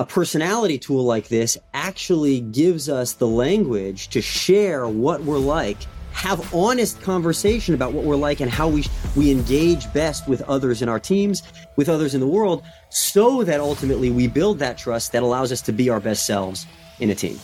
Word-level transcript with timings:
a 0.00 0.06
personality 0.06 0.78
tool 0.78 1.04
like 1.04 1.28
this 1.28 1.58
actually 1.74 2.40
gives 2.40 2.88
us 2.88 3.12
the 3.12 3.26
language 3.26 4.08
to 4.08 4.22
share 4.22 4.88
what 4.88 5.22
we're 5.24 5.36
like 5.36 5.76
have 6.12 6.54
honest 6.54 7.02
conversation 7.02 7.74
about 7.74 7.92
what 7.92 8.02
we're 8.04 8.16
like 8.16 8.40
and 8.40 8.50
how 8.50 8.66
we 8.66 8.82
we 9.14 9.30
engage 9.30 9.92
best 9.92 10.26
with 10.26 10.40
others 10.48 10.80
in 10.80 10.88
our 10.88 10.98
teams, 10.98 11.42
with 11.76 11.90
others 11.90 12.14
in 12.14 12.20
the 12.20 12.26
world, 12.26 12.64
so 12.88 13.44
that 13.44 13.60
ultimately 13.60 14.10
we 14.10 14.26
build 14.26 14.58
that 14.58 14.78
trust 14.78 15.12
that 15.12 15.22
allows 15.22 15.52
us 15.52 15.60
to 15.60 15.70
be 15.72 15.90
our 15.90 16.00
best 16.00 16.24
selves 16.24 16.66
in 16.98 17.10
a 17.10 17.14
team. 17.14 17.38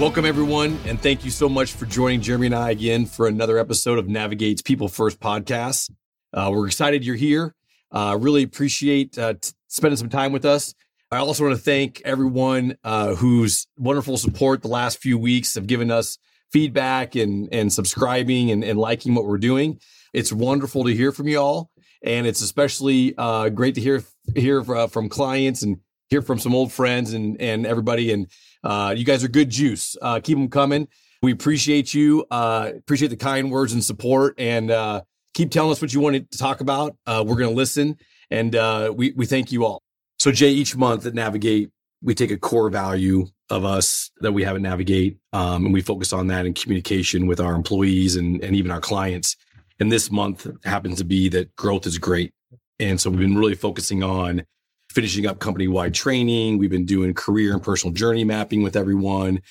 Welcome, 0.00 0.24
everyone, 0.24 0.76
and 0.86 1.00
thank 1.00 1.24
you 1.24 1.30
so 1.30 1.48
much 1.48 1.72
for 1.72 1.86
joining 1.86 2.20
Jeremy 2.20 2.46
and 2.46 2.54
I 2.56 2.70
again 2.72 3.06
for 3.06 3.28
another 3.28 3.58
episode 3.58 3.96
of 3.96 4.08
Navigate's 4.08 4.60
People 4.60 4.88
First 4.88 5.20
podcast. 5.20 5.88
Uh, 6.32 6.50
we're 6.52 6.66
excited 6.66 7.04
you're 7.04 7.14
here. 7.14 7.54
Uh, 7.92 8.18
really 8.20 8.42
appreciate 8.42 9.16
uh, 9.16 9.34
t- 9.34 9.52
spending 9.68 9.96
some 9.96 10.08
time 10.08 10.32
with 10.32 10.44
us. 10.44 10.74
I 11.12 11.18
also 11.18 11.44
want 11.44 11.56
to 11.56 11.62
thank 11.62 12.02
everyone 12.04 12.76
uh, 12.82 13.14
whose 13.14 13.68
wonderful 13.78 14.16
support 14.16 14.62
the 14.62 14.68
last 14.68 14.98
few 14.98 15.16
weeks 15.16 15.54
have 15.54 15.68
given 15.68 15.92
us 15.92 16.18
feedback 16.52 17.14
and 17.14 17.48
and 17.52 17.72
subscribing 17.72 18.50
and, 18.50 18.64
and 18.64 18.76
liking 18.76 19.14
what 19.14 19.26
we're 19.26 19.38
doing. 19.38 19.78
It's 20.12 20.32
wonderful 20.32 20.82
to 20.84 20.94
hear 20.94 21.12
from 21.12 21.28
you 21.28 21.38
all, 21.38 21.70
and 22.02 22.26
it's 22.26 22.42
especially 22.42 23.14
uh, 23.16 23.48
great 23.48 23.76
to 23.76 23.80
hear 23.80 24.02
hear 24.34 24.60
uh, 24.74 24.88
from 24.88 25.08
clients 25.08 25.62
and 25.62 25.78
hear 26.08 26.20
from 26.20 26.40
some 26.40 26.52
old 26.52 26.72
friends 26.72 27.12
and 27.12 27.40
and 27.40 27.64
everybody. 27.64 28.12
And 28.12 28.26
uh, 28.64 28.94
you 28.96 29.04
guys 29.04 29.22
are 29.22 29.28
good 29.28 29.50
juice. 29.50 29.96
Uh, 30.00 30.20
keep 30.20 30.38
them 30.38 30.48
coming. 30.48 30.88
We 31.22 31.32
appreciate 31.32 31.94
you. 31.94 32.26
Uh, 32.30 32.72
appreciate 32.76 33.08
the 33.08 33.16
kind 33.16 33.50
words 33.50 33.72
and 33.72 33.84
support, 33.84 34.34
and 34.38 34.70
uh, 34.70 35.02
keep 35.34 35.50
telling 35.50 35.70
us 35.70 35.80
what 35.80 35.92
you 35.92 36.00
want 36.00 36.30
to 36.30 36.38
talk 36.38 36.60
about. 36.60 36.96
Uh, 37.06 37.22
we're 37.26 37.36
going 37.36 37.50
to 37.50 37.54
listen, 37.54 37.98
and 38.30 38.56
uh, 38.56 38.92
we 38.94 39.12
we 39.12 39.26
thank 39.26 39.52
you 39.52 39.64
all. 39.64 39.82
So 40.18 40.32
Jay, 40.32 40.50
each 40.50 40.76
month 40.76 41.06
at 41.06 41.14
Navigate, 41.14 41.70
we 42.02 42.14
take 42.14 42.30
a 42.30 42.38
core 42.38 42.70
value 42.70 43.26
of 43.50 43.64
us 43.64 44.10
that 44.20 44.32
we 44.32 44.44
have 44.44 44.56
at 44.56 44.62
Navigate, 44.62 45.18
um, 45.32 45.66
and 45.66 45.74
we 45.74 45.82
focus 45.82 46.12
on 46.12 46.26
that 46.28 46.46
in 46.46 46.54
communication 46.54 47.26
with 47.26 47.40
our 47.40 47.54
employees 47.54 48.16
and 48.16 48.42
and 48.42 48.56
even 48.56 48.70
our 48.70 48.80
clients. 48.80 49.36
And 49.80 49.90
this 49.90 50.10
month 50.10 50.46
happens 50.64 50.98
to 50.98 51.04
be 51.04 51.28
that 51.30 51.54
growth 51.56 51.86
is 51.86 51.98
great, 51.98 52.32
and 52.78 53.00
so 53.00 53.10
we've 53.10 53.20
been 53.20 53.36
really 53.36 53.54
focusing 53.54 54.02
on 54.02 54.44
finishing 54.94 55.26
up 55.26 55.40
company 55.40 55.68
wide 55.68 55.92
training. 55.94 56.58
We've 56.58 56.70
been 56.70 56.86
doing 56.86 57.12
career 57.14 57.52
and 57.52 57.62
personal 57.62 57.92
journey 57.92 58.24
mapping 58.24 58.62
with 58.62 58.76
everyone. 58.76 59.42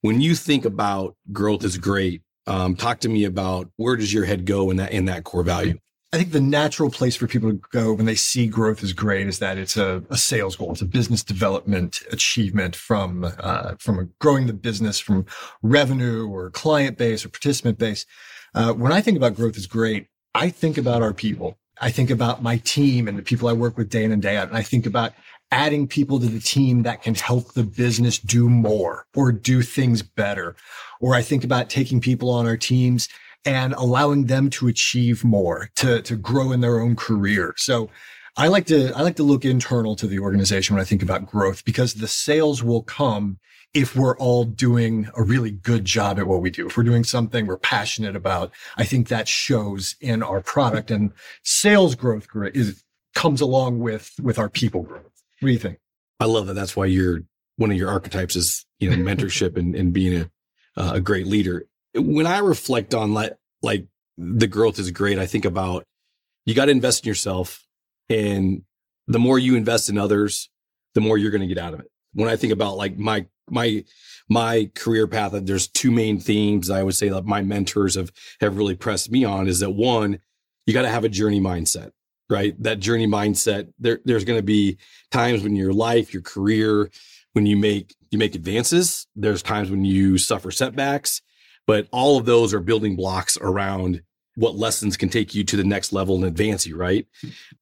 When 0.00 0.20
you 0.20 0.34
think 0.34 0.64
about 0.64 1.16
growth 1.32 1.64
is 1.64 1.76
great, 1.76 2.22
um, 2.46 2.76
talk 2.76 3.00
to 3.00 3.08
me 3.08 3.24
about 3.24 3.70
where 3.76 3.96
does 3.96 4.12
your 4.12 4.24
head 4.24 4.46
go 4.46 4.70
in 4.70 4.76
that 4.78 4.92
in 4.92 5.04
that 5.06 5.24
core 5.24 5.42
value. 5.42 5.78
I 6.14 6.18
think 6.18 6.32
the 6.32 6.40
natural 6.42 6.90
place 6.90 7.16
for 7.16 7.26
people 7.26 7.50
to 7.50 7.60
go 7.70 7.94
when 7.94 8.04
they 8.04 8.14
see 8.14 8.46
growth 8.46 8.82
is 8.82 8.92
great 8.92 9.26
is 9.28 9.38
that 9.38 9.56
it's 9.56 9.78
a, 9.78 10.02
a 10.10 10.18
sales 10.18 10.56
goal. 10.56 10.72
It's 10.72 10.82
a 10.82 10.86
business 10.86 11.24
development 11.24 12.02
achievement 12.10 12.76
from 12.76 13.32
uh, 13.38 13.76
from 13.78 14.12
growing 14.20 14.46
the 14.46 14.52
business 14.52 14.98
from 14.98 15.24
revenue 15.62 16.28
or 16.28 16.50
client 16.50 16.98
base 16.98 17.24
or 17.24 17.30
participant 17.30 17.78
base. 17.78 18.04
Uh, 18.54 18.72
when 18.74 18.92
I 18.92 19.00
think 19.00 19.16
about 19.16 19.36
growth 19.36 19.56
is 19.56 19.66
great, 19.66 20.08
I 20.34 20.50
think 20.50 20.76
about 20.76 21.00
our 21.00 21.14
people. 21.14 21.56
I 21.82 21.90
think 21.90 22.10
about 22.10 22.42
my 22.42 22.58
team 22.58 23.08
and 23.08 23.18
the 23.18 23.22
people 23.22 23.48
I 23.48 23.52
work 23.52 23.76
with 23.76 23.90
day 23.90 24.04
in 24.04 24.12
and 24.12 24.22
day 24.22 24.36
out. 24.36 24.48
And 24.48 24.56
I 24.56 24.62
think 24.62 24.86
about 24.86 25.12
adding 25.50 25.88
people 25.88 26.20
to 26.20 26.26
the 26.26 26.40
team 26.40 26.84
that 26.84 27.02
can 27.02 27.16
help 27.16 27.52
the 27.52 27.64
business 27.64 28.18
do 28.18 28.48
more 28.48 29.04
or 29.14 29.32
do 29.32 29.62
things 29.62 30.00
better. 30.00 30.54
Or 31.00 31.14
I 31.14 31.22
think 31.22 31.42
about 31.42 31.68
taking 31.68 32.00
people 32.00 32.30
on 32.30 32.46
our 32.46 32.56
teams 32.56 33.08
and 33.44 33.74
allowing 33.74 34.26
them 34.26 34.48
to 34.50 34.68
achieve 34.68 35.24
more, 35.24 35.70
to, 35.74 36.00
to 36.02 36.14
grow 36.14 36.52
in 36.52 36.60
their 36.60 36.80
own 36.80 36.94
career. 36.94 37.52
So 37.56 37.90
I 38.36 38.46
like 38.46 38.66
to, 38.66 38.92
I 38.92 39.02
like 39.02 39.16
to 39.16 39.24
look 39.24 39.44
internal 39.44 39.96
to 39.96 40.06
the 40.06 40.20
organization 40.20 40.76
when 40.76 40.80
I 40.80 40.86
think 40.86 41.02
about 41.02 41.26
growth 41.26 41.64
because 41.64 41.94
the 41.94 42.08
sales 42.08 42.62
will 42.62 42.84
come 42.84 43.38
if 43.74 43.96
we're 43.96 44.16
all 44.18 44.44
doing 44.44 45.08
a 45.16 45.22
really 45.22 45.50
good 45.50 45.84
job 45.84 46.18
at 46.18 46.26
what 46.26 46.42
we 46.42 46.50
do. 46.50 46.66
If 46.66 46.76
we're 46.76 46.82
doing 46.82 47.04
something 47.04 47.46
we're 47.46 47.56
passionate 47.56 48.14
about, 48.14 48.52
I 48.76 48.84
think 48.84 49.08
that 49.08 49.28
shows 49.28 49.96
in 50.00 50.22
our 50.22 50.40
product 50.42 50.90
and 50.90 51.12
sales 51.42 51.94
growth 51.94 52.26
is 52.54 52.84
comes 53.14 53.40
along 53.40 53.78
with 53.78 54.12
with 54.20 54.38
our 54.38 54.48
people 54.48 54.82
growth. 54.82 55.04
What 55.40 55.46
do 55.46 55.52
you 55.52 55.58
think? 55.58 55.78
I 56.20 56.26
love 56.26 56.46
that. 56.46 56.54
That's 56.54 56.76
why 56.76 56.86
you're 56.86 57.22
one 57.56 57.70
of 57.70 57.76
your 57.76 57.90
archetypes 57.90 58.36
is 58.36 58.64
you 58.78 58.90
know 58.90 58.96
mentorship 58.96 59.56
and, 59.56 59.74
and 59.74 59.92
being 59.92 60.22
a 60.22 60.30
uh, 60.80 60.92
a 60.94 61.00
great 61.00 61.26
leader. 61.26 61.66
When 61.94 62.26
I 62.26 62.38
reflect 62.38 62.94
on 62.94 63.14
like 63.14 63.36
like 63.62 63.86
the 64.18 64.46
growth 64.46 64.78
is 64.78 64.90
great, 64.90 65.18
I 65.18 65.26
think 65.26 65.44
about 65.44 65.84
you 66.44 66.54
got 66.54 66.66
to 66.66 66.72
invest 66.72 67.04
in 67.04 67.08
yourself, 67.08 67.66
and 68.08 68.62
the 69.06 69.18
more 69.18 69.38
you 69.38 69.56
invest 69.56 69.88
in 69.88 69.98
others, 69.98 70.50
the 70.94 71.00
more 71.00 71.16
you're 71.16 71.30
going 71.30 71.42
to 71.42 71.52
get 71.52 71.58
out 71.58 71.74
of 71.74 71.80
it. 71.80 71.90
When 72.14 72.28
I 72.28 72.36
think 72.36 72.52
about 72.52 72.76
like 72.76 72.98
my 72.98 73.26
my 73.50 73.84
my 74.28 74.70
career 74.74 75.06
path 75.06 75.32
there's 75.32 75.68
two 75.68 75.90
main 75.90 76.18
themes 76.18 76.70
i 76.70 76.82
would 76.82 76.94
say 76.94 77.08
that 77.08 77.24
my 77.24 77.42
mentors 77.42 77.96
have 77.96 78.10
have 78.40 78.56
really 78.56 78.76
pressed 78.76 79.10
me 79.10 79.24
on 79.24 79.48
is 79.48 79.60
that 79.60 79.70
one 79.70 80.18
you 80.66 80.72
got 80.72 80.82
to 80.82 80.88
have 80.88 81.04
a 81.04 81.08
journey 81.08 81.40
mindset 81.40 81.90
right? 82.30 82.54
That 82.62 82.80
journey 82.80 83.06
mindset 83.06 83.72
there 83.78 84.00
there's 84.04 84.24
going 84.24 84.38
to 84.38 84.44
be 84.44 84.78
times 85.10 85.42
when 85.42 85.54
your 85.54 85.72
life 85.72 86.14
your 86.14 86.22
career 86.22 86.90
when 87.34 87.46
you 87.46 87.56
make 87.56 87.94
you 88.10 88.18
make 88.18 88.34
advances. 88.34 89.06
There's 89.14 89.42
times 89.42 89.70
when 89.70 89.84
you 89.84 90.18
suffer 90.18 90.50
setbacks 90.50 91.20
but 91.66 91.86
all 91.92 92.18
of 92.18 92.24
those 92.24 92.52
are 92.52 92.60
building 92.60 92.96
blocks 92.96 93.38
around 93.40 94.02
what 94.34 94.56
lessons 94.56 94.96
can 94.96 95.08
take 95.08 95.34
you 95.34 95.44
to 95.44 95.56
the 95.56 95.64
next 95.64 95.92
level 95.92 96.16
and 96.16 96.24
advance 96.24 96.66
you 96.66 96.76
right? 96.76 97.06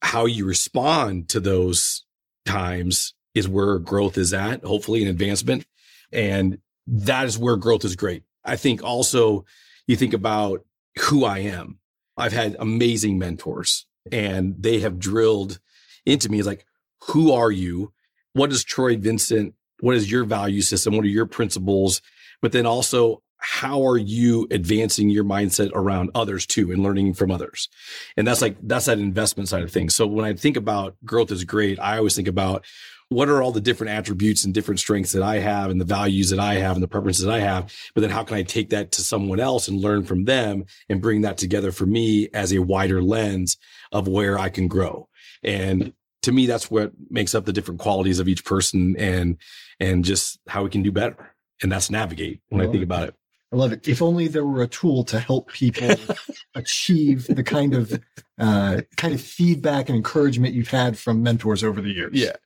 How 0.03 0.27
you 0.27 0.47
respond 0.47 1.29
to 1.31 1.41
those 1.41 2.05
times 2.47 3.13
is 3.35 3.49
where 3.49 3.79
growth 3.79 4.19
is 4.19 4.33
at, 4.33 4.65
hopefully, 4.65 5.03
an 5.03 5.09
advancement. 5.09 5.65
And 6.13 6.59
that 6.87 7.27
is 7.27 7.39
where 7.39 7.57
growth 7.57 7.85
is 7.85 7.97
great. 7.97 8.25
I 8.45 8.57
think 8.57 8.83
also 8.83 9.45
you 9.87 9.97
think 9.97 10.15
about 10.15 10.65
who 10.99 11.25
I 11.25 11.39
am. 11.39 11.79
I've 12.17 12.33
had 12.33 12.57
amazing 12.59 13.19
mentors 13.19 13.87
and 14.11 14.55
they 14.59 14.81
have 14.81 14.99
drilled 14.99 15.61
into 16.05 16.29
me. 16.29 16.39
It's 16.39 16.47
like, 16.47 16.67
who 17.09 17.33
are 17.33 17.51
you? 17.51 17.93
What 18.33 18.53
is 18.53 18.65
Troy 18.65 18.97
Vincent? 18.97 19.55
What 19.81 19.95
is 19.95 20.11
your 20.11 20.25
value 20.25 20.63
system? 20.63 20.97
What 20.97 21.05
are 21.05 21.09
your 21.09 21.27
principles? 21.27 22.03
But 22.43 22.53
then 22.53 22.67
also, 22.67 23.23
how 23.39 23.87
are 23.87 23.97
you 23.97 24.47
advancing 24.51 25.09
your 25.09 25.25
mindset 25.25 25.71
around 25.75 26.11
others 26.15 26.45
too 26.47 26.71
and 26.71 26.83
learning 26.83 27.15
from 27.15 27.31
others? 27.31 27.69
And 28.17 28.27
that's 28.27 28.43
like, 28.43 28.57
that's 28.63 28.85
that 28.87 28.99
investment 28.99 29.49
side 29.49 29.63
of 29.63 29.73
things. 29.73 29.95
So 29.95 30.07
when 30.07 30.27
I 30.27 30.35
think 30.35 30.59
about 30.59 30.97
growth 31.05 31.33
is 31.33 31.45
great, 31.45 31.79
I 31.81 31.97
always 31.97 32.15
think 32.15 32.29
about 32.29 32.67
what 33.11 33.29
are 33.29 33.43
all 33.43 33.51
the 33.51 33.61
different 33.61 33.93
attributes 33.93 34.45
and 34.45 34.55
different 34.55 34.79
strengths 34.79 35.13
that 35.13 35.23
I 35.23 35.39
have 35.39 35.71
and 35.71 35.81
the 35.81 35.85
values 35.85 36.31
that 36.31 36.39
I 36.39 36.55
have 36.55 36.77
and 36.77 36.83
the 36.83 36.89
preferences 36.89 37.25
that 37.25 37.35
I 37.35 37.41
have? 37.41 37.75
But 37.95 38.03
then 38.03 38.11
how 38.11 38.23
can 38.23 38.37
I 38.37 38.45
take 38.45 38.71
that 38.71 38.93
to 38.93 39.03
someone 39.03 39.41
else 39.41 39.67
and 39.67 39.81
learn 39.81 40.05
from 40.05 40.25
them 40.25 40.65
and 40.89 41.03
bring 41.03 41.23
that 41.23 41.37
together 41.37 41.73
for 41.73 41.87
me 41.87 42.29
as 42.33 42.53
a 42.53 42.61
wider 42.61 43.03
lens 43.03 43.57
of 43.91 44.07
where 44.07 44.39
I 44.39 44.49
can 44.49 44.69
grow? 44.69 45.09
And 45.43 45.93
to 46.23 46.33
me, 46.33 46.47
that's 46.47 46.71
what 46.71 46.93
makes 47.11 47.35
up 47.35 47.45
the 47.47 47.53
different 47.53 47.81
qualities 47.81 48.21
of 48.21 48.29
each 48.29 48.45
person 48.45 48.95
and, 48.97 49.39
and 49.81 50.05
just 50.05 50.39
how 50.47 50.63
we 50.63 50.71
can 50.71 50.83
do 50.83 50.93
better. 50.93 51.35
And 51.63 51.73
that's 51.73 51.91
navigate 51.91 52.41
when 52.49 52.67
I 52.67 52.71
think 52.71 52.85
about 52.85 53.09
it. 53.09 53.15
I 53.53 53.57
love 53.57 53.73
it. 53.73 53.89
If 53.89 54.01
only 54.01 54.29
there 54.29 54.47
were 54.47 54.63
a 54.63 54.69
tool 54.69 55.03
to 55.05 55.19
help 55.19 55.51
people 55.51 55.91
achieve 56.55 57.27
the 57.27 57.43
kind 57.43 57.75
of 57.75 58.01
uh, 58.39 58.83
kind 58.97 59.13
of 59.13 59.21
feedback 59.21 59.89
and 59.89 59.97
encouragement 59.97 60.55
you've 60.55 60.71
had 60.71 60.97
from 60.97 61.23
mentors 61.23 61.65
over 61.65 61.81
the 61.81 61.91
years. 61.91 62.13
Yeah. 62.15 62.37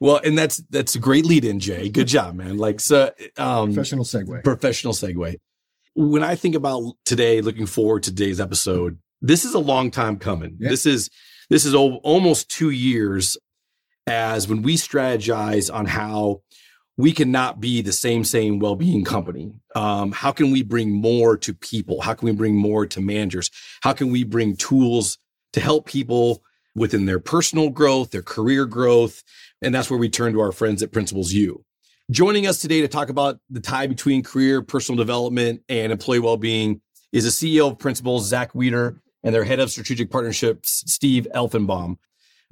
Well, 0.00 0.20
and 0.24 0.36
that's 0.36 0.56
that's 0.70 0.94
a 0.96 0.98
great 0.98 1.24
lead 1.24 1.44
in, 1.44 1.60
Jay. 1.60 1.88
Good 1.88 2.08
job, 2.08 2.34
man. 2.34 2.58
Like 2.58 2.80
so 2.80 3.12
um 3.36 3.72
professional 3.72 4.04
segue. 4.04 4.42
Professional 4.42 4.92
segue. 4.94 5.36
When 5.94 6.22
I 6.22 6.34
think 6.34 6.54
about 6.54 6.94
today, 7.04 7.40
looking 7.40 7.66
forward 7.66 8.02
to 8.04 8.10
today's 8.10 8.40
episode, 8.40 8.98
this 9.20 9.44
is 9.44 9.54
a 9.54 9.58
long 9.58 9.90
time 9.90 10.18
coming. 10.18 10.56
Yeah. 10.58 10.70
This 10.70 10.86
is 10.86 11.08
this 11.50 11.64
is 11.64 11.74
o- 11.74 11.96
almost 12.02 12.50
two 12.50 12.70
years 12.70 13.36
as 14.08 14.48
when 14.48 14.62
we 14.62 14.76
strategize 14.76 15.72
on 15.72 15.86
how 15.86 16.42
we 16.98 17.12
cannot 17.12 17.60
be 17.60 17.80
the 17.80 17.92
same 17.92 18.24
same 18.24 18.58
well-being 18.58 19.04
company. 19.04 19.52
Um, 19.74 20.10
how 20.12 20.32
can 20.32 20.50
we 20.50 20.62
bring 20.62 20.90
more 20.90 21.38
to 21.38 21.54
people? 21.54 22.02
How 22.02 22.12
can 22.12 22.26
we 22.26 22.32
bring 22.32 22.56
more 22.56 22.86
to 22.86 23.00
managers? 23.00 23.50
How 23.82 23.92
can 23.94 24.10
we 24.10 24.24
bring 24.24 24.56
tools 24.56 25.16
to 25.52 25.60
help 25.60 25.86
people 25.86 26.42
within 26.74 27.06
their 27.06 27.20
personal 27.20 27.70
growth 27.70 28.10
their 28.10 28.22
career 28.22 28.66
growth? 28.66 29.22
And 29.62 29.74
that's 29.74 29.88
where 29.88 29.98
we 29.98 30.08
turn 30.10 30.32
to 30.32 30.40
our 30.40 30.52
friends 30.52 30.82
at 30.82 30.92
principles 30.92 31.32
u. 31.32 31.64
Joining 32.10 32.46
us 32.46 32.58
today 32.58 32.80
to 32.80 32.88
talk 32.88 33.10
about 33.10 33.38
the 33.48 33.60
tie 33.60 33.86
between 33.86 34.22
career 34.22 34.60
personal 34.60 34.96
development 34.96 35.62
and 35.68 35.92
employee 35.92 36.18
well-being 36.18 36.80
is 37.12 37.24
the 37.24 37.30
ceo 37.30 37.70
of 37.70 37.78
principles 37.78 38.26
Zach 38.26 38.52
Weider 38.54 38.98
and 39.22 39.34
their 39.34 39.44
head 39.44 39.60
of 39.60 39.70
strategic 39.70 40.10
partnerships 40.10 40.82
Steve 40.86 41.28
Elfanbaum 41.34 41.96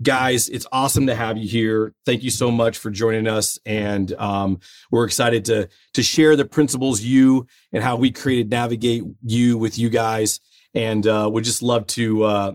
guys, 0.02 0.48
it's 0.48 0.66
awesome 0.72 1.06
to 1.06 1.14
have 1.14 1.36
you 1.36 1.48
here. 1.48 1.92
Thank 2.04 2.22
you 2.22 2.30
so 2.30 2.50
much 2.50 2.78
for 2.78 2.90
joining 2.90 3.26
us, 3.26 3.58
and 3.64 4.12
um, 4.14 4.60
we're 4.90 5.04
excited 5.04 5.44
to 5.46 5.68
to 5.94 6.02
share 6.02 6.36
the 6.36 6.44
Principles 6.44 7.00
you 7.00 7.46
and 7.72 7.82
how 7.82 7.96
we 7.96 8.10
created 8.10 8.50
Navigate 8.50 9.04
You 9.22 9.58
with 9.58 9.78
you 9.78 9.88
guys, 9.88 10.40
and 10.74 11.06
uh, 11.06 11.28
would 11.32 11.44
just 11.44 11.62
love 11.62 11.86
to 11.88 12.24
uh, 12.24 12.52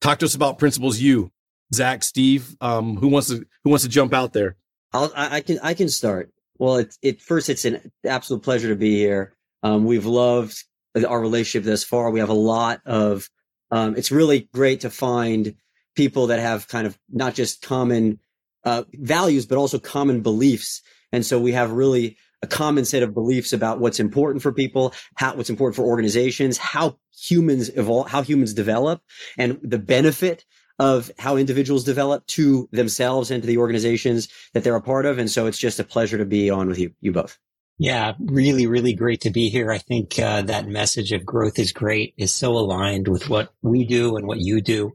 talk 0.00 0.18
to 0.20 0.26
us 0.26 0.34
about 0.34 0.58
Principles 0.58 0.98
you. 0.98 1.30
Zach, 1.74 2.02
Steve, 2.02 2.56
um, 2.60 2.96
who 2.96 3.08
wants 3.08 3.28
to 3.28 3.44
who 3.64 3.70
wants 3.70 3.84
to 3.84 3.90
jump 3.90 4.14
out 4.14 4.32
there? 4.32 4.56
I'll, 4.92 5.12
I, 5.14 5.36
I 5.36 5.40
can 5.40 5.58
I 5.62 5.74
can 5.74 5.88
start. 5.88 6.32
Well, 6.58 6.78
it, 6.78 6.96
it 7.02 7.22
first, 7.22 7.48
it's 7.48 7.64
an 7.64 7.92
absolute 8.04 8.42
pleasure 8.42 8.68
to 8.68 8.76
be 8.76 8.96
here. 8.96 9.34
Um, 9.62 9.84
we've 9.84 10.06
loved 10.06 10.64
our 11.06 11.20
relationship 11.20 11.64
thus 11.64 11.84
far. 11.84 12.10
We 12.10 12.20
have 12.20 12.30
a 12.30 12.34
lot 12.34 12.80
of. 12.84 13.28
Um, 13.70 13.96
it's 13.96 14.10
really 14.10 14.48
great 14.54 14.80
to 14.80 14.90
find 14.90 15.54
people 15.98 16.28
that 16.28 16.38
have 16.38 16.68
kind 16.68 16.86
of 16.86 16.96
not 17.10 17.34
just 17.34 17.60
common 17.60 18.20
uh, 18.62 18.84
values, 18.94 19.46
but 19.46 19.58
also 19.58 19.80
common 19.80 20.20
beliefs. 20.20 20.80
And 21.10 21.26
so 21.26 21.40
we 21.40 21.50
have 21.52 21.72
really 21.72 22.16
a 22.40 22.46
common 22.46 22.84
set 22.84 23.02
of 23.02 23.12
beliefs 23.12 23.52
about 23.52 23.80
what's 23.80 23.98
important 23.98 24.40
for 24.40 24.52
people, 24.52 24.94
how 25.16 25.34
what's 25.34 25.50
important 25.50 25.74
for 25.74 25.82
organizations, 25.82 26.56
how 26.56 26.96
humans 27.12 27.68
evolve, 27.76 28.08
how 28.08 28.22
humans 28.22 28.54
develop, 28.54 29.02
and 29.36 29.58
the 29.60 29.78
benefit 29.78 30.44
of 30.78 31.10
how 31.18 31.36
individuals 31.36 31.82
develop 31.82 32.24
to 32.28 32.68
themselves 32.70 33.32
and 33.32 33.42
to 33.42 33.48
the 33.48 33.58
organizations 33.58 34.28
that 34.54 34.62
they're 34.62 34.76
a 34.76 34.80
part 34.80 35.04
of. 35.04 35.18
And 35.18 35.28
so 35.28 35.46
it's 35.46 35.58
just 35.58 35.80
a 35.80 35.84
pleasure 35.84 36.18
to 36.18 36.24
be 36.24 36.48
on 36.48 36.68
with 36.68 36.78
you, 36.78 36.92
you 37.00 37.10
both. 37.10 37.36
Yeah, 37.76 38.12
really, 38.20 38.68
really 38.68 38.92
great 38.92 39.22
to 39.22 39.30
be 39.30 39.48
here. 39.48 39.72
I 39.72 39.78
think 39.78 40.16
uh, 40.16 40.42
that 40.42 40.68
message 40.68 41.10
of 41.10 41.26
growth 41.26 41.58
is 41.58 41.72
great 41.72 42.14
is 42.16 42.32
so 42.32 42.52
aligned 42.52 43.08
with 43.08 43.28
what 43.28 43.52
we 43.62 43.84
do 43.84 44.16
and 44.16 44.28
what 44.28 44.38
you 44.38 44.60
do 44.60 44.92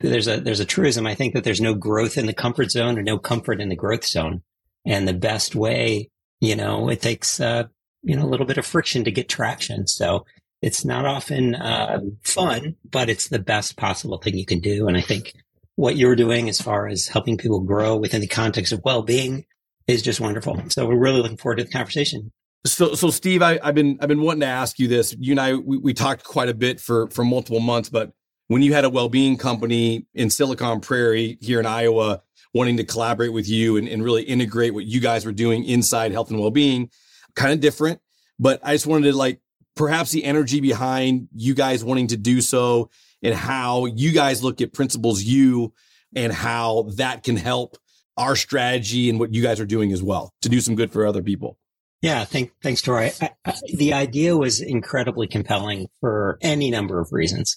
there's 0.00 0.28
a 0.28 0.40
there's 0.40 0.60
a 0.60 0.64
truism. 0.64 1.06
I 1.06 1.14
think 1.14 1.34
that 1.34 1.44
there's 1.44 1.60
no 1.60 1.74
growth 1.74 2.18
in 2.18 2.26
the 2.26 2.34
comfort 2.34 2.70
zone 2.70 2.98
or 2.98 3.02
no 3.02 3.18
comfort 3.18 3.60
in 3.60 3.68
the 3.68 3.76
growth 3.76 4.04
zone. 4.04 4.42
And 4.86 5.08
the 5.08 5.14
best 5.14 5.54
way, 5.54 6.10
you 6.40 6.56
know, 6.56 6.88
it 6.88 7.00
takes 7.00 7.40
uh, 7.40 7.64
you 8.02 8.16
know 8.16 8.24
a 8.24 8.28
little 8.28 8.46
bit 8.46 8.58
of 8.58 8.66
friction 8.66 9.04
to 9.04 9.10
get 9.10 9.28
traction. 9.28 9.86
So 9.86 10.26
it's 10.62 10.84
not 10.84 11.04
often 11.04 11.54
uh, 11.54 12.00
fun, 12.22 12.76
but 12.90 13.08
it's 13.08 13.28
the 13.28 13.38
best 13.38 13.76
possible 13.76 14.18
thing 14.18 14.36
you 14.36 14.46
can 14.46 14.60
do. 14.60 14.88
And 14.88 14.96
I 14.96 15.00
think 15.00 15.34
what 15.76 15.96
you're 15.96 16.16
doing 16.16 16.48
as 16.48 16.60
far 16.60 16.86
as 16.86 17.06
helping 17.06 17.36
people 17.36 17.60
grow 17.60 17.96
within 17.96 18.20
the 18.20 18.26
context 18.26 18.72
of 18.72 18.80
well-being 18.84 19.44
is 19.86 20.02
just 20.02 20.20
wonderful. 20.20 20.62
So 20.68 20.86
we're 20.86 20.98
really 20.98 21.20
looking 21.20 21.36
forward 21.36 21.56
to 21.56 21.64
the 21.64 21.70
conversation. 21.70 22.32
So, 22.66 22.94
so 22.94 23.10
Steve, 23.10 23.42
I, 23.42 23.58
have 23.62 23.74
been 23.74 23.98
I've 24.00 24.08
been 24.08 24.22
wanting 24.22 24.40
to 24.40 24.46
ask 24.46 24.78
you 24.78 24.88
this. 24.88 25.14
You 25.18 25.32
and 25.32 25.40
I 25.40 25.54
we, 25.54 25.76
we 25.76 25.92
talked 25.92 26.24
quite 26.24 26.48
a 26.48 26.54
bit 26.54 26.80
for 26.80 27.10
for 27.10 27.24
multiple 27.24 27.60
months, 27.60 27.90
but 27.90 28.12
when 28.54 28.62
you 28.62 28.72
had 28.72 28.84
a 28.84 28.88
well-being 28.88 29.36
company 29.36 30.06
in 30.14 30.30
Silicon 30.30 30.78
Prairie 30.78 31.36
here 31.40 31.58
in 31.58 31.66
Iowa 31.66 32.22
wanting 32.52 32.76
to 32.76 32.84
collaborate 32.84 33.32
with 33.32 33.48
you 33.48 33.76
and, 33.76 33.88
and 33.88 34.04
really 34.04 34.22
integrate 34.22 34.72
what 34.72 34.84
you 34.84 35.00
guys 35.00 35.26
were 35.26 35.32
doing 35.32 35.64
inside 35.64 36.12
health 36.12 36.30
and 36.30 36.38
well-being, 36.38 36.88
kind 37.34 37.52
of 37.52 37.58
different. 37.58 38.00
But 38.38 38.60
I 38.62 38.74
just 38.74 38.86
wanted 38.86 39.10
to 39.10 39.16
like 39.16 39.40
perhaps 39.74 40.12
the 40.12 40.22
energy 40.22 40.60
behind 40.60 41.26
you 41.34 41.52
guys 41.52 41.82
wanting 41.82 42.06
to 42.06 42.16
do 42.16 42.40
so 42.40 42.90
and 43.24 43.34
how 43.34 43.86
you 43.86 44.12
guys 44.12 44.44
look 44.44 44.60
at 44.60 44.72
Principles 44.72 45.24
U 45.24 45.72
and 46.14 46.32
how 46.32 46.90
that 46.94 47.24
can 47.24 47.36
help 47.36 47.76
our 48.16 48.36
strategy 48.36 49.10
and 49.10 49.18
what 49.18 49.34
you 49.34 49.42
guys 49.42 49.58
are 49.58 49.66
doing 49.66 49.90
as 49.90 50.00
well 50.00 50.32
to 50.42 50.48
do 50.48 50.60
some 50.60 50.76
good 50.76 50.92
for 50.92 51.04
other 51.04 51.24
people. 51.24 51.58
Yeah, 52.02 52.24
thank, 52.24 52.52
thanks, 52.62 52.82
Troy. 52.82 53.10
I, 53.20 53.30
I, 53.44 53.54
the 53.74 53.94
idea 53.94 54.36
was 54.36 54.60
incredibly 54.60 55.26
compelling 55.26 55.88
for 55.98 56.38
any 56.40 56.70
number 56.70 57.00
of 57.00 57.08
reasons. 57.10 57.56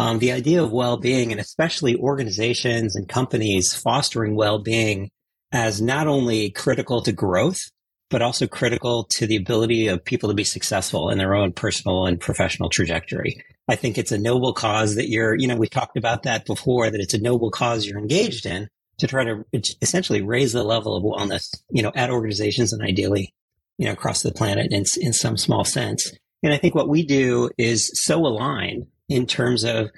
Um, 0.00 0.18
the 0.18 0.32
idea 0.32 0.62
of 0.62 0.72
well-being 0.72 1.30
and 1.30 1.38
especially 1.38 1.94
organizations 1.94 2.96
and 2.96 3.06
companies 3.06 3.74
fostering 3.74 4.34
well-being 4.34 5.10
as 5.52 5.82
not 5.82 6.06
only 6.06 6.48
critical 6.52 7.02
to 7.02 7.12
growth, 7.12 7.70
but 8.08 8.22
also 8.22 8.46
critical 8.46 9.04
to 9.04 9.26
the 9.26 9.36
ability 9.36 9.88
of 9.88 10.02
people 10.02 10.30
to 10.30 10.34
be 10.34 10.42
successful 10.42 11.10
in 11.10 11.18
their 11.18 11.34
own 11.34 11.52
personal 11.52 12.06
and 12.06 12.18
professional 12.18 12.70
trajectory. 12.70 13.44
I 13.68 13.76
think 13.76 13.98
it's 13.98 14.10
a 14.10 14.16
noble 14.16 14.54
cause 14.54 14.94
that 14.94 15.10
you're, 15.10 15.34
you 15.34 15.46
know, 15.46 15.56
we 15.56 15.68
talked 15.68 15.98
about 15.98 16.22
that 16.22 16.46
before, 16.46 16.88
that 16.88 17.00
it's 17.00 17.12
a 17.12 17.20
noble 17.20 17.50
cause 17.50 17.84
you're 17.84 17.98
engaged 17.98 18.46
in 18.46 18.68
to 19.00 19.06
try 19.06 19.24
to 19.24 19.44
essentially 19.82 20.22
raise 20.22 20.54
the 20.54 20.64
level 20.64 20.96
of 20.96 21.04
wellness, 21.04 21.54
you 21.68 21.82
know, 21.82 21.92
at 21.94 22.08
organizations 22.08 22.72
and 22.72 22.80
ideally, 22.80 23.34
you 23.76 23.84
know, 23.84 23.92
across 23.92 24.22
the 24.22 24.32
planet 24.32 24.72
in, 24.72 24.86
in 24.98 25.12
some 25.12 25.36
small 25.36 25.66
sense. 25.66 26.10
And 26.42 26.54
I 26.54 26.56
think 26.56 26.74
what 26.74 26.88
we 26.88 27.04
do 27.04 27.50
is 27.58 27.90
so 28.02 28.26
aligned 28.26 28.86
in 29.10 29.26
terms 29.26 29.64
of 29.64 29.90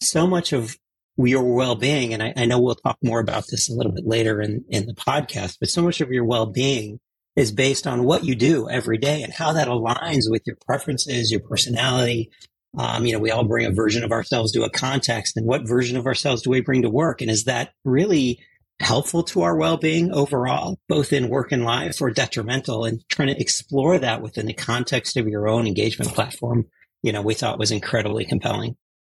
so 0.00 0.26
much 0.26 0.54
of 0.54 0.78
your 1.18 1.42
well-being, 1.42 2.14
and 2.14 2.22
I, 2.22 2.32
I, 2.34 2.46
know 2.46 2.58
we'll 2.58 2.76
talk 2.76 2.96
more 3.02 3.20
about 3.20 3.44
this 3.50 3.68
a 3.68 3.74
little 3.74 3.92
bit 3.92 4.06
later 4.06 4.40
in, 4.40 4.64
in 4.70 4.86
the 4.86 4.94
podcast, 4.94 5.58
but 5.60 5.68
so 5.68 5.82
much 5.82 6.00
of 6.00 6.10
your 6.10 6.24
well-being 6.24 6.98
is 7.36 7.52
based 7.52 7.86
on 7.86 8.04
what 8.04 8.24
you 8.24 8.34
do 8.34 8.70
every 8.70 8.96
day 8.96 9.22
and 9.22 9.32
how 9.32 9.52
that 9.52 9.68
aligns 9.68 10.30
with 10.30 10.42
your 10.46 10.56
preferences, 10.66 11.30
your 11.30 11.40
personality. 11.40 12.30
Um, 12.78 13.04
you 13.04 13.12
know, 13.12 13.18
we 13.18 13.30
all 13.30 13.44
bring 13.44 13.66
a 13.66 13.72
version 13.72 14.02
of 14.02 14.12
ourselves 14.12 14.52
to 14.52 14.62
a 14.62 14.70
context, 14.70 15.36
and 15.36 15.46
what 15.46 15.68
version 15.68 15.96
of 15.96 16.06
ourselves 16.06 16.42
do 16.42 16.50
we 16.50 16.60
bring 16.60 16.82
to 16.82 16.90
work? 16.90 17.20
And 17.20 17.30
is 17.30 17.44
that 17.44 17.72
really 17.84 18.40
helpful 18.78 19.22
to 19.24 19.42
our 19.42 19.56
well-being 19.56 20.12
overall, 20.12 20.78
both 20.88 21.12
in 21.12 21.28
work 21.28 21.52
and 21.52 21.64
life, 21.64 22.00
or 22.00 22.10
detrimental? 22.10 22.84
And 22.84 23.06
trying 23.08 23.28
to 23.28 23.40
explore 23.40 23.98
that 23.98 24.22
within 24.22 24.46
the 24.46 24.54
context 24.54 25.16
of 25.16 25.28
your 25.28 25.48
own 25.48 25.66
engagement 25.66 26.14
platform 26.14 26.66
you 27.02 27.12
know, 27.12 27.22
we 27.22 27.34
thought 27.34 27.58
was 27.58 27.70
incredibly 27.70 28.24
compelling. 28.24 28.76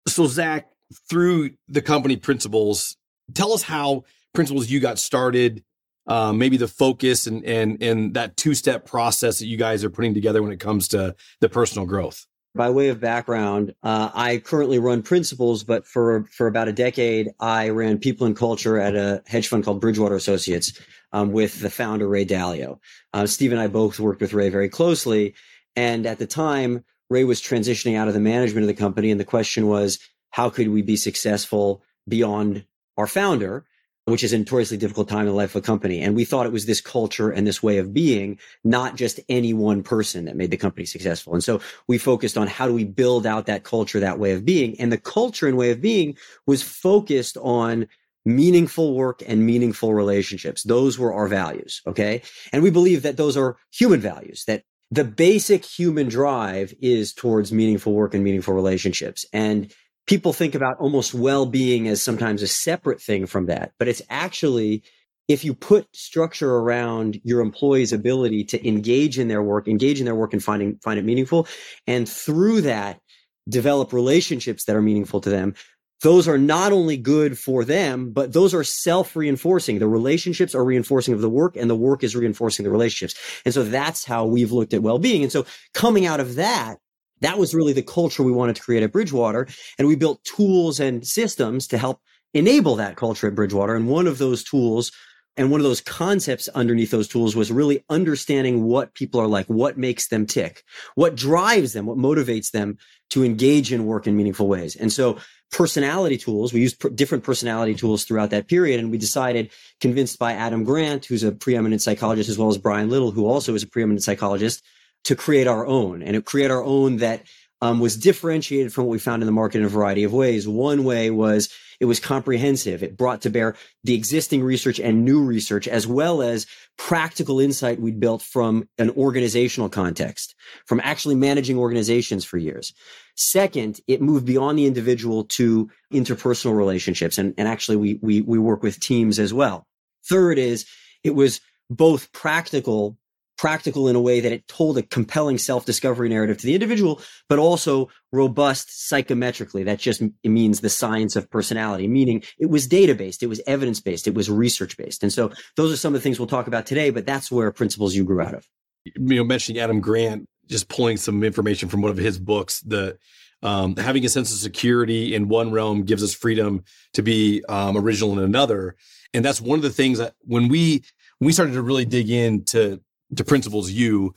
So, 0.08 0.26
Zach, 0.26 0.68
through 1.08 1.50
the 1.68 1.82
company 1.82 2.16
principles, 2.16 2.96
tell 3.34 3.52
us 3.52 3.62
how 3.62 4.04
Principles 4.34 4.70
you 4.70 4.80
got 4.80 4.98
started. 4.98 5.62
Uh, 6.06 6.32
maybe 6.32 6.56
the 6.56 6.66
focus 6.66 7.26
and 7.26 7.44
and 7.44 7.82
and 7.82 8.14
that 8.14 8.36
two 8.36 8.54
step 8.54 8.86
process 8.86 9.38
that 9.38 9.46
you 9.46 9.56
guys 9.56 9.84
are 9.84 9.90
putting 9.90 10.14
together 10.14 10.42
when 10.42 10.50
it 10.50 10.58
comes 10.58 10.88
to 10.88 11.14
the 11.40 11.48
personal 11.48 11.86
growth. 11.86 12.26
By 12.54 12.70
way 12.70 12.88
of 12.88 12.98
background, 12.98 13.74
uh, 13.82 14.10
I 14.12 14.38
currently 14.38 14.78
run 14.78 15.02
Principles, 15.02 15.64
but 15.64 15.86
for 15.86 16.24
for 16.32 16.46
about 16.46 16.66
a 16.66 16.72
decade, 16.72 17.30
I 17.40 17.68
ran 17.68 17.98
people 17.98 18.26
and 18.26 18.34
culture 18.34 18.78
at 18.78 18.96
a 18.96 19.22
hedge 19.26 19.48
fund 19.48 19.64
called 19.64 19.80
Bridgewater 19.80 20.16
Associates 20.16 20.80
um, 21.12 21.30
with 21.30 21.60
the 21.60 21.70
founder 21.70 22.08
Ray 22.08 22.24
Dalio. 22.24 22.78
Uh, 23.12 23.26
Steve 23.26 23.52
and 23.52 23.60
I 23.60 23.68
both 23.68 24.00
worked 24.00 24.22
with 24.22 24.32
Ray 24.32 24.48
very 24.48 24.70
closely, 24.70 25.34
and 25.76 26.06
at 26.06 26.18
the 26.18 26.26
time, 26.26 26.84
Ray 27.12 27.24
was 27.24 27.40
transitioning 27.40 27.96
out 27.96 28.08
of 28.08 28.14
the 28.14 28.20
management 28.20 28.64
of 28.64 28.68
the 28.68 28.74
company. 28.74 29.10
And 29.10 29.20
the 29.20 29.24
question 29.24 29.66
was, 29.66 29.98
how 30.30 30.50
could 30.50 30.68
we 30.68 30.82
be 30.82 30.96
successful 30.96 31.82
beyond 32.08 32.64
our 32.96 33.06
founder, 33.06 33.64
which 34.06 34.24
is 34.24 34.32
a 34.32 34.38
notoriously 34.38 34.78
difficult 34.78 35.08
time 35.08 35.20
in 35.20 35.26
the 35.26 35.32
life 35.32 35.54
of 35.54 35.62
a 35.62 35.66
company? 35.66 36.00
And 36.00 36.16
we 36.16 36.24
thought 36.24 36.46
it 36.46 36.52
was 36.52 36.66
this 36.66 36.80
culture 36.80 37.30
and 37.30 37.46
this 37.46 37.62
way 37.62 37.76
of 37.76 37.92
being, 37.92 38.38
not 38.64 38.96
just 38.96 39.20
any 39.28 39.52
one 39.52 39.82
person 39.82 40.24
that 40.24 40.36
made 40.36 40.50
the 40.50 40.56
company 40.56 40.86
successful. 40.86 41.34
And 41.34 41.44
so 41.44 41.60
we 41.86 41.98
focused 41.98 42.38
on 42.38 42.46
how 42.46 42.66
do 42.66 42.74
we 42.74 42.84
build 42.84 43.26
out 43.26 43.46
that 43.46 43.62
culture, 43.62 44.00
that 44.00 44.18
way 44.18 44.32
of 44.32 44.44
being. 44.44 44.80
And 44.80 44.90
the 44.90 44.98
culture 44.98 45.46
and 45.46 45.58
way 45.58 45.70
of 45.70 45.82
being 45.82 46.16
was 46.46 46.62
focused 46.62 47.36
on 47.36 47.86
meaningful 48.24 48.94
work 48.94 49.22
and 49.26 49.44
meaningful 49.44 49.92
relationships. 49.94 50.62
Those 50.62 50.98
were 50.98 51.12
our 51.12 51.28
values. 51.28 51.82
Okay. 51.86 52.22
And 52.52 52.62
we 52.62 52.70
believe 52.70 53.02
that 53.02 53.16
those 53.16 53.36
are 53.36 53.56
human 53.70 54.00
values, 54.00 54.44
that 54.46 54.64
the 54.92 55.04
basic 55.04 55.64
human 55.64 56.06
drive 56.06 56.74
is 56.82 57.14
towards 57.14 57.50
meaningful 57.50 57.94
work 57.94 58.12
and 58.12 58.22
meaningful 58.22 58.52
relationships. 58.52 59.24
And 59.32 59.72
people 60.06 60.34
think 60.34 60.54
about 60.54 60.76
almost 60.78 61.14
well-being 61.14 61.88
as 61.88 62.02
sometimes 62.02 62.42
a 62.42 62.46
separate 62.46 63.00
thing 63.00 63.24
from 63.24 63.46
that, 63.46 63.72
but 63.78 63.88
it's 63.88 64.02
actually 64.10 64.82
if 65.28 65.44
you 65.44 65.54
put 65.54 65.86
structure 65.96 66.56
around 66.56 67.18
your 67.24 67.40
employees' 67.40 67.92
ability 67.92 68.44
to 68.44 68.68
engage 68.68 69.18
in 69.18 69.28
their 69.28 69.42
work, 69.42 69.66
engage 69.66 69.98
in 69.98 70.04
their 70.04 70.14
work 70.14 70.34
and 70.34 70.44
finding 70.44 70.76
find 70.82 70.98
it 70.98 71.06
meaningful, 71.06 71.48
and 71.86 72.06
through 72.06 72.60
that 72.60 73.00
develop 73.48 73.94
relationships 73.94 74.64
that 74.64 74.76
are 74.76 74.82
meaningful 74.82 75.22
to 75.22 75.30
them, 75.30 75.54
those 76.02 76.26
are 76.28 76.38
not 76.38 76.72
only 76.72 76.96
good 76.96 77.38
for 77.38 77.64
them, 77.64 78.10
but 78.10 78.32
those 78.32 78.52
are 78.54 78.64
self 78.64 79.16
reinforcing. 79.16 79.78
The 79.78 79.88
relationships 79.88 80.54
are 80.54 80.64
reinforcing 80.64 81.14
of 81.14 81.20
the 81.20 81.30
work 81.30 81.56
and 81.56 81.70
the 81.70 81.76
work 81.76 82.04
is 82.04 82.14
reinforcing 82.14 82.64
the 82.64 82.70
relationships. 82.70 83.18
And 83.44 83.54
so 83.54 83.62
that's 83.62 84.04
how 84.04 84.26
we've 84.26 84.52
looked 84.52 84.74
at 84.74 84.82
well 84.82 84.98
being. 84.98 85.22
And 85.22 85.32
so 85.32 85.46
coming 85.74 86.04
out 86.04 86.20
of 86.20 86.34
that, 86.34 86.78
that 87.20 87.38
was 87.38 87.54
really 87.54 87.72
the 87.72 87.82
culture 87.82 88.22
we 88.22 88.32
wanted 88.32 88.56
to 88.56 88.62
create 88.62 88.82
at 88.82 88.92
Bridgewater. 88.92 89.46
And 89.78 89.86
we 89.86 89.94
built 89.94 90.24
tools 90.24 90.80
and 90.80 91.06
systems 91.06 91.68
to 91.68 91.78
help 91.78 92.00
enable 92.34 92.76
that 92.76 92.96
culture 92.96 93.28
at 93.28 93.36
Bridgewater. 93.36 93.76
And 93.76 93.88
one 93.88 94.08
of 94.08 94.18
those 94.18 94.42
tools 94.42 94.90
and 95.36 95.50
one 95.50 95.60
of 95.60 95.64
those 95.64 95.80
concepts 95.80 96.48
underneath 96.48 96.90
those 96.90 97.08
tools 97.08 97.34
was 97.34 97.50
really 97.50 97.84
understanding 97.88 98.64
what 98.64 98.92
people 98.94 99.18
are 99.20 99.26
like, 99.26 99.46
what 99.46 99.78
makes 99.78 100.08
them 100.08 100.26
tick, 100.26 100.62
what 100.94 101.14
drives 101.14 101.72
them, 101.72 101.86
what 101.86 101.96
motivates 101.96 102.50
them 102.50 102.76
to 103.10 103.24
engage 103.24 103.72
in 103.72 103.86
work 103.86 104.06
in 104.06 104.16
meaningful 104.16 104.48
ways. 104.48 104.76
And 104.76 104.92
so 104.92 105.18
personality 105.52 106.16
tools. 106.16 106.52
We 106.52 106.60
used 106.60 106.80
pr- 106.80 106.88
different 106.88 107.22
personality 107.22 107.74
tools 107.74 108.04
throughout 108.04 108.30
that 108.30 108.48
period. 108.48 108.80
And 108.80 108.90
we 108.90 108.98
decided, 108.98 109.50
convinced 109.80 110.18
by 110.18 110.32
Adam 110.32 110.64
Grant, 110.64 111.04
who's 111.04 111.22
a 111.22 111.30
preeminent 111.30 111.82
psychologist, 111.82 112.28
as 112.28 112.38
well 112.38 112.48
as 112.48 112.58
Brian 112.58 112.90
Little, 112.90 113.12
who 113.12 113.26
also 113.26 113.54
is 113.54 113.62
a 113.62 113.68
preeminent 113.68 114.02
psychologist, 114.02 114.64
to 115.04 115.14
create 115.14 115.46
our 115.46 115.66
own 115.66 116.02
and 116.02 116.24
create 116.24 116.50
our 116.50 116.64
own 116.64 116.96
that 116.98 117.24
um, 117.60 117.78
was 117.78 117.96
differentiated 117.96 118.72
from 118.72 118.84
what 118.84 118.92
we 118.92 118.98
found 118.98 119.22
in 119.22 119.26
the 119.26 119.32
market 119.32 119.58
in 119.58 119.64
a 119.64 119.68
variety 119.68 120.02
of 120.04 120.12
ways. 120.12 120.48
One 120.48 120.84
way 120.84 121.10
was 121.10 121.48
It 121.82 121.86
was 121.86 121.98
comprehensive. 121.98 122.84
It 122.84 122.96
brought 122.96 123.22
to 123.22 123.30
bear 123.30 123.56
the 123.82 123.94
existing 123.94 124.44
research 124.44 124.78
and 124.78 125.04
new 125.04 125.20
research, 125.20 125.66
as 125.66 125.84
well 125.84 126.22
as 126.22 126.46
practical 126.78 127.40
insight 127.40 127.80
we'd 127.80 127.98
built 127.98 128.22
from 128.22 128.68
an 128.78 128.90
organizational 128.90 129.68
context, 129.68 130.36
from 130.64 130.80
actually 130.84 131.16
managing 131.16 131.58
organizations 131.58 132.24
for 132.24 132.38
years. 132.38 132.72
Second, 133.16 133.80
it 133.88 134.00
moved 134.00 134.24
beyond 134.24 134.56
the 134.56 134.66
individual 134.66 135.24
to 135.24 135.68
interpersonal 135.92 136.56
relationships. 136.56 137.18
And, 137.18 137.34
and 137.36 137.48
actually 137.48 137.78
we, 137.78 137.98
we, 138.00 138.20
we 138.20 138.38
work 138.38 138.62
with 138.62 138.78
teams 138.78 139.18
as 139.18 139.34
well. 139.34 139.66
Third 140.08 140.38
is 140.38 140.66
it 141.02 141.16
was 141.16 141.40
both 141.68 142.12
practical 142.12 142.96
practical 143.42 143.88
in 143.88 143.96
a 143.96 144.00
way 144.00 144.20
that 144.20 144.30
it 144.30 144.46
told 144.46 144.78
a 144.78 144.82
compelling 144.82 145.36
self-discovery 145.36 146.08
narrative 146.08 146.38
to 146.38 146.46
the 146.46 146.54
individual, 146.54 147.02
but 147.28 147.40
also 147.40 147.88
robust 148.12 148.68
psychometrically. 148.68 149.64
That 149.64 149.80
just 149.80 150.00
means 150.22 150.60
the 150.60 150.70
science 150.70 151.16
of 151.16 151.28
personality, 151.28 151.88
meaning 151.88 152.22
it 152.38 152.50
was 152.50 152.68
data-based, 152.68 153.20
it 153.20 153.26
was 153.26 153.40
evidence-based, 153.48 154.06
it 154.06 154.14
was 154.14 154.30
research-based. 154.30 155.02
And 155.02 155.12
so 155.12 155.32
those 155.56 155.72
are 155.72 155.76
some 155.76 155.92
of 155.92 156.00
the 156.00 156.04
things 156.04 156.20
we'll 156.20 156.28
talk 156.28 156.46
about 156.46 156.66
today, 156.66 156.90
but 156.90 157.04
that's 157.04 157.32
where 157.32 157.50
principles 157.50 157.96
you 157.96 158.04
grew 158.04 158.20
out 158.20 158.32
of. 158.32 158.46
You 158.84 159.16
know, 159.16 159.24
mentioning 159.24 159.60
Adam 159.60 159.80
Grant, 159.80 160.28
just 160.46 160.68
pulling 160.68 160.96
some 160.96 161.24
information 161.24 161.68
from 161.68 161.82
one 161.82 161.90
of 161.90 161.96
his 161.96 162.20
books, 162.20 162.60
the 162.60 162.96
um, 163.42 163.74
having 163.74 164.04
a 164.04 164.08
sense 164.08 164.30
of 164.30 164.38
security 164.38 165.16
in 165.16 165.26
one 165.26 165.50
realm 165.50 165.82
gives 165.82 166.04
us 166.04 166.14
freedom 166.14 166.62
to 166.94 167.02
be 167.02 167.42
um, 167.48 167.76
original 167.76 168.12
in 168.12 168.20
another. 168.20 168.76
And 169.12 169.24
that's 169.24 169.40
one 169.40 169.58
of 169.58 169.64
the 169.64 169.70
things 169.70 169.98
that 169.98 170.14
when 170.20 170.46
we 170.46 170.84
when 171.18 171.26
we 171.26 171.32
started 171.32 171.54
to 171.54 171.62
really 171.62 171.84
dig 171.84 172.08
into 172.08 172.80
to 173.16 173.24
principles 173.24 173.70
U, 173.70 174.14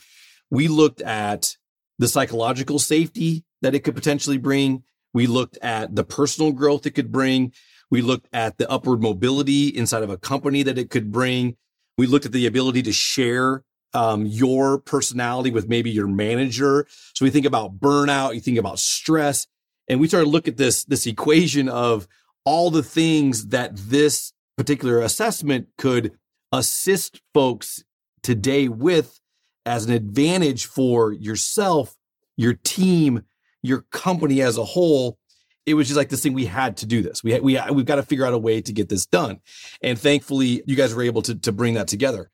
we 0.49 0.67
looked 0.67 1.01
at 1.01 1.55
the 1.99 2.07
psychological 2.07 2.79
safety 2.79 3.43
that 3.61 3.75
it 3.75 3.83
could 3.83 3.95
potentially 3.95 4.37
bring. 4.37 4.83
We 5.13 5.27
looked 5.27 5.57
at 5.61 5.95
the 5.95 6.03
personal 6.03 6.51
growth 6.51 6.85
it 6.85 6.91
could 6.91 7.11
bring. 7.11 7.53
We 7.89 8.01
looked 8.01 8.27
at 8.33 8.57
the 8.57 8.69
upward 8.69 9.01
mobility 9.01 9.69
inside 9.69 10.03
of 10.03 10.09
a 10.09 10.17
company 10.17 10.63
that 10.63 10.77
it 10.77 10.89
could 10.89 11.11
bring. 11.11 11.55
We 11.97 12.07
looked 12.07 12.25
at 12.25 12.33
the 12.33 12.45
ability 12.45 12.81
to 12.83 12.91
share 12.91 13.63
um, 13.93 14.25
your 14.25 14.77
personality 14.77 15.51
with 15.51 15.69
maybe 15.69 15.89
your 15.89 16.07
manager. 16.07 16.85
So 17.13 17.23
we 17.23 17.31
think 17.31 17.45
about 17.45 17.79
burnout, 17.79 18.35
you 18.35 18.41
think 18.41 18.57
about 18.57 18.79
stress, 18.79 19.47
and 19.87 20.01
we 20.01 20.09
started 20.09 20.25
to 20.25 20.31
look 20.31 20.49
at 20.49 20.57
this 20.57 20.83
this 20.83 21.07
equation 21.07 21.69
of 21.69 22.07
all 22.43 22.69
the 22.69 22.83
things 22.83 23.47
that 23.47 23.77
this 23.77 24.33
particular 24.57 24.99
assessment 24.99 25.67
could 25.77 26.11
assist 26.51 27.21
folks 27.33 27.84
today 28.25 28.67
with 28.67 29.19
as 29.65 29.85
an 29.85 29.93
advantage 29.93 30.65
for 30.65 31.13
yourself, 31.13 31.95
your 32.35 32.53
team, 32.53 33.23
your 33.61 33.81
company 33.91 34.41
as 34.41 34.57
a 34.57 34.65
whole. 34.65 35.17
It 35.65 35.75
was 35.75 35.87
just 35.87 35.97
like 35.97 36.09
this 36.09 36.21
thing. 36.21 36.33
We 36.33 36.45
had 36.45 36.77
to 36.77 36.85
do 36.85 37.01
this. 37.01 37.23
We 37.23 37.39
we 37.39 37.59
we've 37.71 37.85
got 37.85 37.95
to 37.95 38.03
figure 38.03 38.25
out 38.25 38.33
a 38.33 38.37
way 38.37 38.61
to 38.61 38.73
get 38.73 38.89
this 38.89 39.05
done, 39.05 39.39
and 39.81 39.97
thankfully, 39.97 40.61
you 40.65 40.75
guys 40.75 40.93
were 40.93 41.03
able 41.03 41.21
to 41.23 41.35
to 41.35 41.51
bring 41.51 41.75
that 41.75 41.87
together. 41.87 42.29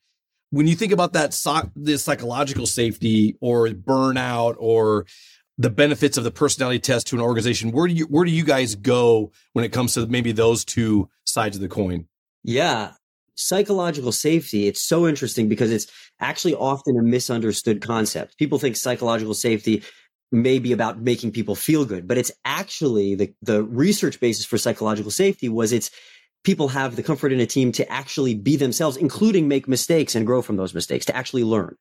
When 0.50 0.67
you 0.67 0.75
think 0.75 0.91
about 0.91 1.13
that, 1.13 1.31
the 1.75 1.98
psychological 1.98 2.65
safety 2.65 3.38
or 3.39 3.67
burnout 3.67 4.55
or 4.57 5.05
the 5.57 5.69
benefits 5.69 6.17
of 6.17 6.25
the 6.25 6.31
personality 6.31 6.79
test 6.79 7.07
to 7.07 7.15
an 7.15 7.21
organization, 7.21 7.71
where 7.71 7.88
do 7.88 7.93
you 7.93 8.05
where 8.05 8.25
do 8.25 8.31
you 8.31 8.43
guys 8.43 8.75
go 8.75 9.31
when 9.53 9.63
it 9.63 9.69
comes 9.69 9.93
to 9.93 10.07
maybe 10.07 10.33
those 10.33 10.65
two 10.65 11.10
sides 11.24 11.55
of 11.55 11.62
the 11.62 11.69
coin? 11.69 12.07
Yeah, 12.43 12.91
psychological 13.48 14.12
safety, 14.12 14.67
it's 14.67 14.81
so 14.81 15.07
interesting 15.07 15.50
because 15.50 15.71
it's 15.71 15.88
actually 16.19 16.55
often 16.55 16.98
a 16.98 17.03
misunderstood 17.03 17.81
concept. 17.81 18.38
People 18.38 18.60
think 18.60 18.75
psychological 18.75 19.33
safety 19.33 19.83
may 20.31 20.60
be 20.60 20.71
about 20.71 21.01
making 21.01 21.31
people 21.31 21.55
feel 21.55 21.86
good, 21.86 22.07
but 22.07 22.17
it's 22.17 22.31
actually 22.45 23.15
the, 23.15 23.33
the 23.41 23.63
research 23.63 24.19
basis 24.19 24.45
for 24.45 24.57
psychological 24.57 25.12
safety 25.12 25.50
was 25.50 25.74
it's 25.74 25.91
people 26.43 26.69
have 26.69 26.95
the 26.95 27.03
comfort 27.03 27.31
in 27.31 27.39
a 27.39 27.45
team 27.45 27.71
to 27.74 27.91
actually 27.91 28.33
be 28.33 28.55
themselves, 28.55 28.98
including 28.98 29.48
make 29.48 29.67
mistakes 29.67 30.15
and 30.15 30.25
grow 30.25 30.41
from 30.41 30.55
those 30.55 30.74
mistakes, 30.74 31.05
to 31.05 31.15
actually 31.15 31.43
learn. 31.43 31.75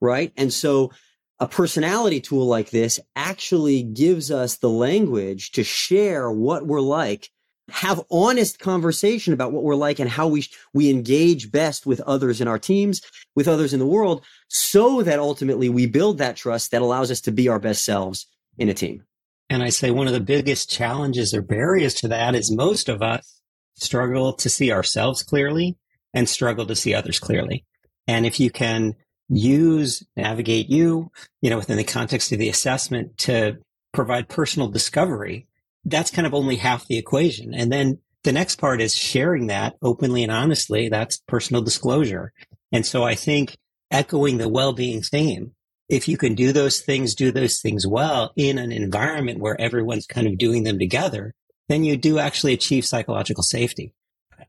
Right. 0.00 0.32
And 0.36 0.52
so 0.52 0.92
a 1.38 1.48
personality 1.48 2.20
tool 2.20 2.46
like 2.46 2.70
this 2.70 3.00
actually 3.14 3.82
gives 3.82 4.30
us 4.30 4.56
the 4.56 4.70
language 4.70 5.52
to 5.52 5.64
share 5.64 6.30
what 6.30 6.66
we're 6.66 6.80
like 6.80 7.30
have 7.68 8.00
honest 8.10 8.58
conversation 8.58 9.32
about 9.32 9.52
what 9.52 9.64
we're 9.64 9.74
like 9.74 9.98
and 9.98 10.08
how 10.08 10.28
we 10.28 10.46
we 10.72 10.88
engage 10.88 11.50
best 11.50 11.84
with 11.84 12.00
others 12.02 12.40
in 12.40 12.48
our 12.48 12.58
teams, 12.58 13.00
with 13.34 13.48
others 13.48 13.72
in 13.72 13.80
the 13.80 13.86
world, 13.86 14.24
so 14.48 15.02
that 15.02 15.18
ultimately 15.18 15.68
we 15.68 15.86
build 15.86 16.18
that 16.18 16.36
trust 16.36 16.70
that 16.70 16.82
allows 16.82 17.10
us 17.10 17.20
to 17.22 17.32
be 17.32 17.48
our 17.48 17.58
best 17.58 17.84
selves 17.84 18.26
in 18.58 18.68
a 18.68 18.74
team. 18.74 19.02
And 19.50 19.62
I 19.62 19.70
say 19.70 19.90
one 19.90 20.06
of 20.06 20.12
the 20.12 20.20
biggest 20.20 20.70
challenges 20.70 21.34
or 21.34 21.42
barriers 21.42 21.94
to 21.94 22.08
that 22.08 22.34
is 22.34 22.50
most 22.50 22.88
of 22.88 23.02
us 23.02 23.40
struggle 23.74 24.32
to 24.32 24.48
see 24.48 24.72
ourselves 24.72 25.22
clearly 25.22 25.76
and 26.14 26.28
struggle 26.28 26.66
to 26.66 26.74
see 26.74 26.94
others 26.94 27.18
clearly. 27.18 27.64
And 28.06 28.26
if 28.26 28.40
you 28.40 28.50
can 28.50 28.94
use 29.28 30.04
navigate 30.16 30.68
you, 30.68 31.10
you 31.42 31.50
know, 31.50 31.58
within 31.58 31.76
the 31.76 31.84
context 31.84 32.32
of 32.32 32.38
the 32.38 32.48
assessment 32.48 33.18
to 33.18 33.58
provide 33.92 34.28
personal 34.28 34.68
discovery 34.68 35.46
that's 35.86 36.10
kind 36.10 36.26
of 36.26 36.34
only 36.34 36.56
half 36.56 36.86
the 36.86 36.98
equation. 36.98 37.54
And 37.54 37.72
then 37.72 37.98
the 38.24 38.32
next 38.32 38.56
part 38.56 38.80
is 38.80 38.94
sharing 38.94 39.46
that 39.46 39.76
openly 39.80 40.22
and 40.22 40.32
honestly. 40.32 40.88
That's 40.88 41.22
personal 41.28 41.62
disclosure. 41.62 42.32
And 42.72 42.84
so 42.84 43.04
I 43.04 43.14
think 43.14 43.56
echoing 43.90 44.38
the 44.38 44.48
well-being 44.48 45.00
theme, 45.00 45.52
if 45.88 46.08
you 46.08 46.18
can 46.18 46.34
do 46.34 46.52
those 46.52 46.80
things, 46.80 47.14
do 47.14 47.30
those 47.30 47.60
things 47.60 47.86
well 47.86 48.32
in 48.36 48.58
an 48.58 48.72
environment 48.72 49.38
where 49.38 49.58
everyone's 49.60 50.06
kind 50.06 50.26
of 50.26 50.38
doing 50.38 50.64
them 50.64 50.78
together, 50.78 51.34
then 51.68 51.84
you 51.84 51.96
do 51.96 52.18
actually 52.18 52.52
achieve 52.52 52.84
psychological 52.84 53.44
safety. 53.44 53.94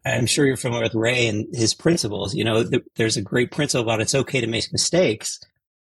I'm 0.03 0.25
sure 0.25 0.45
you're 0.45 0.57
familiar 0.57 0.85
with 0.85 0.95
Ray 0.95 1.27
and 1.27 1.47
his 1.53 1.75
principles. 1.75 2.33
You 2.33 2.43
know, 2.43 2.63
th- 2.63 2.83
there's 2.95 3.17
a 3.17 3.21
great 3.21 3.51
principle 3.51 3.83
about 3.83 4.01
it's 4.01 4.15
okay 4.15 4.41
to 4.41 4.47
make 4.47 4.71
mistakes, 4.71 5.39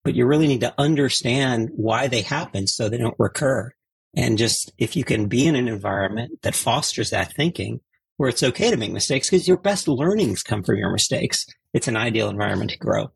but 0.03 0.15
you 0.15 0.25
really 0.25 0.47
need 0.47 0.61
to 0.61 0.73
understand 0.77 1.69
why 1.73 2.07
they 2.07 2.21
happen 2.21 2.67
so 2.67 2.87
they 2.87 2.97
don't 2.97 3.15
recur. 3.19 3.73
And 4.15 4.37
just 4.37 4.71
if 4.77 4.95
you 4.95 5.03
can 5.03 5.27
be 5.27 5.47
in 5.47 5.55
an 5.55 5.67
environment 5.67 6.41
that 6.41 6.55
fosters 6.55 7.11
that 7.11 7.33
thinking 7.33 7.79
where 8.17 8.29
it's 8.29 8.43
okay 8.43 8.69
to 8.69 8.77
make 8.77 8.91
mistakes 8.91 9.29
because 9.29 9.47
your 9.47 9.57
best 9.57 9.87
learnings 9.87 10.43
come 10.43 10.63
from 10.63 10.77
your 10.77 10.91
mistakes, 10.91 11.45
it's 11.73 11.87
an 11.87 11.97
ideal 11.97 12.29
environment 12.29 12.71
to 12.71 12.77
grow. 12.77 13.11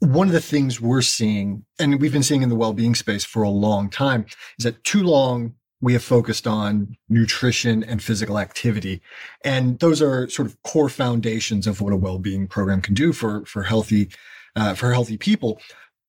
One 0.00 0.28
of 0.28 0.32
the 0.32 0.40
things 0.40 0.80
we're 0.80 1.02
seeing, 1.02 1.64
and 1.78 2.00
we've 2.00 2.12
been 2.12 2.22
seeing 2.22 2.42
in 2.42 2.48
the 2.48 2.56
well-being 2.56 2.94
space 2.94 3.24
for 3.24 3.42
a 3.42 3.50
long 3.50 3.90
time, 3.90 4.26
is 4.58 4.64
that 4.64 4.84
too 4.84 5.02
long 5.02 5.54
we 5.80 5.92
have 5.92 6.02
focused 6.02 6.46
on 6.46 6.96
nutrition 7.08 7.84
and 7.84 8.02
physical 8.02 8.38
activity. 8.38 9.00
And 9.44 9.78
those 9.78 10.02
are 10.02 10.28
sort 10.28 10.48
of 10.48 10.60
core 10.62 10.88
foundations 10.88 11.66
of 11.66 11.80
what 11.80 11.92
a 11.92 11.96
well-being 11.96 12.48
program 12.48 12.80
can 12.80 12.94
do 12.94 13.12
for, 13.12 13.44
for 13.44 13.62
healthy, 13.62 14.10
uh, 14.56 14.74
for 14.74 14.92
healthy 14.92 15.16
people. 15.16 15.60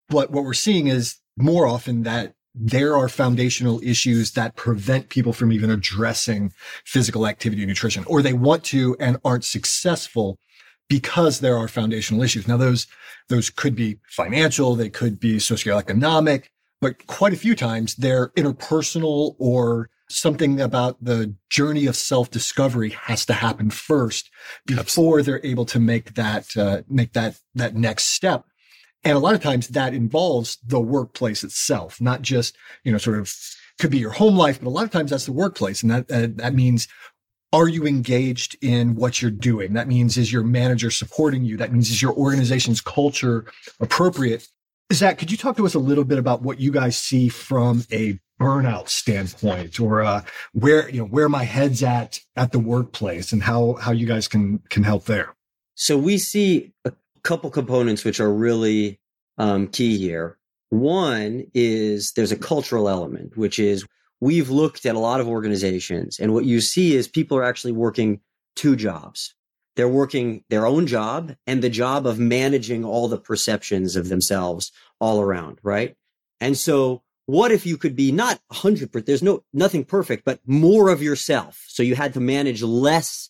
But 0.08 0.32
what 0.32 0.44
we're 0.44 0.54
seeing 0.54 0.88
is 0.88 1.18
more 1.38 1.68
often 1.68 2.04
that 2.04 2.34
there 2.56 2.96
are 2.96 3.08
foundational 3.08 3.80
issues 3.84 4.32
that 4.32 4.56
prevent 4.56 5.10
people 5.10 5.34
from 5.34 5.52
even 5.52 5.70
addressing 5.70 6.52
physical 6.84 7.28
activity 7.28 7.62
and 7.62 7.70
nutrition, 7.70 8.04
or 8.06 8.22
they 8.22 8.34
want 8.34 8.64
to 8.66 8.96
and 9.00 9.18
aren't 9.24 9.46
successful 9.46 10.38
because 10.88 11.40
there 11.40 11.58
are 11.58 11.68
foundational 11.68 12.24
issues. 12.24 12.48
Now, 12.48 12.58
those, 12.58 12.88
those 13.28 13.50
could 13.50 13.76
be 13.76 14.00
financial, 14.10 14.76
they 14.76 14.90
could 14.90 15.20
be 15.20 15.36
socioeconomic, 15.36 16.46
but 16.82 17.06
quite 17.06 17.34
a 17.34 17.38
few 17.38 17.56
times 17.56 17.96
they're 17.96 18.30
interpersonal 18.30 19.36
or 19.38 19.90
something 20.10 20.60
about 20.60 20.98
the 21.04 21.36
journey 21.52 21.86
of 21.86 21.96
self-discovery 21.96 22.90
has 22.90 23.28
to 23.28 23.34
happen 23.34 23.70
first 23.70 24.32
before 24.66 24.80
Absolutely. 24.80 25.22
they're 25.22 25.46
able 25.46 25.66
to 25.66 25.80
make 25.80 26.16
that, 26.16 26.58
uh, 26.58 26.82
make 26.90 27.14
that, 27.14 27.40
that 27.54 27.76
next 27.76 28.06
step. 28.06 28.46
And 29.04 29.16
a 29.16 29.20
lot 29.20 29.36
of 29.36 29.42
times 29.42 29.70
that 29.70 29.94
involves 29.94 30.58
the 30.66 30.80
workplace 30.80 31.44
itself, 31.44 32.02
not 32.02 32.22
just, 32.22 32.58
you 32.84 32.92
know, 32.92 32.98
sort 32.98 33.20
of 33.20 33.34
could 33.80 33.92
be 33.92 33.98
your 33.98 34.12
home 34.12 34.36
life, 34.36 34.60
but 34.60 34.68
a 34.68 34.72
lot 34.72 34.84
of 34.84 34.92
times 34.92 35.12
that's 35.12 35.26
the 35.26 35.32
workplace. 35.32 35.82
And 35.82 35.92
that, 35.92 36.12
uh, 36.12 36.28
that 36.36 36.54
means, 36.54 36.88
are 37.54 37.68
you 37.68 37.88
engaged 37.88 38.58
in 38.62 38.96
what 38.96 39.22
you're 39.22 39.32
doing? 39.32 39.74
That 39.74 39.88
means, 39.88 40.18
is 40.18 40.32
your 40.32 40.44
manager 40.44 40.92
supporting 40.92 41.46
you? 41.46 41.58
That 41.58 41.72
means, 41.72 41.90
is 41.90 42.02
your 42.02 42.14
organization's 42.14 42.82
culture 42.82 43.46
appropriate? 43.80 44.48
Zach, 44.92 45.18
could 45.18 45.32
you 45.32 45.38
talk 45.38 45.56
to 45.58 45.66
us 45.66 45.76
a 45.76 45.80
little 45.80 46.04
bit 46.04 46.20
about 46.20 46.42
what 46.42 46.60
you 46.60 46.72
guys 46.72 46.98
see 46.98 47.30
from 47.30 47.86
a 47.92 48.20
burnout 48.40 48.90
standpoint 48.90 49.80
or 49.80 50.02
uh, 50.02 50.24
where, 50.54 50.90
you 50.90 51.00
know, 51.00 51.06
where 51.06 51.30
my 51.30 51.44
head's 51.44 51.82
at 51.84 52.20
at 52.36 52.52
the 52.52 52.60
workplace 52.60 53.32
and 53.32 53.44
how, 53.44 53.74
how 53.74 53.92
you 53.92 54.06
guys 54.06 54.28
can, 54.28 54.60
can 54.70 54.84
help 54.84 55.06
there? 55.06 55.36
So 55.76 55.98
we 55.98 56.18
see 56.18 56.74
couple 57.24 57.50
components 57.50 58.04
which 58.04 58.20
are 58.20 58.32
really 58.32 59.00
um, 59.38 59.68
key 59.68 59.98
here. 59.98 60.38
One 60.70 61.46
is 61.54 62.12
there's 62.14 62.32
a 62.32 62.38
cultural 62.38 62.90
element, 62.90 63.38
which 63.38 63.60
is 63.60 63.86
we've 64.20 64.50
looked 64.50 64.86
at 64.86 64.96
a 64.96 65.00
lot 65.00 65.20
of 65.20 65.28
organizations, 65.28 66.20
and 66.20 66.34
what 66.34 66.46
you 66.46 66.62
see 66.62 66.96
is 66.96 67.08
people 67.08 67.38
are 67.38 67.44
actually 67.44 67.72
working 67.72 68.22
two 68.56 68.76
jobs. 68.76 69.34
They're 69.76 69.88
working 69.88 70.44
their 70.50 70.66
own 70.66 70.88
job 70.88 71.36
and 71.48 71.62
the 71.62 71.70
job 71.70 72.06
of 72.06 72.20
managing 72.20 72.84
all 72.84 73.08
the 73.08 73.18
perceptions 73.18 73.96
of 73.96 74.10
themselves 74.10 74.72
all 75.00 75.22
around, 75.22 75.60
right? 75.64 75.96
And 76.42 76.58
so 76.58 77.02
what 77.28 77.52
if 77.52 77.66
you 77.66 77.78
could 77.78 77.96
be 77.96 78.12
not 78.12 78.42
100%, 78.52 79.06
there's 79.06 79.24
no, 79.24 79.44
nothing 79.54 79.86
perfect, 79.86 80.26
but 80.26 80.40
more 80.46 80.90
of 80.90 81.02
yourself. 81.02 81.64
So 81.68 81.84
you 81.84 81.96
had 81.96 82.16
to 82.16 82.20
manage 82.20 82.64
less 82.64 83.30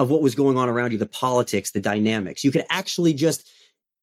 of 0.00 0.08
what 0.08 0.22
was 0.22 0.34
going 0.34 0.56
on 0.56 0.66
around 0.66 0.92
you, 0.92 0.98
the 0.98 1.04
politics, 1.04 1.72
the 1.72 1.80
dynamics. 1.80 2.42
You 2.42 2.50
could 2.50 2.64
actually 2.70 3.12
just 3.12 3.46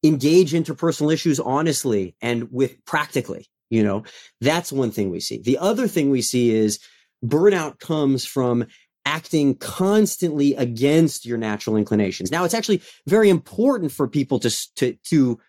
engage 0.03 0.53
interpersonal 0.53 1.11
issues 1.11 1.39
honestly 1.39 2.15
and 2.21 2.47
with 2.51 2.85
practically, 2.85 3.47
you 3.71 3.83
know, 3.83 4.03
that's 4.39 4.71
one 4.71 4.91
thing 4.91 5.09
we 5.09 5.19
see. 5.19 5.41
The 5.41 5.57
other 5.57 5.87
thing 5.87 6.11
we 6.11 6.21
see 6.21 6.51
is 6.51 6.79
burnout 7.25 7.79
comes 7.79 8.25
from 8.25 8.67
acting 9.05 9.55
constantly 9.55 10.53
against 10.53 11.25
your 11.25 11.39
natural 11.39 11.75
inclinations. 11.75 12.29
Now, 12.29 12.43
it's 12.43 12.53
actually 12.53 12.83
very 13.07 13.31
important 13.31 13.91
for 13.91 14.07
people 14.07 14.37
to, 14.41 14.73
to, 14.75 14.93
to 15.05 15.39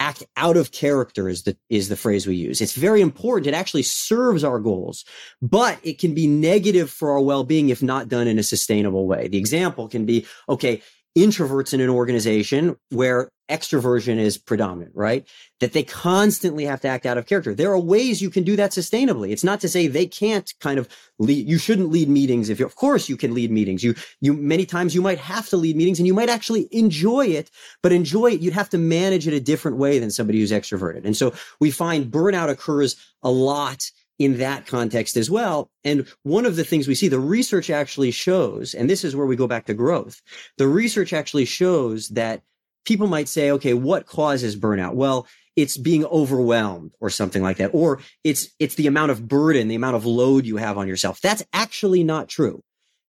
act 0.00 0.24
out 0.36 0.56
of 0.56 0.72
character 0.72 1.28
is 1.28 1.42
the 1.44 1.56
is 1.68 1.88
the 1.88 1.96
phrase 1.96 2.26
we 2.26 2.36
use. 2.36 2.60
It's 2.60 2.74
very 2.74 3.00
important. 3.00 3.46
It 3.46 3.54
actually 3.54 3.82
serves 3.82 4.44
our 4.44 4.58
goals, 4.58 5.04
but 5.40 5.78
it 5.82 5.98
can 5.98 6.14
be 6.14 6.26
negative 6.26 6.90
for 6.90 7.10
our 7.12 7.20
well-being 7.20 7.70
if 7.70 7.82
not 7.82 8.08
done 8.08 8.28
in 8.28 8.38
a 8.38 8.42
sustainable 8.42 9.06
way. 9.06 9.28
The 9.28 9.38
example 9.38 9.88
can 9.88 10.04
be 10.04 10.26
okay, 10.48 10.82
introverts 11.16 11.72
in 11.72 11.80
an 11.80 11.88
organization 11.88 12.76
where 12.90 13.30
extroversion 13.48 14.18
is 14.18 14.36
predominant, 14.36 14.92
right? 14.94 15.26
That 15.60 15.72
they 15.72 15.82
constantly 15.82 16.64
have 16.64 16.80
to 16.80 16.88
act 16.88 17.06
out 17.06 17.16
of 17.16 17.26
character. 17.26 17.54
There 17.54 17.70
are 17.70 17.78
ways 17.78 18.20
you 18.20 18.28
can 18.28 18.42
do 18.42 18.56
that 18.56 18.72
sustainably. 18.72 19.30
It's 19.30 19.44
not 19.44 19.60
to 19.60 19.68
say 19.68 19.86
they 19.86 20.06
can't 20.06 20.52
kind 20.60 20.78
of 20.78 20.88
lead. 21.18 21.48
You 21.48 21.58
shouldn't 21.58 21.90
lead 21.90 22.08
meetings 22.08 22.48
if 22.48 22.58
you, 22.58 22.66
of 22.66 22.74
course 22.74 23.08
you 23.08 23.16
can 23.16 23.34
lead 23.34 23.50
meetings. 23.50 23.84
You, 23.84 23.94
you, 24.20 24.34
many 24.34 24.66
times 24.66 24.94
you 24.94 25.02
might 25.02 25.18
have 25.18 25.48
to 25.50 25.56
lead 25.56 25.76
meetings 25.76 25.98
and 25.98 26.06
you 26.06 26.14
might 26.14 26.28
actually 26.28 26.68
enjoy 26.72 27.26
it, 27.26 27.50
but 27.82 27.92
enjoy 27.92 28.32
it. 28.32 28.40
You'd 28.40 28.54
have 28.54 28.70
to 28.70 28.78
manage 28.78 29.28
it 29.28 29.34
a 29.34 29.40
different 29.40 29.76
way 29.76 29.98
than 29.98 30.10
somebody 30.10 30.40
who's 30.40 30.52
extroverted. 30.52 31.04
And 31.04 31.16
so 31.16 31.32
we 31.60 31.70
find 31.70 32.10
burnout 32.10 32.50
occurs 32.50 32.96
a 33.22 33.30
lot 33.30 33.90
in 34.18 34.38
that 34.38 34.66
context 34.66 35.16
as 35.16 35.30
well. 35.30 35.70
And 35.84 36.06
one 36.22 36.46
of 36.46 36.56
the 36.56 36.64
things 36.64 36.88
we 36.88 36.94
see, 36.94 37.08
the 37.08 37.20
research 37.20 37.70
actually 37.70 38.10
shows, 38.10 38.74
and 38.74 38.88
this 38.88 39.04
is 39.04 39.14
where 39.14 39.26
we 39.26 39.36
go 39.36 39.46
back 39.46 39.66
to 39.66 39.74
growth. 39.74 40.22
The 40.56 40.68
research 40.68 41.12
actually 41.12 41.44
shows 41.44 42.08
that 42.10 42.42
people 42.84 43.06
might 43.06 43.28
say, 43.28 43.50
okay, 43.50 43.74
what 43.74 44.06
causes 44.06 44.56
burnout? 44.56 44.94
Well, 44.94 45.26
it's 45.54 45.76
being 45.76 46.04
overwhelmed 46.06 46.92
or 47.00 47.10
something 47.10 47.42
like 47.42 47.56
that. 47.58 47.70
Or 47.72 48.00
it's, 48.24 48.48
it's 48.58 48.74
the 48.74 48.86
amount 48.86 49.10
of 49.10 49.26
burden, 49.26 49.68
the 49.68 49.74
amount 49.74 49.96
of 49.96 50.06
load 50.06 50.46
you 50.46 50.56
have 50.58 50.78
on 50.78 50.88
yourself. 50.88 51.20
That's 51.20 51.44
actually 51.52 52.04
not 52.04 52.28
true. 52.28 52.62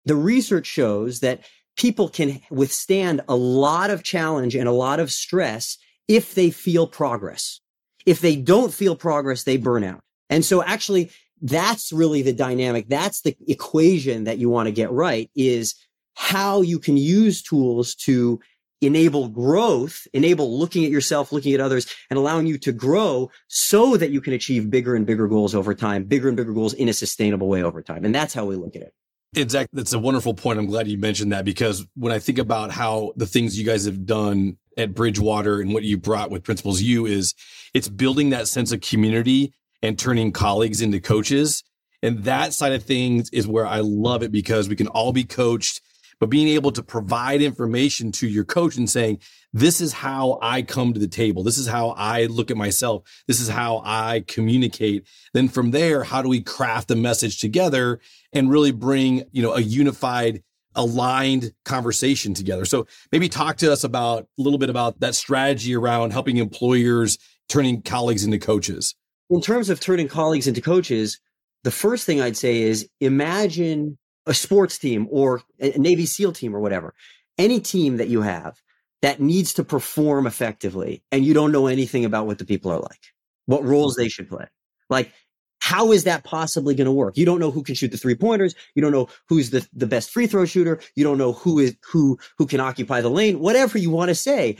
The 0.05 0.17
research 0.17 0.67
shows 0.67 1.21
that 1.21 1.45
people 1.77 2.09
can 2.09 2.41
withstand 2.51 3.23
a 3.29 3.37
lot 3.37 3.91
of 3.91 4.03
challenge 4.03 4.55
and 4.55 4.69
a 4.69 4.73
lot 4.73 5.01
of 5.01 5.11
stress 5.11 5.79
if 6.09 6.35
they 6.35 6.51
feel 6.51 6.87
progress. 6.87 7.61
If 8.05 8.21
they 8.21 8.37
don't 8.37 8.75
feel 8.75 8.97
progress, 8.97 9.45
they 9.45 9.57
burn 9.57 9.85
out. 9.85 10.01
And 10.31 10.45
so 10.45 10.63
actually 10.63 11.11
that's 11.43 11.93
really 11.93 12.23
the 12.23 12.33
dynamic. 12.33 12.89
That's 12.89 13.23
the 13.23 13.37
equation 13.49 14.25
that 14.25 14.39
you 14.39 14.49
want 14.49 14.69
to 14.69 14.73
get 14.73 14.91
right 14.93 15.31
is 15.35 15.75
how 16.15 16.63
you 16.63 16.79
can 16.79 16.97
use 16.97 17.43
tools 17.43 17.95
to 17.97 18.41
enable 18.81 19.29
growth, 19.29 20.07
enable 20.13 20.59
looking 20.59 20.85
at 20.85 20.91
yourself, 20.91 21.33
looking 21.33 21.55
at 21.55 21.61
others 21.61 21.93
and 22.11 22.19
allowing 22.19 22.47
you 22.47 22.59
to 22.59 22.73
grow 22.73 23.31
so 23.49 23.97
that 23.97 24.11
you 24.11 24.21
can 24.21 24.33
achieve 24.33 24.71
bigger 24.71 24.95
and 24.95 25.07
bigger 25.07 25.29
goals 25.29 25.55
over 25.55 25.75
time, 25.75 26.05
bigger 26.05 26.29
and 26.29 26.37
bigger 26.37 26.53
goals 26.53 26.75
in 26.75 26.89
a 26.89 26.93
sustainable 26.93 27.49
way 27.49 27.63
over 27.63 27.83
time. 27.83 28.05
And 28.05 28.15
that's 28.15 28.35
how 28.35 28.45
we 28.45 28.57
look 28.57 28.77
at 28.77 28.83
it. 28.83 28.95
Exactly. 29.35 29.77
That's 29.77 29.95
a 29.95 29.99
wonderful 29.99 30.35
point. 30.35 30.59
I'm 30.59 30.67
glad 30.67 30.89
you 30.89 30.99
mentioned 30.99 31.33
that 31.33 31.45
because 31.45 31.87
when 31.95 32.13
I 32.13 32.19
think 32.19 32.39
about 32.39 32.71
how 32.71 33.13
the 33.17 33.27
things 33.27 33.59
you 33.59 33.65
guys 33.65 33.87
have 33.87 34.05
done 34.05 34.59
at 34.77 34.95
Bridgewater 34.95 35.61
and 35.61 35.73
what 35.73 35.85
you 35.85 35.97
brought 35.97 36.31
with 36.31 36.45
Principles 36.45 36.83
U 36.83 37.07
is 37.07 37.35
it's 37.73 37.89
building 37.89 38.31
that 38.31 38.49
sense 38.49 38.73
of 38.73 38.81
community 38.81 39.55
and 39.83 39.99
turning 39.99 40.33
colleagues 40.33 40.81
into 40.81 41.01
coaches. 41.01 41.63
And 42.03 42.25
that 42.25 42.53
side 42.53 42.73
of 42.73 42.83
things 42.83 43.31
is 43.31 43.47
where 43.47 43.67
I 43.67 43.81
love 43.81 44.23
it 44.23 44.33
because 44.33 44.69
we 44.69 44.77
can 44.77 44.89
all 44.89 45.13
be 45.13 45.25
coached 45.25 45.81
but 46.23 46.31
being 46.31 46.47
able 46.47 46.71
to 46.71 46.85
provide 46.85 47.43
information 47.43 48.13
to 48.13 48.29
your 48.29 48.45
coach 48.45 48.77
and 48.77 48.89
saying, 48.89 49.19
this 49.53 49.81
is 49.81 49.93
how 49.93 50.39
I 50.41 50.63
come 50.63 50.93
to 50.93 51.01
the 51.01 51.09
table. 51.09 51.43
This 51.43 51.59
is 51.59 51.67
how 51.67 51.97
I 51.99 52.27
look 52.27 52.49
at 52.53 52.57
myself. 52.57 53.03
This 53.27 53.41
is 53.41 53.49
how 53.49 53.83
I 53.85 54.23
communicate. 54.29 55.05
Then 55.35 55.49
from 55.49 55.73
there, 55.73 56.05
how 56.05 56.23
do 56.23 56.29
we 56.29 56.41
craft 56.41 56.93
a 56.93 56.95
message 56.95 57.41
together 57.41 57.99
and 58.33 58.53
really 58.53 58.71
bring, 58.71 59.25
you 59.33 59.43
know, 59.43 59.55
a 59.55 59.61
unified, 59.61 60.45
aligned 60.77 61.55
conversation 61.65 62.35
together? 62.35 62.67
So 62.67 62.87
maybe 63.11 63.29
talk 63.29 63.57
to 63.57 63.73
us 63.73 63.83
about 63.83 64.29
a 64.39 64.43
little 64.43 64.61
bit 64.61 64.71
about 64.71 65.01
that 65.01 65.17
strategy 65.17 65.75
around 65.75 66.13
helping 66.13 66.37
employers 66.37 67.19
turning 67.49 67.83
colleagues 67.83 68.23
into 68.23 68.39
coaches. 68.39 68.95
In 69.33 69.41
terms 69.41 69.71
of 69.71 69.81
turning 69.81 70.09
colleagues 70.09 70.47
into 70.47 70.61
coaches, 70.61 71.19
the 71.65 71.71
first 71.71 72.05
thing 72.05 72.21
I'd 72.21 72.37
say 72.37 72.61
is 72.61 72.87
imagine 73.01 73.97
a 74.27 74.35
sports 74.35 74.77
team 74.77 75.09
or 75.11 75.41
a 75.59 75.71
Navy 75.79 76.05
SEAL 76.05 76.33
team 76.33 76.55
or 76.55 76.61
whatever, 76.61 76.93
any 77.39 77.59
team 77.59 77.97
that 77.97 78.09
you 78.09 78.21
have 78.21 78.61
that 79.01 79.23
needs 79.23 79.55
to 79.55 79.65
perform 79.65 80.27
effectively 80.27 81.03
and 81.11 81.25
you 81.25 81.33
don't 81.33 81.51
know 81.51 81.67
anything 81.67 82.05
about 82.05 82.27
what 82.27 82.37
the 82.37 82.45
people 82.45 82.71
are 82.71 82.79
like, 82.79 83.01
what 83.47 83.65
roles 83.65 83.97
they 83.97 84.11
should 84.11 84.29
play. 84.29 84.45
Like, 84.91 85.15
how 85.63 85.93
is 85.93 86.05
that 86.05 86.25
possibly 86.25 86.75
going 86.75 86.85
to 86.85 86.93
work? 86.93 87.17
You 87.17 87.25
don't 87.25 87.41
know 87.41 87.51
who 87.51 87.63
can 87.63 87.75
shoot 87.75 87.91
the 87.91 87.97
three 87.97 88.17
pointers. 88.17 88.55
You 88.75 88.83
don't 88.83 88.93
know 88.93 89.09
who's 89.29 89.49
the, 89.49 89.67
the 89.73 89.87
best 89.87 90.11
free 90.11 90.27
throw 90.27 90.45
shooter. 90.45 90.79
You 90.95 91.05
don't 91.05 91.17
know 91.17 91.33
who 91.33 91.59
is, 91.59 91.75
who, 91.91 92.19
who 92.37 92.47
can 92.47 92.61
occupy 92.61 93.01
the 93.01 93.09
lane, 93.09 93.39
whatever 93.39 93.79
you 93.79 93.89
want 93.89 94.11
to 94.11 94.15
say. 94.15 94.57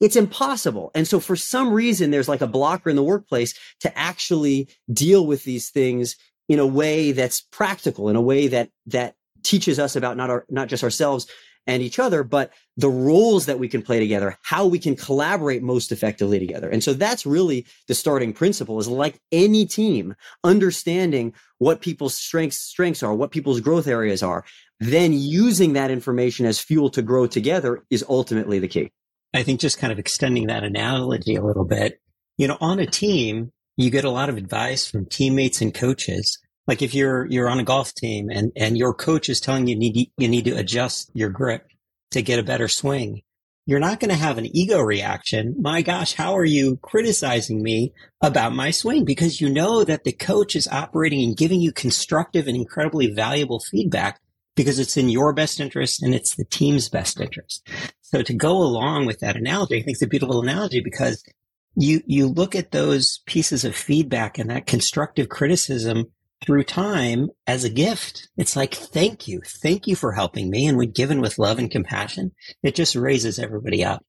It's 0.00 0.16
impossible. 0.16 0.90
And 0.94 1.06
so 1.06 1.20
for 1.20 1.36
some 1.36 1.72
reason, 1.72 2.10
there's 2.10 2.28
like 2.28 2.40
a 2.40 2.46
blocker 2.46 2.90
in 2.90 2.96
the 2.96 3.02
workplace 3.02 3.54
to 3.80 3.98
actually 3.98 4.68
deal 4.92 5.26
with 5.26 5.44
these 5.44 5.70
things 5.70 6.16
in 6.48 6.58
a 6.58 6.66
way 6.66 7.12
that's 7.12 7.40
practical, 7.40 8.08
in 8.08 8.16
a 8.16 8.20
way 8.20 8.48
that 8.48 8.70
that 8.86 9.14
teaches 9.42 9.78
us 9.78 9.96
about 9.96 10.16
not 10.16 10.30
our 10.30 10.44
not 10.48 10.68
just 10.68 10.82
ourselves 10.82 11.26
and 11.66 11.82
each 11.82 11.98
other, 11.98 12.22
but 12.22 12.52
the 12.76 12.90
roles 12.90 13.46
that 13.46 13.58
we 13.58 13.68
can 13.68 13.82
play 13.82 13.98
together, 13.98 14.36
how 14.42 14.66
we 14.66 14.78
can 14.78 14.94
collaborate 14.96 15.62
most 15.62 15.92
effectively 15.92 16.38
together. 16.38 16.68
And 16.68 16.84
so 16.84 16.92
that's 16.92 17.24
really 17.24 17.66
the 17.88 17.94
starting 17.94 18.32
principle 18.32 18.78
is 18.78 18.88
like 18.88 19.18
any 19.32 19.64
team, 19.64 20.14
understanding 20.42 21.32
what 21.58 21.80
people's 21.80 22.14
strengths, 22.14 22.58
strengths 22.58 23.02
are, 23.02 23.14
what 23.14 23.30
people's 23.30 23.60
growth 23.60 23.86
areas 23.86 24.22
are, 24.22 24.44
then 24.80 25.12
using 25.14 25.72
that 25.72 25.90
information 25.90 26.44
as 26.44 26.60
fuel 26.60 26.90
to 26.90 27.00
grow 27.00 27.26
together 27.26 27.82
is 27.90 28.04
ultimately 28.08 28.58
the 28.58 28.68
key. 28.68 28.92
I 29.34 29.42
think 29.42 29.60
just 29.60 29.78
kind 29.78 29.92
of 29.92 29.98
extending 29.98 30.46
that 30.46 30.62
analogy 30.62 31.34
a 31.34 31.42
little 31.44 31.64
bit, 31.64 32.00
you 32.38 32.46
know, 32.46 32.56
on 32.60 32.78
a 32.78 32.86
team, 32.86 33.50
you 33.76 33.90
get 33.90 34.04
a 34.04 34.10
lot 34.10 34.28
of 34.28 34.36
advice 34.36 34.88
from 34.88 35.06
teammates 35.06 35.60
and 35.60 35.74
coaches. 35.74 36.38
Like 36.66 36.80
if 36.80 36.94
you're, 36.94 37.26
you're 37.26 37.48
on 37.48 37.58
a 37.58 37.64
golf 37.64 37.92
team 37.94 38.30
and, 38.30 38.52
and 38.56 38.78
your 38.78 38.94
coach 38.94 39.28
is 39.28 39.40
telling 39.40 39.66
you 39.66 39.76
need, 39.76 40.10
you 40.16 40.28
need 40.28 40.44
to 40.44 40.56
adjust 40.56 41.10
your 41.14 41.30
grip 41.30 41.66
to 42.12 42.22
get 42.22 42.38
a 42.38 42.44
better 42.44 42.68
swing. 42.68 43.22
You're 43.66 43.80
not 43.80 43.98
going 43.98 44.10
to 44.10 44.16
have 44.16 44.38
an 44.38 44.54
ego 44.54 44.80
reaction. 44.80 45.56
My 45.58 45.82
gosh, 45.82 46.12
how 46.12 46.36
are 46.36 46.44
you 46.44 46.78
criticizing 46.82 47.62
me 47.62 47.92
about 48.22 48.54
my 48.54 48.70
swing? 48.70 49.04
Because 49.04 49.40
you 49.40 49.48
know 49.48 49.84
that 49.84 50.04
the 50.04 50.12
coach 50.12 50.54
is 50.54 50.68
operating 50.68 51.24
and 51.24 51.36
giving 51.36 51.60
you 51.60 51.72
constructive 51.72 52.46
and 52.46 52.56
incredibly 52.56 53.12
valuable 53.12 53.60
feedback 53.60 54.20
because 54.54 54.78
it's 54.78 54.96
in 54.96 55.08
your 55.08 55.32
best 55.32 55.60
interest 55.60 56.02
and 56.02 56.14
it's 56.14 56.36
the 56.36 56.44
team's 56.44 56.88
best 56.88 57.20
interest. 57.20 57.66
So 58.14 58.22
to 58.22 58.32
go 58.32 58.58
along 58.58 59.06
with 59.06 59.18
that 59.20 59.34
analogy, 59.34 59.74
I 59.74 59.82
think 59.82 59.96
it's 59.96 60.02
a 60.02 60.06
beautiful 60.06 60.40
analogy 60.40 60.80
because 60.80 61.24
you, 61.74 62.00
you 62.06 62.28
look 62.28 62.54
at 62.54 62.70
those 62.70 63.18
pieces 63.26 63.64
of 63.64 63.74
feedback 63.74 64.38
and 64.38 64.50
that 64.50 64.68
constructive 64.68 65.28
criticism 65.28 66.04
through 66.46 66.62
time 66.62 67.30
as 67.48 67.64
a 67.64 67.68
gift. 67.68 68.28
It's 68.36 68.54
like, 68.54 68.72
thank 68.72 69.26
you. 69.26 69.40
Thank 69.44 69.88
you 69.88 69.96
for 69.96 70.12
helping 70.12 70.48
me. 70.48 70.68
And 70.68 70.78
when 70.78 70.92
given 70.92 71.20
with 71.20 71.40
love 71.40 71.58
and 71.58 71.68
compassion, 71.68 72.30
it 72.62 72.76
just 72.76 72.94
raises 72.94 73.40
everybody 73.40 73.84
up. 73.84 74.06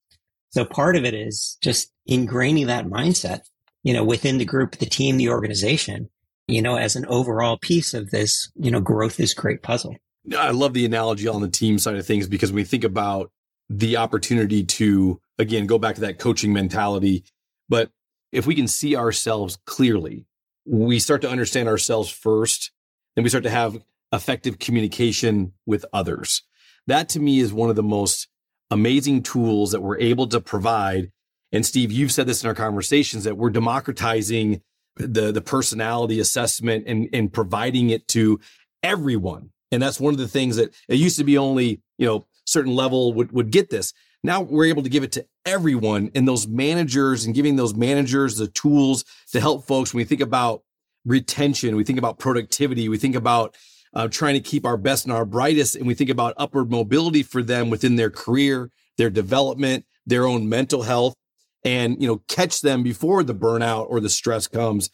So 0.52 0.66
part 0.66 0.96
of 0.96 1.04
it 1.04 1.16
is 1.16 1.58
just 1.64 1.92
ingraining 2.08 2.68
that 2.68 2.86
mindset, 2.86 3.40
you 3.82 3.96
know, 3.96 4.04
within 4.04 4.38
the 4.38 4.46
group, 4.46 4.76
the 4.76 4.86
team, 4.86 5.18
the 5.18 5.30
organization, 5.30 6.12
you 6.48 6.62
know, 6.62 6.76
as 6.76 6.96
an 6.96 7.08
overall 7.08 7.58
piece 7.58 7.96
of 7.96 8.12
this, 8.12 8.52
you 8.54 8.70
know, 8.70 8.82
growth 8.82 9.20
is 9.20 9.34
great 9.34 9.64
puzzle. 9.64 9.96
I 10.38 10.52
love 10.52 10.74
the 10.74 10.86
analogy 10.86 11.28
on 11.28 11.42
the 11.42 11.50
team 11.50 11.80
side 11.80 11.96
of 11.96 12.06
things 12.06 12.28
because 12.28 12.52
when 12.52 12.58
we 12.58 12.64
think 12.66 12.84
about 12.84 13.32
the 13.70 13.98
opportunity 13.98 14.64
to, 14.64 15.20
again, 15.40 15.66
go 15.66 15.78
back 15.78 15.96
to 15.96 16.02
that 16.02 16.20
coaching 16.20 16.54
mentality 16.54 17.24
but 17.70 17.92
if 18.32 18.46
we 18.46 18.56
can 18.56 18.68
see 18.68 18.96
ourselves 18.96 19.58
clearly, 19.66 20.26
we 20.66 21.00
start 21.00 21.22
to 21.22 21.30
understand 21.30 21.70
ourselves 21.70 22.10
first, 22.10 22.72
then 23.16 23.24
we 23.24 23.30
start 23.30 23.44
to 23.44 23.50
have 23.50 23.78
effective 24.12 24.60
communication 24.60 25.54
with 25.66 25.86
others. 25.94 26.44
That 26.88 27.10
to 27.10 27.20
me 27.20 27.40
is 27.40 27.54
one 27.54 27.70
of 27.70 27.76
the 27.76 27.84
most 27.84 28.28
amazing 28.72 29.24
tools 29.24 29.72
that 29.72 29.82
we're 29.82 30.00
able 30.00 30.28
to 30.28 30.42
provide. 30.42 31.12
And 31.52 31.66
Steve, 31.66 31.92
you've 31.92 32.12
said 32.12 32.28
this 32.28 32.44
in 32.44 32.48
our 32.48 32.56
conversations 32.56 33.24
that 33.24 33.38
we're 33.38 33.50
democratizing 33.50 34.62
the, 34.98 35.32
the 35.32 35.42
personality 35.42 36.20
assessment 36.20 36.86
and, 36.88 37.10
and 37.14 37.32
providing 37.32 37.90
it 37.90 38.08
to 38.10 38.40
everyone. 38.82 39.50
And 39.72 39.82
that's 39.82 40.00
one 40.00 40.14
of 40.14 40.20
the 40.20 40.28
things 40.28 40.56
that 40.56 40.74
it 40.88 40.96
used 40.96 41.18
to 41.18 41.24
be 41.24 41.38
only, 41.38 41.82
you 41.98 42.06
know, 42.06 42.28
certain 42.46 42.76
level 42.76 43.14
would, 43.14 43.32
would 43.32 43.52
get 43.52 43.70
this. 43.70 43.94
Now 44.24 44.42
we're 44.42 44.66
able 44.66 44.84
to 44.84 44.90
give 44.90 45.04
it 45.04 45.12
to 45.14 45.26
everyone 45.46 46.12
and 46.16 46.28
those 46.28 46.48
managers 46.48 47.26
and 47.26 47.36
giving 47.36 47.56
those 47.56 47.76
managers 47.76 48.38
the 48.38 48.48
tools 48.48 49.06
to 49.32 49.40
help 49.40 49.68
folks 49.68 49.94
when 49.94 50.00
we 50.00 50.06
think 50.06 50.22
about 50.22 50.64
retention, 51.06 51.76
we 51.76 51.84
think 51.84 52.00
about 52.00 52.20
productivity, 52.20 52.90
we 52.90 52.98
think 52.98 53.16
about 53.16 53.56
uh, 53.94 54.08
trying 54.08 54.34
to 54.34 54.40
keep 54.42 54.66
our 54.66 54.78
best 54.78 55.06
and 55.06 55.14
our 55.14 55.26
brightest, 55.26 55.76
and 55.76 55.88
we 55.88 55.94
think 55.94 56.10
about 56.10 56.34
upward 56.38 56.70
mobility 56.70 57.24
for 57.24 57.42
them 57.42 57.70
within 57.70 57.96
their 57.96 58.10
career, 58.10 58.70
their 58.98 59.10
development, 59.10 59.86
their 60.06 60.26
own 60.26 60.50
mental 60.50 60.84
health, 60.84 61.16
and 61.64 62.02
you 62.02 62.08
know 62.08 62.22
catch 62.28 62.62
them 62.62 62.84
before 62.84 63.24
the 63.24 63.34
burnout 63.34 63.88
or 63.90 64.00
the 64.00 64.10
stress 64.10 64.48
comes. 64.48 64.90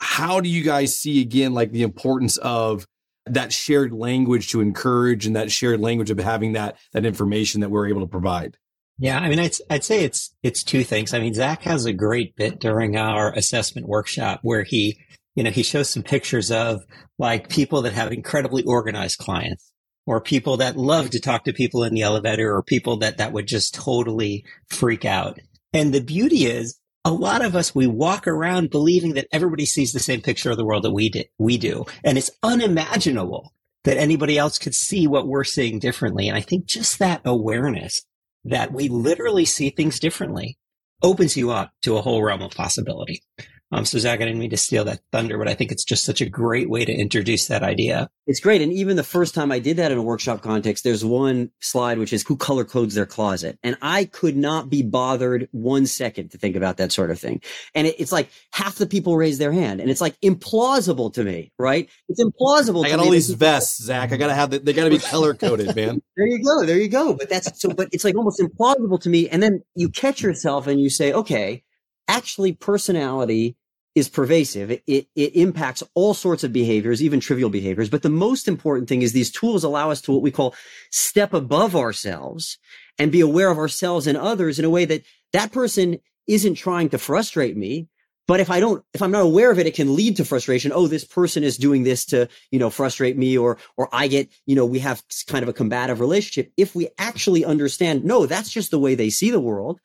How 0.00 0.40
do 0.40 0.48
you 0.48 0.62
guys 0.62 0.96
see 0.96 1.20
again 1.20 1.52
like 1.52 1.72
the 1.72 1.82
importance 1.82 2.36
of 2.38 2.86
that 3.34 3.52
shared 3.52 3.92
language 3.92 4.50
to 4.50 4.60
encourage 4.60 5.26
and 5.26 5.36
that 5.36 5.50
shared 5.50 5.80
language 5.80 6.10
of 6.10 6.18
having 6.18 6.52
that 6.52 6.76
that 6.92 7.06
information 7.06 7.60
that 7.60 7.70
we're 7.70 7.88
able 7.88 8.00
to 8.00 8.06
provide? 8.06 8.56
Yeah, 8.98 9.18
I 9.18 9.28
mean, 9.28 9.38
I'd, 9.38 9.54
I'd 9.70 9.84
say 9.84 10.02
it's 10.02 10.34
it's 10.42 10.64
two 10.64 10.82
things. 10.82 11.14
I 11.14 11.20
mean, 11.20 11.34
Zach 11.34 11.62
has 11.62 11.84
a 11.84 11.92
great 11.92 12.34
bit 12.34 12.58
during 12.58 12.96
our 12.96 13.32
assessment 13.32 13.86
workshop 13.86 14.40
where 14.42 14.64
he, 14.64 14.98
you 15.36 15.44
know, 15.44 15.50
he 15.50 15.62
shows 15.62 15.88
some 15.88 16.02
pictures 16.02 16.50
of 16.50 16.82
like 17.18 17.48
people 17.48 17.82
that 17.82 17.92
have 17.92 18.12
incredibly 18.12 18.64
organized 18.64 19.18
clients, 19.18 19.72
or 20.06 20.20
people 20.20 20.56
that 20.56 20.76
love 20.76 21.10
to 21.10 21.20
talk 21.20 21.44
to 21.44 21.52
people 21.52 21.84
in 21.84 21.94
the 21.94 22.02
elevator, 22.02 22.52
or 22.52 22.62
people 22.62 22.96
that 22.98 23.18
that 23.18 23.32
would 23.32 23.46
just 23.46 23.74
totally 23.74 24.44
freak 24.68 25.04
out. 25.04 25.38
And 25.72 25.92
the 25.92 26.00
beauty 26.00 26.46
is, 26.46 26.77
a 27.04 27.12
lot 27.12 27.44
of 27.44 27.56
us 27.56 27.74
we 27.74 27.86
walk 27.86 28.26
around 28.26 28.70
believing 28.70 29.14
that 29.14 29.28
everybody 29.32 29.64
sees 29.66 29.92
the 29.92 30.00
same 30.00 30.20
picture 30.20 30.50
of 30.50 30.56
the 30.56 30.64
world 30.64 30.84
that 30.84 30.92
we 30.92 31.08
do. 31.08 31.22
We 31.38 31.58
do, 31.58 31.86
and 32.04 32.18
it's 32.18 32.30
unimaginable 32.42 33.52
that 33.84 33.96
anybody 33.96 34.36
else 34.36 34.58
could 34.58 34.74
see 34.74 35.06
what 35.06 35.26
we're 35.26 35.44
seeing 35.44 35.78
differently. 35.78 36.28
And 36.28 36.36
I 36.36 36.40
think 36.40 36.66
just 36.66 36.98
that 36.98 37.22
awareness 37.24 38.02
that 38.44 38.72
we 38.72 38.88
literally 38.88 39.44
see 39.44 39.70
things 39.70 39.98
differently 40.00 40.58
opens 41.02 41.36
you 41.36 41.50
up 41.50 41.70
to 41.82 41.96
a 41.96 42.02
whole 42.02 42.22
realm 42.22 42.42
of 42.42 42.52
possibility. 42.52 43.22
Um, 43.70 43.84
so 43.84 43.98
Zach, 43.98 44.20
I 44.20 44.24
didn't 44.24 44.38
mean 44.38 44.50
to 44.50 44.56
steal 44.56 44.84
that 44.84 45.00
thunder, 45.12 45.36
but 45.36 45.46
I 45.46 45.54
think 45.54 45.70
it's 45.70 45.84
just 45.84 46.04
such 46.04 46.22
a 46.22 46.28
great 46.28 46.70
way 46.70 46.84
to 46.86 46.92
introduce 46.92 47.48
that 47.48 47.62
idea. 47.62 48.08
It's 48.26 48.40
great. 48.40 48.62
And 48.62 48.72
even 48.72 48.96
the 48.96 49.02
first 49.02 49.34
time 49.34 49.52
I 49.52 49.58
did 49.58 49.76
that 49.76 49.92
in 49.92 49.98
a 49.98 50.02
workshop 50.02 50.40
context, 50.40 50.84
there's 50.84 51.04
one 51.04 51.50
slide, 51.60 51.98
which 51.98 52.12
is 52.12 52.24
who 52.26 52.36
color 52.36 52.64
codes 52.64 52.94
their 52.94 53.06
closet. 53.06 53.58
And 53.62 53.76
I 53.82 54.06
could 54.06 54.36
not 54.36 54.70
be 54.70 54.82
bothered 54.82 55.48
one 55.52 55.86
second 55.86 56.30
to 56.30 56.38
think 56.38 56.56
about 56.56 56.78
that 56.78 56.92
sort 56.92 57.10
of 57.10 57.18
thing. 57.18 57.42
And 57.74 57.86
it, 57.86 57.96
it's 57.98 58.12
like 58.12 58.30
half 58.52 58.76
the 58.76 58.86
people 58.86 59.16
raise 59.16 59.38
their 59.38 59.52
hand 59.52 59.80
and 59.80 59.90
it's 59.90 60.00
like 60.00 60.18
implausible 60.20 61.12
to 61.14 61.22
me, 61.22 61.52
right? 61.58 61.90
It's 62.08 62.22
implausible. 62.22 62.82
To 62.82 62.82
me. 62.82 62.92
I 62.92 62.96
got 62.96 63.00
all 63.00 63.10
these 63.10 63.30
vests, 63.30 63.82
Zach. 63.82 64.12
I 64.12 64.16
got 64.16 64.28
to 64.28 64.34
have 64.34 64.50
the, 64.50 64.60
they 64.60 64.72
got 64.72 64.84
to 64.84 64.90
be 64.90 64.98
color 64.98 65.34
coded, 65.34 65.76
man. 65.76 66.00
there 66.16 66.26
you 66.26 66.42
go. 66.42 66.64
There 66.64 66.78
you 66.78 66.88
go. 66.88 67.14
But 67.14 67.28
that's 67.28 67.60
so, 67.60 67.70
but 67.70 67.88
it's 67.92 68.04
like 68.04 68.16
almost 68.16 68.40
implausible 68.40 69.00
to 69.02 69.10
me. 69.10 69.28
And 69.28 69.42
then 69.42 69.62
you 69.74 69.90
catch 69.90 70.22
yourself 70.22 70.66
and 70.66 70.80
you 70.80 70.88
say, 70.88 71.12
okay, 71.12 71.64
actually 72.08 72.52
personality 72.52 73.56
is 73.94 74.08
pervasive. 74.08 74.70
It, 74.70 74.82
it, 74.86 75.36
impacts 75.36 75.82
all 75.94 76.14
sorts 76.14 76.44
of 76.44 76.52
behaviors, 76.52 77.02
even 77.02 77.20
trivial 77.20 77.50
behaviors. 77.50 77.90
But 77.90 78.02
the 78.02 78.08
most 78.08 78.48
important 78.48 78.88
thing 78.88 79.02
is 79.02 79.12
these 79.12 79.30
tools 79.30 79.64
allow 79.64 79.90
us 79.90 80.00
to 80.02 80.12
what 80.12 80.22
we 80.22 80.30
call 80.30 80.54
step 80.90 81.34
above 81.34 81.76
ourselves 81.76 82.58
and 82.98 83.12
be 83.12 83.20
aware 83.20 83.50
of 83.50 83.58
ourselves 83.58 84.06
and 84.06 84.16
others 84.16 84.58
in 84.58 84.64
a 84.64 84.70
way 84.70 84.84
that 84.84 85.02
that 85.32 85.52
person 85.52 85.98
isn't 86.26 86.54
trying 86.54 86.88
to 86.90 86.98
frustrate 86.98 87.56
me. 87.56 87.88
But 88.26 88.40
if 88.40 88.50
I 88.50 88.60
don't, 88.60 88.84
if 88.92 89.00
I'm 89.00 89.10
not 89.10 89.22
aware 89.22 89.50
of 89.50 89.58
it, 89.58 89.66
it 89.66 89.74
can 89.74 89.96
lead 89.96 90.16
to 90.18 90.24
frustration. 90.24 90.70
Oh, 90.74 90.86
this 90.86 91.04
person 91.04 91.42
is 91.42 91.56
doing 91.56 91.84
this 91.84 92.04
to, 92.06 92.28
you 92.50 92.58
know, 92.58 92.68
frustrate 92.68 93.16
me 93.16 93.38
or, 93.38 93.56
or 93.78 93.88
I 93.90 94.06
get, 94.06 94.28
you 94.44 94.54
know, 94.54 94.66
we 94.66 94.80
have 94.80 95.02
kind 95.26 95.42
of 95.42 95.48
a 95.48 95.54
combative 95.54 95.98
relationship. 95.98 96.52
If 96.58 96.74
we 96.74 96.88
actually 96.98 97.44
understand, 97.44 98.04
no, 98.04 98.26
that's 98.26 98.50
just 98.50 98.70
the 98.70 98.78
way 98.78 98.94
they 98.94 99.08
see 99.08 99.30
the 99.30 99.40
world 99.40 99.80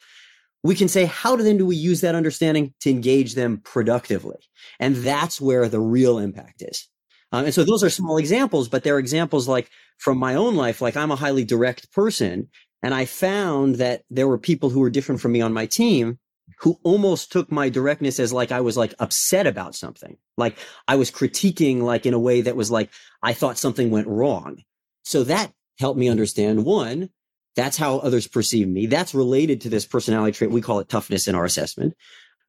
we 0.64 0.76
can 0.76 0.88
say, 0.88 1.06
how 1.06 1.36
then 1.36 1.58
do 1.58 1.66
we 1.66 1.76
use 1.76 2.02
that 2.02 2.16
understanding 2.16 2.74
to 2.82 2.90
engage 2.90 3.36
them 3.36 3.58
productively? 3.64 4.38
And 4.80 4.96
that's 4.96 5.42
where 5.42 5.68
the 5.68 5.80
real 5.80 6.18
impact 6.18 6.62
is. 6.62 6.88
Um, 7.32 7.46
and 7.46 7.54
so 7.54 7.64
those 7.64 7.84
are 7.84 7.90
small 7.90 8.18
examples, 8.18 8.70
but 8.70 8.84
they're 8.84 9.00
examples 9.00 9.48
like 9.48 9.70
from 9.98 10.18
my 10.18 10.36
own 10.36 10.56
life. 10.56 10.82
Like 10.82 10.96
I'm 10.96 11.12
a 11.12 11.18
highly 11.18 11.44
direct 11.44 11.92
person 11.92 12.50
and 12.82 12.94
I 12.94 13.06
found 13.06 13.76
that 13.76 14.04
there 14.10 14.28
were 14.28 14.38
people 14.38 14.70
who 14.70 14.82
were 14.82 14.90
different 14.90 15.20
from 15.20 15.32
me 15.32 15.42
on 15.42 15.54
my 15.54 15.66
team 15.66 16.20
who 16.60 16.80
almost 16.84 17.32
took 17.32 17.52
my 17.52 17.70
directness 17.70 18.20
as 18.20 18.34
like 18.34 18.52
I 18.52 18.62
was 18.62 18.78
like 18.78 18.94
upset 19.00 19.48
about 19.48 19.76
something. 19.76 20.18
Like 20.38 20.58
I 20.88 20.96
was 20.96 21.10
critiquing 21.10 21.82
like 21.82 22.06
in 22.06 22.14
a 22.14 22.20
way 22.20 22.42
that 22.42 22.56
was 22.56 22.70
like, 22.70 22.90
I 23.22 23.34
thought 23.34 23.58
something 23.58 23.90
went 23.90 24.08
wrong. 24.08 24.62
So 25.04 25.24
that 25.24 25.52
helped 25.80 26.00
me 26.00 26.10
understand 26.10 26.66
one, 26.66 27.10
that's 27.56 27.78
how 27.78 27.98
others 28.00 28.28
perceive 28.28 28.68
me. 28.68 28.86
That's 28.86 29.14
related 29.14 29.62
to 29.62 29.70
this 29.70 29.86
personality 29.86 30.32
trait. 30.34 30.52
We 30.52 30.62
call 30.62 30.80
it 30.80 30.90
toughness 30.90 31.28
in 31.28 31.36
our 31.36 31.46
assessment. 31.46 31.96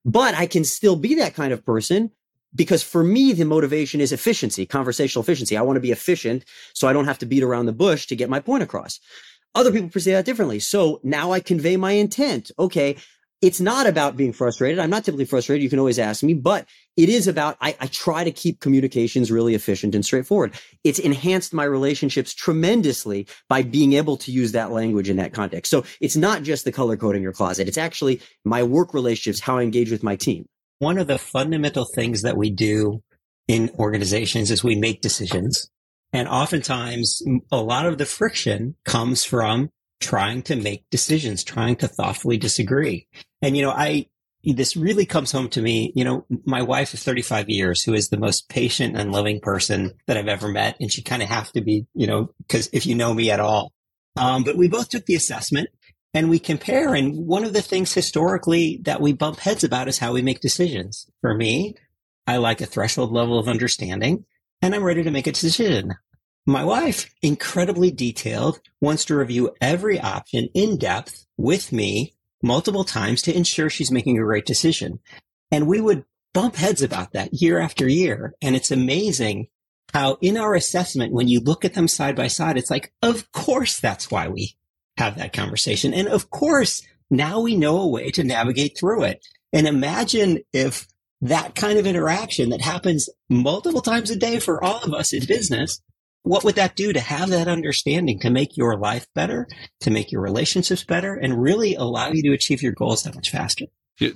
But 0.04 0.34
I 0.34 0.46
can 0.46 0.64
still 0.64 0.96
be 0.96 1.14
that 1.16 1.34
kind 1.34 1.52
of 1.52 1.64
person 1.64 2.10
because 2.54 2.82
for 2.82 3.02
me, 3.02 3.32
the 3.32 3.44
motivation 3.44 4.00
is 4.00 4.12
efficiency, 4.12 4.66
conversational 4.66 5.22
efficiency. 5.22 5.56
I 5.56 5.62
want 5.62 5.76
to 5.76 5.80
be 5.80 5.90
efficient 5.92 6.44
so 6.72 6.88
I 6.88 6.92
don't 6.92 7.06
have 7.06 7.18
to 7.18 7.26
beat 7.26 7.42
around 7.42 7.66
the 7.66 7.72
bush 7.72 8.06
to 8.06 8.16
get 8.16 8.30
my 8.30 8.40
point 8.40 8.62
across. 8.62 9.00
Other 9.54 9.72
people 9.72 9.88
perceive 9.88 10.14
that 10.14 10.24
differently. 10.24 10.58
So 10.58 11.00
now 11.02 11.32
I 11.32 11.40
convey 11.40 11.76
my 11.76 11.92
intent. 11.92 12.50
Okay 12.58 12.96
it's 13.44 13.60
not 13.60 13.86
about 13.86 14.16
being 14.16 14.32
frustrated. 14.32 14.78
I'm 14.78 14.88
not 14.88 15.04
typically 15.04 15.26
frustrated. 15.26 15.62
You 15.62 15.68
can 15.68 15.78
always 15.78 15.98
ask 15.98 16.22
me, 16.22 16.32
but 16.32 16.66
it 16.96 17.10
is 17.10 17.28
about, 17.28 17.58
I, 17.60 17.76
I, 17.78 17.88
try 17.88 18.24
to 18.24 18.32
keep 18.32 18.58
communications 18.58 19.30
really 19.30 19.54
efficient 19.54 19.94
and 19.94 20.02
straightforward. 20.02 20.54
It's 20.82 20.98
enhanced 20.98 21.52
my 21.52 21.64
relationships 21.64 22.32
tremendously 22.32 23.26
by 23.50 23.60
being 23.60 23.92
able 23.92 24.16
to 24.16 24.32
use 24.32 24.52
that 24.52 24.70
language 24.70 25.10
in 25.10 25.18
that 25.18 25.34
context. 25.34 25.68
So 25.70 25.84
it's 26.00 26.16
not 26.16 26.42
just 26.42 26.64
the 26.64 26.72
color 26.72 26.96
coding 26.96 27.22
your 27.22 27.34
closet. 27.34 27.68
It's 27.68 27.76
actually 27.76 28.22
my 28.46 28.62
work 28.62 28.94
relationships, 28.94 29.40
how 29.40 29.58
I 29.58 29.62
engage 29.62 29.90
with 29.90 30.02
my 30.02 30.16
team. 30.16 30.46
One 30.78 30.96
of 30.96 31.06
the 31.06 31.18
fundamental 31.18 31.84
things 31.94 32.22
that 32.22 32.38
we 32.38 32.48
do 32.48 33.02
in 33.46 33.70
organizations 33.78 34.50
is 34.50 34.64
we 34.64 34.74
make 34.74 35.02
decisions. 35.02 35.68
And 36.14 36.28
oftentimes 36.28 37.20
a 37.52 37.60
lot 37.60 37.84
of 37.84 37.98
the 37.98 38.06
friction 38.06 38.76
comes 38.86 39.22
from 39.22 39.68
trying 40.04 40.42
to 40.42 40.56
make 40.56 40.88
decisions, 40.90 41.42
trying 41.42 41.76
to 41.76 41.88
thoughtfully 41.88 42.36
disagree. 42.36 43.08
And, 43.40 43.56
you 43.56 43.62
know, 43.62 43.70
I, 43.70 44.06
this 44.44 44.76
really 44.76 45.06
comes 45.06 45.32
home 45.32 45.48
to 45.50 45.62
me. 45.62 45.92
You 45.96 46.04
know, 46.04 46.26
my 46.44 46.60
wife 46.60 46.92
of 46.92 47.00
35 47.00 47.48
years, 47.48 47.82
who 47.82 47.94
is 47.94 48.10
the 48.10 48.18
most 48.18 48.50
patient 48.50 48.96
and 48.96 49.12
loving 49.12 49.40
person 49.40 49.92
that 50.06 50.18
I've 50.18 50.28
ever 50.28 50.48
met. 50.48 50.76
And 50.78 50.92
she 50.92 51.02
kind 51.02 51.22
of 51.22 51.30
have 51.30 51.50
to 51.52 51.62
be, 51.62 51.86
you 51.94 52.06
know, 52.06 52.30
cause 52.50 52.68
if 52.72 52.84
you 52.84 52.94
know 52.94 53.14
me 53.14 53.30
at 53.30 53.40
all. 53.40 53.72
Um, 54.16 54.44
but 54.44 54.56
we 54.56 54.68
both 54.68 54.90
took 54.90 55.06
the 55.06 55.14
assessment 55.14 55.70
and 56.12 56.28
we 56.28 56.38
compare. 56.38 56.94
And 56.94 57.26
one 57.26 57.44
of 57.44 57.54
the 57.54 57.62
things 57.62 57.94
historically 57.94 58.80
that 58.84 59.00
we 59.00 59.14
bump 59.14 59.38
heads 59.38 59.64
about 59.64 59.88
is 59.88 59.98
how 59.98 60.12
we 60.12 60.22
make 60.22 60.40
decisions. 60.40 61.06
For 61.22 61.34
me, 61.34 61.74
I 62.26 62.36
like 62.36 62.60
a 62.60 62.66
threshold 62.66 63.12
level 63.12 63.38
of 63.38 63.48
understanding 63.48 64.26
and 64.60 64.74
I'm 64.74 64.84
ready 64.84 65.02
to 65.02 65.10
make 65.10 65.26
a 65.26 65.32
decision. 65.32 65.94
My 66.46 66.64
wife, 66.64 67.10
incredibly 67.22 67.90
detailed, 67.90 68.60
wants 68.80 69.06
to 69.06 69.16
review 69.16 69.54
every 69.60 69.98
option 69.98 70.48
in 70.52 70.76
depth 70.76 71.26
with 71.38 71.72
me 71.72 72.14
multiple 72.42 72.84
times 72.84 73.22
to 73.22 73.34
ensure 73.34 73.70
she's 73.70 73.90
making 73.90 74.18
a 74.18 74.24
right 74.24 74.44
decision. 74.44 74.98
And 75.50 75.66
we 75.66 75.80
would 75.80 76.04
bump 76.34 76.56
heads 76.56 76.82
about 76.82 77.12
that 77.12 77.32
year 77.32 77.58
after 77.58 77.88
year. 77.88 78.34
And 78.42 78.54
it's 78.54 78.70
amazing 78.70 79.48
how 79.94 80.18
in 80.20 80.36
our 80.36 80.54
assessment, 80.54 81.14
when 81.14 81.28
you 81.28 81.40
look 81.40 81.64
at 81.64 81.72
them 81.72 81.88
side 81.88 82.16
by 82.16 82.26
side, 82.26 82.58
it's 82.58 82.70
like, 82.70 82.92
of 83.00 83.30
course, 83.32 83.80
that's 83.80 84.10
why 84.10 84.28
we 84.28 84.54
have 84.98 85.16
that 85.16 85.32
conversation. 85.32 85.94
And 85.94 86.08
of 86.08 86.28
course, 86.28 86.82
now 87.10 87.40
we 87.40 87.56
know 87.56 87.78
a 87.80 87.88
way 87.88 88.10
to 88.10 88.24
navigate 88.24 88.76
through 88.76 89.04
it. 89.04 89.24
And 89.52 89.66
imagine 89.66 90.40
if 90.52 90.86
that 91.22 91.54
kind 91.54 91.78
of 91.78 91.86
interaction 91.86 92.50
that 92.50 92.60
happens 92.60 93.08
multiple 93.30 93.80
times 93.80 94.10
a 94.10 94.16
day 94.16 94.40
for 94.40 94.62
all 94.62 94.82
of 94.82 94.92
us 94.92 95.14
in 95.14 95.24
business 95.24 95.80
what 96.24 96.42
would 96.42 96.56
that 96.56 96.74
do 96.74 96.92
to 96.92 97.00
have 97.00 97.28
that 97.28 97.48
understanding 97.48 98.18
to 98.20 98.30
make 98.30 98.56
your 98.56 98.76
life 98.76 99.06
better, 99.14 99.46
to 99.80 99.90
make 99.90 100.10
your 100.10 100.22
relationships 100.22 100.82
better, 100.82 101.14
and 101.14 101.40
really 101.40 101.74
allow 101.74 102.10
you 102.10 102.22
to 102.22 102.32
achieve 102.32 102.62
your 102.62 102.72
goals 102.72 103.02
that 103.04 103.14
much 103.14 103.30
faster? 103.30 103.66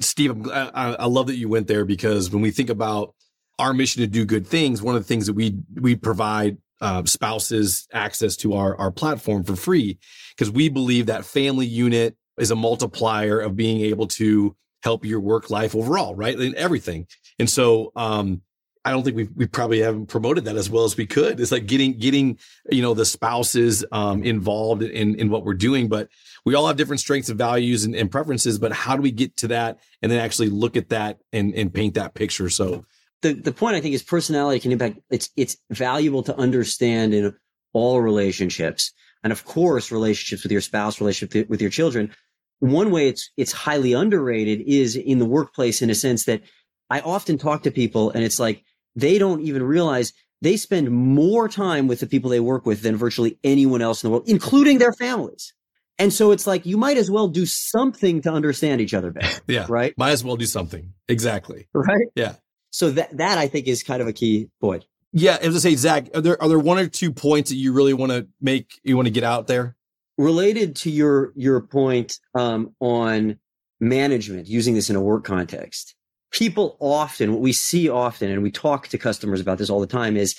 Steve, 0.00 0.48
I, 0.48 0.96
I 0.98 1.06
love 1.06 1.28
that 1.28 1.36
you 1.36 1.48
went 1.48 1.68
there 1.68 1.84
because 1.84 2.30
when 2.30 2.42
we 2.42 2.50
think 2.50 2.70
about 2.70 3.14
our 3.58 3.74
mission 3.74 4.00
to 4.00 4.08
do 4.08 4.24
good 4.24 4.46
things, 4.46 4.82
one 4.82 4.96
of 4.96 5.02
the 5.02 5.06
things 5.06 5.26
that 5.26 5.34
we 5.34 5.56
we 5.74 5.94
provide 5.96 6.56
uh, 6.80 7.04
spouses 7.04 7.86
access 7.92 8.36
to 8.36 8.54
our 8.54 8.76
our 8.76 8.90
platform 8.90 9.44
for 9.44 9.54
free 9.54 9.98
because 10.36 10.50
we 10.50 10.68
believe 10.68 11.06
that 11.06 11.24
family 11.24 11.66
unit 11.66 12.16
is 12.38 12.50
a 12.50 12.56
multiplier 12.56 13.38
of 13.38 13.54
being 13.54 13.82
able 13.82 14.06
to 14.06 14.56
help 14.82 15.04
your 15.04 15.20
work 15.20 15.50
life 15.50 15.74
overall, 15.74 16.14
right? 16.14 16.38
In 16.38 16.56
everything. 16.56 17.06
And 17.38 17.50
so, 17.50 17.92
um, 17.94 18.42
I 18.88 18.90
don't 18.90 19.02
think 19.02 19.16
we 19.16 19.28
we 19.36 19.46
probably 19.46 19.80
haven't 19.80 20.06
promoted 20.06 20.46
that 20.46 20.56
as 20.56 20.70
well 20.70 20.84
as 20.84 20.96
we 20.96 21.04
could. 21.04 21.40
It's 21.40 21.52
like 21.52 21.66
getting 21.66 21.98
getting 21.98 22.38
you 22.70 22.80
know 22.80 22.94
the 22.94 23.04
spouses 23.04 23.84
um, 23.92 24.24
involved 24.24 24.82
in 24.82 25.14
in 25.16 25.28
what 25.28 25.44
we're 25.44 25.52
doing, 25.52 25.88
but 25.88 26.08
we 26.46 26.54
all 26.54 26.66
have 26.66 26.78
different 26.78 27.00
strengths 27.00 27.28
and 27.28 27.36
values 27.36 27.84
and, 27.84 27.94
and, 27.94 28.10
preferences. 28.10 28.58
But 28.58 28.72
how 28.72 28.96
do 28.96 29.02
we 29.02 29.10
get 29.10 29.36
to 29.38 29.48
that 29.48 29.80
and 30.00 30.10
then 30.10 30.20
actually 30.20 30.48
look 30.48 30.74
at 30.74 30.88
that 30.88 31.18
and 31.34 31.54
and 31.54 31.72
paint 31.72 31.94
that 31.94 32.14
picture? 32.14 32.48
So 32.48 32.86
the 33.20 33.34
the 33.34 33.52
point 33.52 33.76
I 33.76 33.82
think 33.82 33.94
is 33.94 34.02
personality 34.02 34.58
can 34.58 34.72
impact. 34.72 35.00
It's 35.10 35.28
it's 35.36 35.58
valuable 35.68 36.22
to 36.22 36.36
understand 36.38 37.12
in 37.12 37.34
all 37.74 38.00
relationships, 38.00 38.94
and 39.22 39.34
of 39.34 39.44
course 39.44 39.92
relationships 39.92 40.44
with 40.44 40.52
your 40.52 40.62
spouse, 40.62 40.98
relationship 40.98 41.50
with 41.50 41.60
your 41.60 41.70
children. 41.70 42.14
One 42.60 42.90
way 42.90 43.08
it's 43.08 43.30
it's 43.36 43.52
highly 43.52 43.92
underrated 43.92 44.62
is 44.62 44.96
in 44.96 45.18
the 45.18 45.26
workplace 45.26 45.82
in 45.82 45.90
a 45.90 45.94
sense 45.94 46.24
that 46.24 46.40
I 46.88 47.00
often 47.00 47.36
talk 47.36 47.64
to 47.64 47.70
people 47.70 48.10
and 48.12 48.24
it's 48.24 48.40
like 48.40 48.64
they 48.98 49.18
don't 49.18 49.40
even 49.42 49.62
realize 49.62 50.12
they 50.40 50.56
spend 50.56 50.90
more 50.90 51.48
time 51.48 51.88
with 51.88 52.00
the 52.00 52.06
people 52.06 52.30
they 52.30 52.40
work 52.40 52.66
with 52.66 52.82
than 52.82 52.96
virtually 52.96 53.38
anyone 53.44 53.82
else 53.82 54.02
in 54.02 54.08
the 54.08 54.12
world, 54.12 54.28
including 54.28 54.78
their 54.78 54.92
families. 54.92 55.52
And 55.98 56.12
so 56.12 56.30
it's 56.30 56.46
like 56.46 56.64
you 56.64 56.76
might 56.76 56.96
as 56.96 57.10
well 57.10 57.28
do 57.28 57.44
something 57.44 58.22
to 58.22 58.30
understand 58.30 58.80
each 58.80 58.94
other 58.94 59.10
better. 59.10 59.40
Yeah. 59.48 59.66
Right. 59.68 59.96
Might 59.96 60.10
as 60.10 60.22
well 60.22 60.36
do 60.36 60.46
something. 60.46 60.92
Exactly. 61.08 61.68
Right. 61.72 62.08
Yeah. 62.14 62.34
So 62.70 62.90
that 62.92 63.16
that 63.16 63.38
I 63.38 63.48
think 63.48 63.66
is 63.66 63.82
kind 63.82 64.02
of 64.02 64.08
a 64.08 64.12
key 64.12 64.48
point. 64.60 64.84
Yeah. 65.12 65.38
As 65.40 65.56
I 65.56 65.58
say, 65.58 65.74
Zach, 65.74 66.08
are 66.14 66.20
there 66.20 66.40
are 66.42 66.48
there 66.48 66.58
one 66.58 66.78
or 66.78 66.86
two 66.86 67.12
points 67.12 67.50
that 67.50 67.56
you 67.56 67.72
really 67.72 67.94
want 67.94 68.12
to 68.12 68.28
make? 68.40 68.78
You 68.84 68.96
want 68.96 69.06
to 69.06 69.12
get 69.12 69.24
out 69.24 69.46
there? 69.46 69.74
Related 70.18 70.76
to 70.76 70.90
your 70.90 71.32
your 71.34 71.60
point 71.60 72.18
um, 72.34 72.74
on 72.80 73.38
management, 73.80 74.48
using 74.48 74.74
this 74.74 74.90
in 74.90 74.96
a 74.96 75.00
work 75.00 75.24
context, 75.24 75.94
people 76.30 76.76
often 76.80 77.32
what 77.32 77.40
we 77.40 77.52
see 77.52 77.88
often, 77.88 78.30
and 78.30 78.42
we 78.42 78.50
talk 78.50 78.88
to 78.88 78.98
customers 78.98 79.40
about 79.40 79.58
this 79.58 79.70
all 79.70 79.80
the 79.80 79.86
time, 79.86 80.16
is 80.16 80.38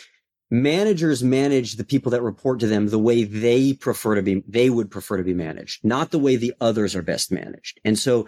managers 0.52 1.24
manage 1.24 1.76
the 1.76 1.84
people 1.84 2.12
that 2.12 2.22
report 2.22 2.60
to 2.60 2.68
them 2.68 2.88
the 2.88 3.00
way 3.00 3.24
they 3.24 3.74
prefer 3.74 4.16
to 4.16 4.22
be 4.22 4.44
they 4.48 4.70
would 4.70 4.90
prefer 4.90 5.16
to 5.18 5.24
be 5.24 5.34
managed 5.34 5.84
not 5.86 6.10
the 6.10 6.18
way 6.18 6.36
the 6.36 6.54
others 6.60 6.96
are 6.96 7.04
best 7.04 7.32
managed. 7.32 7.80
And 7.86 8.00
so 8.00 8.26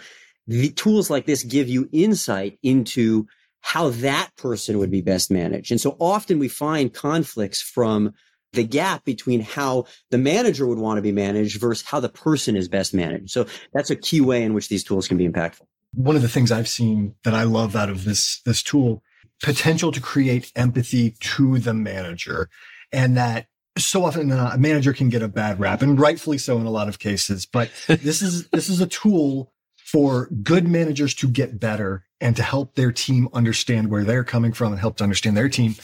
the 0.47 0.69
tools 0.71 1.09
like 1.09 1.25
this 1.25 1.43
give 1.43 1.67
you 1.67 1.89
insight 1.91 2.59
into 2.61 3.25
how 3.61 3.89
that 3.89 4.29
person 4.37 4.79
would 4.79 4.91
be 4.91 5.01
best 5.01 5.31
managed. 5.31 5.71
And 5.71 5.79
so 5.79 5.95
often 5.99 6.39
we 6.39 6.47
find 6.47 6.93
conflicts 6.93 7.61
from 7.61 8.13
the 8.53 8.63
gap 8.63 9.05
between 9.05 9.41
how 9.41 9.85
the 10.09 10.17
manager 10.17 10.67
would 10.67 10.79
want 10.79 10.97
to 10.97 11.01
be 11.01 11.11
managed 11.11 11.59
versus 11.59 11.85
how 11.85 11.99
the 11.99 12.09
person 12.09 12.55
is 12.55 12.67
best 12.67 12.93
managed. 12.93 13.29
So 13.29 13.45
that's 13.73 13.91
a 13.91 13.95
key 13.95 14.19
way 14.19 14.43
in 14.43 14.53
which 14.53 14.67
these 14.67 14.83
tools 14.83 15.07
can 15.07 15.17
be 15.17 15.27
impactful 15.27 15.67
one 15.93 16.15
of 16.15 16.21
the 16.21 16.29
things 16.29 16.51
i've 16.51 16.67
seen 16.67 17.15
that 17.23 17.33
i 17.33 17.43
love 17.43 17.75
out 17.75 17.89
of 17.89 18.05
this 18.05 18.41
this 18.45 18.63
tool 18.63 19.03
potential 19.41 19.91
to 19.91 19.99
create 19.99 20.51
empathy 20.55 21.15
to 21.19 21.59
the 21.59 21.73
manager. 21.73 22.49
And 22.91 23.17
that 23.17 23.47
so 23.77 24.05
often 24.05 24.31
uh, 24.31 24.51
a 24.53 24.57
manager 24.57 24.93
can 24.93 25.09
get 25.09 25.23
a 25.23 25.27
bad 25.27 25.59
rap 25.59 25.81
and 25.81 25.99
rightfully 25.99 26.37
so 26.37 26.57
in 26.57 26.65
a 26.65 26.69
lot 26.69 26.89
of 26.89 26.99
cases 26.99 27.45
but 27.45 27.71
this 27.87 28.21
is 28.21 28.49
this 28.49 28.67
is 28.67 28.81
a 28.81 28.85
tool 28.85 29.53
for 29.77 30.27
good 30.43 30.67
managers 30.67 31.13
to 31.13 31.27
get 31.27 31.57
better 31.57 32.03
and 32.19 32.35
to 32.35 32.43
help 32.43 32.75
their 32.75 32.91
team 32.91 33.29
understand 33.33 33.89
where 33.89 34.03
they're 34.03 34.25
coming 34.25 34.51
from 34.51 34.73
and 34.73 34.79
help 34.79 34.97
to 34.97 35.03
understand 35.03 35.35
their 35.35 35.49
team. 35.49 35.75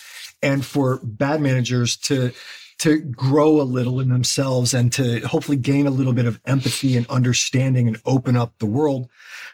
And 0.41 0.65
for 0.65 0.99
bad 1.03 1.41
managers 1.41 1.97
to 1.97 2.31
to 2.79 2.99
grow 2.99 3.59
a 3.59 3.63
little 3.63 3.99
in 3.99 4.09
themselves 4.09 4.73
and 4.73 4.91
to 4.93 5.19
hopefully 5.21 5.57
gain 5.57 5.87
a 5.87 5.91
little 5.91 6.13
bit 6.13 6.25
of 6.25 6.39
empathy 6.45 6.95
and 6.95 7.07
understanding 7.09 7.87
and 7.87 7.99
open 8.05 8.37
up 8.37 8.53
the 8.59 8.65
world 8.65 9.09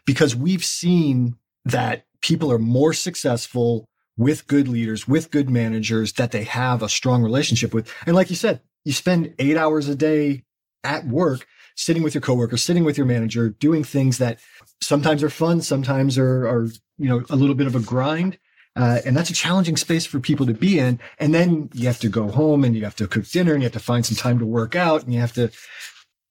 because 0.05 0.35
we've 0.35 0.65
seen 0.65 1.37
that 1.65 2.05
people 2.21 2.51
are 2.51 2.59
more 2.59 2.93
successful 2.93 3.87
with 4.17 4.47
good 4.47 4.67
leaders, 4.67 5.07
with 5.07 5.31
good 5.31 5.49
managers 5.49 6.13
that 6.13 6.31
they 6.31 6.43
have 6.43 6.83
a 6.83 6.89
strong 6.89 7.23
relationship 7.23 7.73
with. 7.73 7.91
And 8.05 8.15
like 8.15 8.29
you 8.29 8.35
said, 8.35 8.61
you 8.85 8.91
spend 8.91 9.33
eight 9.39 9.57
hours 9.57 9.87
a 9.87 9.95
day 9.95 10.43
at 10.83 11.07
work, 11.07 11.47
sitting 11.75 12.03
with 12.03 12.13
your 12.13 12.21
coworker, 12.21 12.57
sitting 12.57 12.83
with 12.83 12.97
your 12.97 13.07
manager, 13.07 13.49
doing 13.49 13.83
things 13.83 14.17
that 14.17 14.39
sometimes 14.81 15.23
are 15.23 15.29
fun, 15.29 15.61
sometimes 15.61 16.17
are, 16.17 16.47
are 16.47 16.67
you 16.97 17.09
know, 17.09 17.23
a 17.29 17.35
little 17.35 17.55
bit 17.55 17.67
of 17.67 17.75
a 17.75 17.79
grind. 17.79 18.37
Uh, 18.75 18.99
and 19.05 19.15
that's 19.15 19.29
a 19.29 19.33
challenging 19.33 19.77
space 19.77 20.05
for 20.05 20.19
people 20.19 20.45
to 20.45 20.53
be 20.53 20.79
in. 20.79 20.99
And 21.19 21.33
then 21.33 21.69
you 21.73 21.87
have 21.87 21.99
to 21.99 22.09
go 22.09 22.29
home 22.29 22.63
and 22.63 22.75
you 22.75 22.83
have 22.83 22.95
to 22.95 23.07
cook 23.07 23.27
dinner 23.27 23.53
and 23.53 23.61
you 23.61 23.65
have 23.65 23.73
to 23.73 23.79
find 23.79 24.05
some 24.05 24.17
time 24.17 24.39
to 24.39 24.45
work 24.45 24.75
out 24.75 25.03
and 25.03 25.13
you 25.13 25.19
have 25.19 25.33
to 25.33 25.51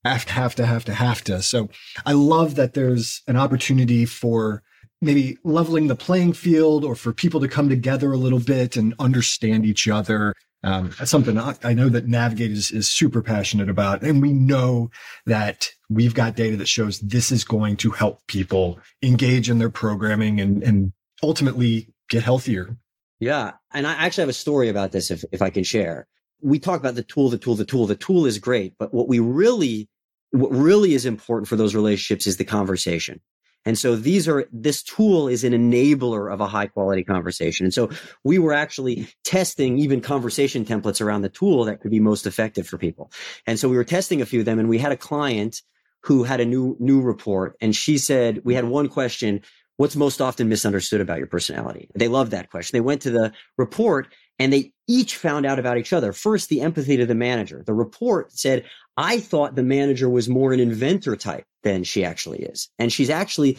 have 0.05 0.25
to, 0.27 0.33
have 0.33 0.55
to, 0.57 0.67
have 0.67 0.85
to, 0.85 0.95
have 0.95 1.23
to. 1.25 1.43
So 1.43 1.69
I 2.05 2.13
love 2.13 2.57
that 2.57 2.75
there's 2.75 3.23
an 3.29 3.37
opportunity 3.37 4.05
for 4.05 4.63
maybe 5.01 5.39
leveling 5.45 5.87
the 5.87 5.97
playing 5.97 6.33
field 6.33 6.85
or 6.85 6.95
for 6.95 7.13
people 7.13 7.41
to 7.41 7.49
come 7.49 7.69
together 7.69 8.13
a 8.13 8.17
little 8.17 8.41
bit 8.41 8.77
and 8.77 8.95
understand 8.99 9.65
each 9.65 9.87
other. 9.89 10.35
Um, 10.65 10.93
that's 10.97 11.11
something 11.11 11.39
I 11.39 11.75
know 11.75 11.89
that 11.89 12.07
Navigate 12.07 12.53
is, 12.53 12.71
is 12.71 12.89
super 12.89 13.21
passionate 13.21 13.69
about. 13.69 14.03
And 14.03 14.23
we 14.23 14.33
know 14.33 14.91
that 15.27 15.71
we've 15.91 16.15
got 16.15 16.37
data 16.37 16.57
that 16.57 16.69
shows 16.69 17.01
this 17.01 17.33
is 17.33 17.43
going 17.43 17.77
to 17.79 17.91
help 17.91 18.25
people 18.29 18.79
engage 19.03 19.51
in 19.51 19.59
their 19.59 19.71
programming 19.71 20.41
and, 20.41 20.63
and 20.63 20.93
ultimately 21.23 21.92
get 22.13 22.23
healthier. 22.23 22.77
Yeah. 23.19 23.53
And 23.73 23.87
I 23.87 23.93
actually 23.93 24.23
have 24.23 24.29
a 24.29 24.35
story 24.35 24.69
about 24.69 24.93
this 24.93 25.11
if, 25.11 25.25
if 25.33 25.43
I 25.43 25.51
can 25.51 25.65
share. 25.65 26.07
We 26.41 26.59
talk 26.59 26.79
about 26.79 26.95
the 26.95 27.03
tool, 27.03 27.31
the 27.31 27.39
tool, 27.39 27.55
the 27.55 27.65
tool. 27.65 27.87
The 27.87 27.95
tool 27.95 28.27
is 28.27 28.39
great, 28.39 28.75
but 28.79 28.93
what 28.93 29.09
we 29.09 29.19
really, 29.19 29.89
what 30.33 30.51
really 30.51 30.95
is 30.95 31.07
important 31.07 31.49
for 31.49 31.57
those 31.57 31.75
relationships 31.75 32.27
is 32.27 32.37
the 32.37 32.45
conversation. 32.45 33.21
And 33.65 33.79
so 33.79 33.95
these 33.95 34.27
are, 34.27 34.49
this 34.53 34.83
tool 34.83 35.29
is 35.29 35.45
an 35.45 35.53
enabler 35.53 36.33
of 36.33 36.41
a 36.41 36.49
high 36.49 36.67
quality 36.67 37.05
conversation. 37.05 37.65
And 37.65 37.73
so 37.73 37.91
we 38.25 38.41
were 38.41 38.53
actually 38.53 39.09
testing 39.25 39.79
even 39.79 40.01
conversation 40.01 40.65
templates 40.65 41.01
around 41.01 41.23
the 41.23 41.29
tool 41.29 41.65
that 41.67 41.81
could 41.81 41.93
be 41.93 42.01
most 42.01 42.27
effective 42.27 42.67
for 42.67 42.77
people. 42.77 43.13
And 43.47 43.59
so 43.61 43.69
we 43.69 43.77
were 43.77 43.85
testing 43.85 44.21
a 44.21 44.27
few 44.27 44.41
of 44.41 44.47
them 44.47 44.59
and 44.59 44.69
we 44.69 44.79
had 44.79 44.93
a 44.93 44.97
client 44.97 45.63
who 46.03 46.25
had 46.25 46.41
a 46.41 46.45
new, 46.45 46.77
new 46.81 47.01
report 47.01 47.57
and 47.61 47.75
she 47.75 47.99
said, 47.99 48.41
we 48.43 48.55
had 48.55 48.65
one 48.65 48.89
question. 48.89 49.43
What's 49.83 49.97
most 49.97 50.21
often 50.21 50.49
misunderstood 50.49 51.01
about 51.01 51.19
your 51.19 51.27
personality? 51.27 51.91
They 51.97 52.07
loved 52.07 52.31
that 52.31 52.51
question. 52.51 52.77
They 52.77 52.81
went 52.81 53.03
to 53.03 53.11
the 53.11 53.33
report 53.59 54.07
and 54.39 54.53
they 54.53 54.71
each 54.87 55.17
found 55.17 55.45
out 55.45 55.59
about 55.59 55.77
each 55.77 55.93
other. 55.93 56.13
First, 56.13 56.49
the 56.49 56.61
empathy 56.61 56.99
to 56.99 57.05
the 57.05 57.17
manager. 57.17 57.65
The 57.67 57.75
report 57.75 58.31
said, 58.31 58.65
I 58.97 59.19
thought 59.19 59.57
the 59.57 59.65
manager 59.65 60.09
was 60.09 60.29
more 60.29 60.53
an 60.53 60.61
inventor 60.61 61.17
type 61.17 61.47
than 61.65 61.83
she 61.83 62.05
actually 62.05 62.45
is. 62.45 62.69
And 62.79 62.93
she's 62.93 63.11
actually 63.11 63.59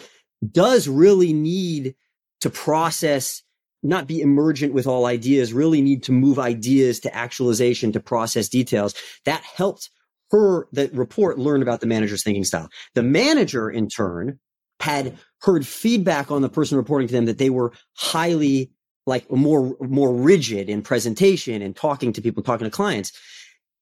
does 0.50 0.88
really 0.88 1.34
need 1.34 1.94
to 2.40 2.50
process, 2.50 3.44
not 3.84 4.08
be 4.08 4.22
emergent 4.22 4.74
with 4.74 4.88
all 4.88 5.06
ideas, 5.06 5.52
really 5.52 5.82
need 5.82 6.04
to 6.04 6.14
move 6.14 6.40
ideas 6.40 7.02
to 7.02 7.14
actualization 7.14 7.92
to 7.92 8.00
process 8.00 8.48
details. 8.48 8.96
That 9.26 9.44
helped 9.44 9.90
her, 10.32 10.70
the 10.72 10.90
report 10.94 11.38
learn 11.38 11.62
about 11.62 11.82
the 11.82 11.88
manager's 11.88 12.24
thinking 12.24 12.46
style. 12.46 12.70
The 12.96 13.04
manager 13.04 13.70
in 13.70 13.90
turn 13.90 14.40
had 14.80 15.18
heard 15.44 15.68
feedback 15.68 16.32
on 16.32 16.42
the 16.42 16.50
person 16.50 16.78
reporting 16.78 17.08
to 17.08 17.14
them 17.14 17.26
that 17.26 17.38
they 17.38 17.50
were 17.50 17.74
highly 17.96 18.72
like 19.06 19.30
more, 19.30 19.76
more 19.82 20.14
rigid 20.14 20.70
in 20.70 20.82
presentation 20.82 21.62
and 21.62 21.76
talking 21.76 22.14
to 22.14 22.22
people, 22.22 22.42
talking 22.42 22.66
to 22.66 22.72
clients. 22.72 23.12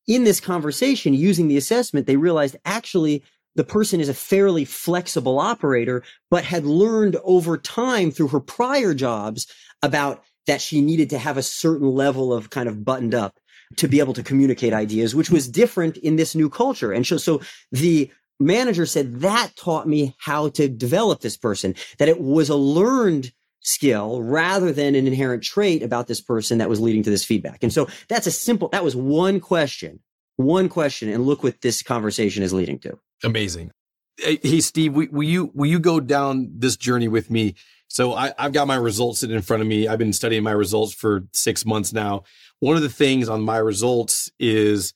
In 0.08 0.24
this 0.24 0.40
conversation, 0.40 1.14
using 1.14 1.48
the 1.48 1.58
assessment, 1.58 2.08
they 2.08 2.18
realized 2.18 2.56
actually 2.66 3.24
the 3.56 3.64
person 3.64 4.00
is 4.00 4.10
a 4.10 4.14
fairly 4.14 4.66
flexible 4.66 5.38
operator, 5.38 6.04
but 6.32 6.44
had 6.44 6.66
learned 6.66 7.18
over 7.24 7.58
time 7.58 8.10
through 8.10 8.30
her 8.30 8.40
prior 8.40 8.94
jobs 8.96 9.46
about 9.84 10.24
that 10.48 10.62
she 10.62 10.82
needed 10.82 11.12
to 11.12 11.20
have 11.20 11.38
a 11.38 11.44
certain 11.44 11.88
level 11.88 12.34
of 12.34 12.50
kind 12.50 12.68
of 12.68 12.84
buttoned 12.84 13.14
up 13.14 13.38
to 13.78 13.88
be 13.88 14.00
able 14.00 14.14
to 14.14 14.24
communicate 14.24 14.74
ideas, 14.74 15.14
which 15.14 15.30
was 15.30 15.48
different 15.48 15.98
in 15.98 16.16
this 16.16 16.34
new 16.34 16.50
culture. 16.50 16.92
And 16.92 17.06
so, 17.06 17.18
so 17.18 17.42
the 17.72 18.10
manager 18.42 18.86
said 18.86 19.22
that 19.22 19.56
taught 19.56 19.88
me 19.88 20.16
how 20.20 20.50
to 20.50 20.68
develop 20.68 21.22
this 21.22 21.38
person, 21.38 21.76
that 21.98 22.10
it 22.10 22.20
was 22.20 22.50
a 22.50 22.56
learned 22.56 23.32
skill 23.62 24.22
rather 24.22 24.72
than 24.72 24.96
an 24.96 25.08
inherent 25.08 25.44
trait 25.44 25.84
about 25.84 26.08
this 26.08 26.20
person 26.20 26.58
that 26.58 26.70
was 26.70 26.80
leading 26.80 27.04
to 27.04 27.10
this 27.10 27.24
feedback. 27.24 27.64
And 27.64 27.72
so 27.72 27.88
that's 28.08 28.28
a 28.28 28.32
simple, 28.32 28.70
that 28.70 28.84
was 28.84 28.96
one 28.96 29.40
question, 29.40 30.00
one 30.36 30.68
question. 30.68 31.10
And 31.10 31.26
look 31.26 31.44
what 31.44 31.62
this 31.62 31.84
conversation 31.84 32.44
is 32.44 32.54
leading 32.54 32.80
to. 32.80 32.98
Amazing. 33.24 33.72
Hey, 34.18 34.60
Steve, 34.60 34.94
will 34.94 35.24
you 35.24 35.52
will 35.56 35.70
you 35.70 35.80
go 35.80 36.00
down 36.00 36.52
this 36.54 36.76
journey 36.76 37.08
with 37.08 37.32
me? 37.32 37.56
So 37.88 38.14
I, 38.14 38.34
have 38.38 38.54
got 38.54 38.68
my 38.68 38.76
results 38.76 39.20
sitting 39.20 39.36
in 39.36 39.42
front 39.42 39.62
of 39.62 39.68
me. 39.68 39.88
I've 39.88 40.00
been 40.00 40.14
studying 40.14 40.44
my 40.44 40.52
results 40.52 40.94
for 40.94 41.24
six 41.34 41.66
months 41.66 41.92
now. 41.92 42.24
One 42.60 42.76
of 42.76 42.84
the 42.84 42.90
things 42.90 43.28
on 43.30 43.42
my 43.42 43.58
results 43.58 44.32
is 44.40 44.94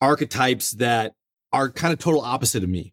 archetypes 0.00 0.72
that 0.72 1.14
are 1.56 1.70
kind 1.70 1.92
of 1.92 1.98
total 1.98 2.20
opposite 2.20 2.62
of 2.62 2.68
me. 2.68 2.92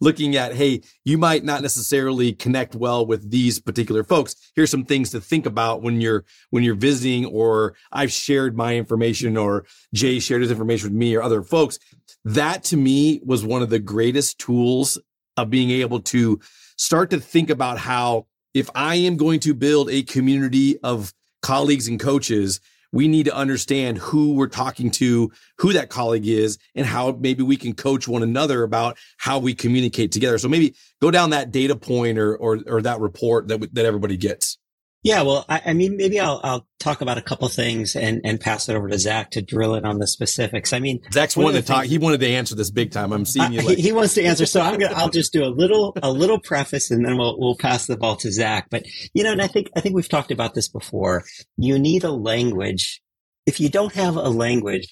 Looking 0.00 0.36
at, 0.36 0.54
hey, 0.54 0.80
you 1.04 1.18
might 1.18 1.44
not 1.44 1.62
necessarily 1.62 2.32
connect 2.32 2.74
well 2.74 3.06
with 3.06 3.30
these 3.30 3.60
particular 3.60 4.02
folks. 4.02 4.34
Here's 4.56 4.70
some 4.70 4.84
things 4.84 5.10
to 5.10 5.20
think 5.20 5.46
about 5.46 5.82
when 5.82 6.00
you're 6.00 6.24
when 6.50 6.64
you're 6.64 6.74
visiting, 6.74 7.26
or 7.26 7.74
I've 7.92 8.10
shared 8.10 8.56
my 8.56 8.76
information, 8.76 9.36
or 9.36 9.64
Jay 9.94 10.18
shared 10.18 10.42
his 10.42 10.50
information 10.50 10.88
with 10.88 10.98
me 10.98 11.14
or 11.14 11.22
other 11.22 11.42
folks 11.42 11.78
that 12.24 12.62
to 12.64 12.76
me 12.76 13.20
was 13.24 13.44
one 13.44 13.62
of 13.62 13.70
the 13.70 13.78
greatest 13.78 14.38
tools 14.38 14.98
of 15.36 15.50
being 15.50 15.70
able 15.70 16.00
to 16.00 16.40
start 16.76 17.10
to 17.10 17.20
think 17.20 17.50
about 17.50 17.78
how 17.78 18.26
if 18.54 18.68
I 18.74 18.96
am 18.96 19.16
going 19.16 19.40
to 19.40 19.54
build 19.54 19.90
a 19.90 20.02
community 20.02 20.78
of 20.80 21.12
colleagues 21.40 21.88
and 21.88 21.98
coaches, 21.98 22.60
we 22.92 23.08
need 23.08 23.24
to 23.24 23.34
understand 23.34 23.98
who 23.98 24.34
we're 24.34 24.46
talking 24.46 24.90
to, 24.92 25.32
who 25.58 25.72
that 25.72 25.88
colleague 25.88 26.26
is, 26.26 26.58
and 26.74 26.86
how 26.86 27.12
maybe 27.20 27.42
we 27.42 27.56
can 27.56 27.74
coach 27.74 28.06
one 28.06 28.22
another 28.22 28.62
about 28.62 28.98
how 29.16 29.38
we 29.38 29.54
communicate 29.54 30.12
together. 30.12 30.38
So 30.38 30.48
maybe 30.48 30.74
go 31.00 31.10
down 31.10 31.30
that 31.30 31.50
data 31.50 31.74
point 31.74 32.18
or 32.18 32.36
or, 32.36 32.60
or 32.66 32.82
that 32.82 33.00
report 33.00 33.48
that 33.48 33.74
that 33.74 33.84
everybody 33.84 34.16
gets. 34.16 34.58
Yeah, 35.04 35.22
well, 35.22 35.44
I, 35.48 35.62
I, 35.66 35.72
mean, 35.72 35.96
maybe 35.96 36.20
I'll, 36.20 36.40
I'll 36.44 36.66
talk 36.78 37.00
about 37.00 37.18
a 37.18 37.22
couple 37.22 37.48
things 37.48 37.96
and, 37.96 38.20
and 38.24 38.40
pass 38.40 38.68
it 38.68 38.76
over 38.76 38.88
to 38.88 38.96
Zach 39.00 39.32
to 39.32 39.42
drill 39.42 39.74
in 39.74 39.84
on 39.84 39.98
the 39.98 40.06
specifics. 40.06 40.72
I 40.72 40.78
mean, 40.78 41.00
Zach's 41.12 41.36
wanted 41.36 41.60
to 41.60 41.66
talk. 41.66 41.86
He 41.86 41.98
wanted 41.98 42.20
to 42.20 42.28
answer 42.28 42.54
this 42.54 42.70
big 42.70 42.92
time. 42.92 43.12
I'm 43.12 43.24
seeing 43.24 43.52
you. 43.52 43.62
Like- 43.62 43.78
he, 43.78 43.82
he, 43.82 43.92
wants 43.92 44.14
to 44.14 44.22
answer, 44.22 44.46
so 44.46 44.60
I'm 44.60 44.78
gonna. 44.78 44.94
I'll 44.96 45.10
just 45.10 45.32
do 45.32 45.44
a 45.44 45.50
little 45.50 45.96
a 46.00 46.12
little 46.12 46.38
preface, 46.38 46.92
and 46.92 47.04
then 47.04 47.18
we'll 47.18 47.38
we'll 47.38 47.56
pass 47.56 47.86
the 47.86 47.96
ball 47.96 48.14
to 48.16 48.30
Zach. 48.30 48.68
But 48.70 48.84
you 49.12 49.24
know, 49.24 49.32
and 49.32 49.42
I 49.42 49.48
think 49.48 49.70
I 49.74 49.80
think 49.80 49.96
we've 49.96 50.08
talked 50.08 50.30
about 50.30 50.54
this 50.54 50.68
before. 50.68 51.24
You 51.56 51.80
need 51.80 52.04
a 52.04 52.12
language. 52.12 53.02
If 53.44 53.58
you 53.58 53.68
don't 53.68 53.94
have 53.94 54.14
a 54.14 54.28
language 54.28 54.86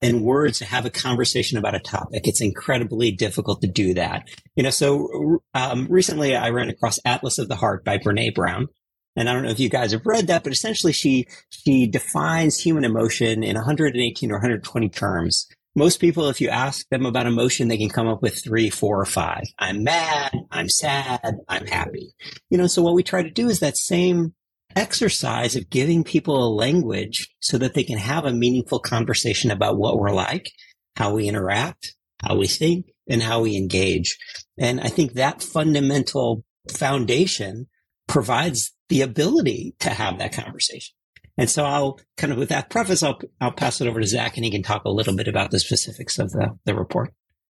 and 0.00 0.22
words 0.22 0.58
to 0.58 0.64
have 0.64 0.86
a 0.86 0.90
conversation 0.90 1.58
about 1.58 1.74
a 1.74 1.80
topic, 1.80 2.28
it's 2.28 2.40
incredibly 2.40 3.10
difficult 3.10 3.62
to 3.62 3.66
do 3.66 3.94
that. 3.94 4.28
You 4.54 4.62
know, 4.62 4.70
so 4.70 5.40
um, 5.54 5.88
recently 5.90 6.36
I 6.36 6.50
ran 6.50 6.68
across 6.68 7.00
Atlas 7.04 7.38
of 7.38 7.48
the 7.48 7.56
Heart 7.56 7.84
by 7.84 7.98
Brene 7.98 8.32
Brown 8.32 8.68
and 9.16 9.28
I 9.28 9.32
don't 9.32 9.42
know 9.42 9.50
if 9.50 9.60
you 9.60 9.68
guys 9.68 9.92
have 9.92 10.06
read 10.06 10.26
that, 10.26 10.44
but 10.44 10.52
essentially 10.52 10.92
she 10.92 11.26
she 11.50 11.86
defines 11.86 12.60
human 12.60 12.84
emotion 12.84 13.42
in 13.42 13.56
118 13.56 14.30
or 14.30 14.34
120 14.34 14.88
terms. 14.90 15.48
Most 15.74 16.00
people, 16.00 16.28
if 16.28 16.40
you 16.40 16.48
ask 16.48 16.88
them 16.88 17.04
about 17.04 17.26
emotion, 17.26 17.68
they 17.68 17.76
can 17.76 17.90
come 17.90 18.08
up 18.08 18.22
with 18.22 18.42
three, 18.42 18.70
four, 18.70 18.98
or 18.98 19.04
five. 19.04 19.44
I'm 19.58 19.84
mad, 19.84 20.32
I'm 20.50 20.70
sad, 20.70 21.36
I'm 21.48 21.66
happy. 21.66 22.14
You 22.48 22.56
know, 22.56 22.66
so 22.66 22.82
what 22.82 22.94
we 22.94 23.02
try 23.02 23.22
to 23.22 23.30
do 23.30 23.50
is 23.50 23.60
that 23.60 23.76
same 23.76 24.34
exercise 24.74 25.54
of 25.54 25.68
giving 25.68 26.02
people 26.02 26.42
a 26.42 26.54
language 26.54 27.28
so 27.40 27.58
that 27.58 27.74
they 27.74 27.84
can 27.84 27.98
have 27.98 28.24
a 28.24 28.32
meaningful 28.32 28.78
conversation 28.78 29.50
about 29.50 29.76
what 29.76 29.98
we're 29.98 30.12
like, 30.12 30.50
how 30.96 31.14
we 31.14 31.28
interact, 31.28 31.94
how 32.22 32.36
we 32.36 32.46
think, 32.46 32.86
and 33.08 33.22
how 33.22 33.40
we 33.40 33.56
engage. 33.56 34.16
And 34.58 34.80
I 34.80 34.88
think 34.88 35.12
that 35.12 35.42
fundamental 35.42 36.42
foundation 36.72 37.66
provides 38.06 38.72
the 38.88 39.02
ability 39.02 39.74
to 39.80 39.90
have 39.90 40.18
that 40.18 40.32
conversation. 40.32 40.94
And 41.38 41.50
so 41.50 41.64
I'll 41.64 42.00
kind 42.16 42.32
of 42.32 42.38
with 42.38 42.48
that 42.48 42.70
preface, 42.70 43.02
I'll, 43.02 43.20
I'll 43.40 43.52
pass 43.52 43.80
it 43.80 43.86
over 43.86 44.00
to 44.00 44.06
Zach 44.06 44.36
and 44.36 44.44
he 44.44 44.50
can 44.50 44.62
talk 44.62 44.84
a 44.84 44.90
little 44.90 45.14
bit 45.14 45.28
about 45.28 45.50
the 45.50 45.60
specifics 45.60 46.18
of 46.18 46.30
the, 46.30 46.56
the 46.64 46.74
report. 46.74 47.12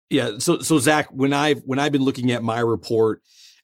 Yeah. 0.09 0.37
So, 0.37 0.59
so 0.59 0.77
Zach, 0.77 1.07
when 1.11 1.33
I've, 1.33 1.61
when 1.65 1.79
I've 1.79 1.91
been 1.91 2.03
looking 2.03 2.31
at 2.31 2.43
my 2.43 2.59
report, 2.59 3.21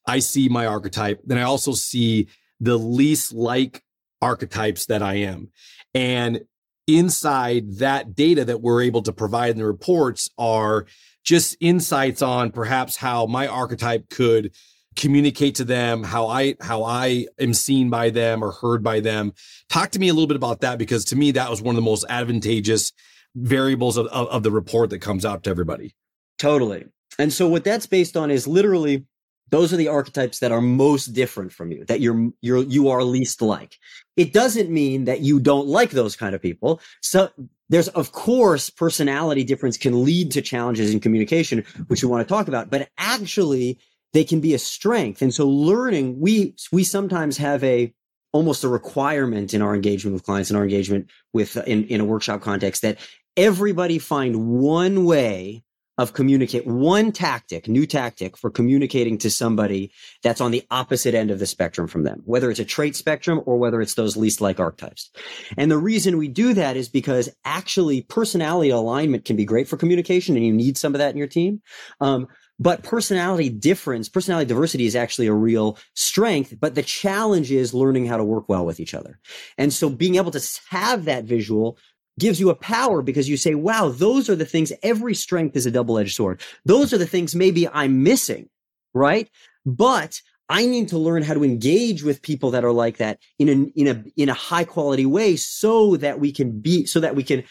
I 0.07 0.19
see 0.19 0.49
my 0.49 0.65
archetype. 0.65 1.21
Then 1.25 1.37
I 1.37 1.43
also 1.43 1.73
see 1.73 2.29
the 2.59 2.77
least 2.77 3.33
like 3.33 3.83
archetypes 4.21 4.85
that 4.87 5.03
I 5.03 5.15
am. 5.15 5.51
And 5.93 6.41
inside 6.87 7.77
that 7.79 8.15
data 8.15 8.45
that 8.45 8.61
we're 8.61 8.81
able 8.81 9.01
to 9.03 9.13
provide 9.13 9.51
in 9.51 9.57
the 9.57 9.65
reports 9.65 10.29
are 10.37 10.85
just 11.23 11.57
insights 11.59 12.21
on 12.21 12.51
perhaps 12.51 12.95
how 12.95 13.25
my 13.25 13.45
archetype 13.45 14.09
could 14.09 14.55
communicate 14.97 15.55
to 15.55 15.63
them 15.63 16.03
how 16.03 16.27
I 16.27 16.55
how 16.59 16.83
I 16.83 17.27
am 17.39 17.53
seen 17.53 17.89
by 17.89 18.09
them 18.09 18.43
or 18.43 18.51
heard 18.51 18.83
by 18.83 18.99
them. 18.99 19.33
Talk 19.69 19.91
to 19.91 19.99
me 19.99 20.09
a 20.09 20.13
little 20.13 20.27
bit 20.27 20.35
about 20.35 20.61
that 20.61 20.77
because 20.77 21.05
to 21.05 21.15
me 21.15 21.31
that 21.31 21.49
was 21.49 21.61
one 21.61 21.73
of 21.73 21.77
the 21.77 21.89
most 21.89 22.05
advantageous 22.09 22.91
variables 23.35 23.95
of, 23.97 24.07
of, 24.07 24.27
of 24.27 24.43
the 24.43 24.51
report 24.51 24.89
that 24.89 24.99
comes 24.99 25.23
out 25.23 25.43
to 25.43 25.49
everybody. 25.49 25.95
Totally. 26.39 26.85
And 27.19 27.31
so 27.31 27.47
what 27.47 27.63
that's 27.63 27.87
based 27.87 28.17
on 28.17 28.31
is 28.31 28.47
literally 28.47 29.05
those 29.49 29.73
are 29.73 29.77
the 29.77 29.87
archetypes 29.87 30.39
that 30.39 30.51
are 30.51 30.61
most 30.61 31.07
different 31.07 31.51
from 31.51 31.71
you 31.71 31.85
that 31.85 32.01
you're 32.01 32.31
you're 32.41 32.63
you 32.63 32.89
are 32.89 33.03
least 33.03 33.41
like 33.41 33.77
it 34.15 34.33
doesn't 34.33 34.69
mean 34.69 35.05
that 35.05 35.21
you 35.21 35.39
don't 35.39 35.67
like 35.67 35.91
those 35.91 36.15
kind 36.15 36.35
of 36.35 36.41
people 36.41 36.81
so 37.01 37.29
there's 37.69 37.87
of 37.89 38.11
course 38.11 38.69
personality 38.69 39.43
difference 39.43 39.77
can 39.77 40.03
lead 40.03 40.31
to 40.31 40.41
challenges 40.41 40.93
in 40.93 40.99
communication 40.99 41.63
which 41.87 42.03
we 42.03 42.09
want 42.09 42.27
to 42.27 42.31
talk 42.31 42.47
about 42.47 42.69
but 42.69 42.89
actually 42.97 43.79
they 44.13 44.23
can 44.23 44.39
be 44.39 44.53
a 44.53 44.59
strength. 44.59 45.21
And 45.21 45.33
so 45.33 45.47
learning, 45.47 46.19
we, 46.19 46.55
we 46.71 46.83
sometimes 46.83 47.37
have 47.37 47.63
a, 47.63 47.93
almost 48.31 48.63
a 48.63 48.67
requirement 48.67 49.53
in 49.53 49.61
our 49.61 49.75
engagement 49.75 50.13
with 50.13 50.23
clients 50.23 50.49
and 50.49 50.57
our 50.57 50.63
engagement 50.63 51.09
with, 51.33 51.57
in, 51.67 51.85
in 51.85 52.01
a 52.01 52.05
workshop 52.05 52.41
context 52.41 52.81
that 52.81 52.97
everybody 53.35 53.99
find 53.99 54.47
one 54.47 55.05
way 55.05 55.63
of 55.97 56.13
communicate 56.13 56.65
one 56.67 57.11
tactic, 57.11 57.67
new 57.67 57.85
tactic 57.87 58.37
for 58.37 58.51
communicating 58.51 59.17
to 59.17 59.31
somebody 59.31 59.91
that's 60.21 60.41
on 60.41 60.51
the 60.51 60.63
opposite 60.69 61.15
end 61.15 61.31
of 61.31 61.39
the 61.39 61.45
spectrum 61.45 61.87
from 61.87 62.03
them, 62.03 62.21
whether 62.25 62.51
it's 62.51 62.59
a 62.59 62.65
trait 62.65 62.95
spectrum 62.95 63.41
or 63.45 63.57
whether 63.57 63.81
it's 63.81 63.95
those 63.95 64.15
least 64.15 64.39
like 64.39 64.59
archetypes. 64.59 65.09
And 65.57 65.71
the 65.71 65.77
reason 65.77 66.17
we 66.17 66.27
do 66.27 66.53
that 66.53 66.77
is 66.77 66.87
because 66.87 67.29
actually 67.45 68.03
personality 68.03 68.69
alignment 68.69 69.25
can 69.25 69.35
be 69.35 69.45
great 69.45 69.67
for 69.67 69.77
communication 69.77 70.35
and 70.35 70.45
you 70.45 70.53
need 70.53 70.77
some 70.77 70.93
of 70.93 70.99
that 70.99 71.11
in 71.11 71.17
your 71.17 71.27
team. 71.27 71.61
Um, 71.99 72.27
but 72.59 72.83
personality 72.83 73.49
difference, 73.49 74.09
personality 74.09 74.47
diversity 74.47 74.85
is 74.85 74.95
actually 74.95 75.27
a 75.27 75.33
real 75.33 75.77
strength. 75.93 76.55
But 76.59 76.75
the 76.75 76.83
challenge 76.83 77.51
is 77.51 77.73
learning 77.73 78.07
how 78.07 78.17
to 78.17 78.23
work 78.23 78.49
well 78.49 78.65
with 78.65 78.79
each 78.79 78.93
other. 78.93 79.19
And 79.57 79.71
so 79.71 79.89
being 79.89 80.15
able 80.15 80.31
to 80.31 80.59
have 80.69 81.05
that 81.05 81.25
visual 81.25 81.77
gives 82.19 82.39
you 82.39 82.49
a 82.49 82.55
power 82.55 83.03
because 83.03 83.29
you 83.29 83.37
say, 83.37 83.53
wow, 83.53 83.89
those 83.89 84.27
are 84.27 84.35
the 84.35 84.45
things, 84.45 84.73
every 84.81 85.13
strength 85.13 85.55
is 85.55 85.67
a 85.67 85.71
double 85.71 85.99
edged 85.99 86.15
sword. 86.15 86.41
Those 86.65 86.93
are 86.93 86.97
the 86.97 87.05
things 87.05 87.35
maybe 87.35 87.67
I'm 87.67 88.01
missing, 88.01 88.49
right? 88.93 89.29
But 89.65 90.19
I 90.49 90.65
need 90.65 90.87
to 90.89 90.97
learn 90.97 91.21
how 91.23 91.35
to 91.35 91.43
engage 91.43 92.03
with 92.03 92.21
people 92.23 92.51
that 92.51 92.63
are 92.63 92.71
like 92.71 92.97
that 92.97 93.19
in 93.37 93.49
a, 93.49 93.79
in 93.79 93.87
a, 93.87 94.03
in 94.15 94.29
a 94.29 94.33
high 94.33 94.63
quality 94.63 95.05
way 95.05 95.35
so 95.35 95.97
that 95.97 96.19
we 96.19 96.31
can 96.31 96.59
be, 96.59 96.85
so 96.85 97.01
that 97.01 97.15
we 97.15 97.23
can 97.23 97.43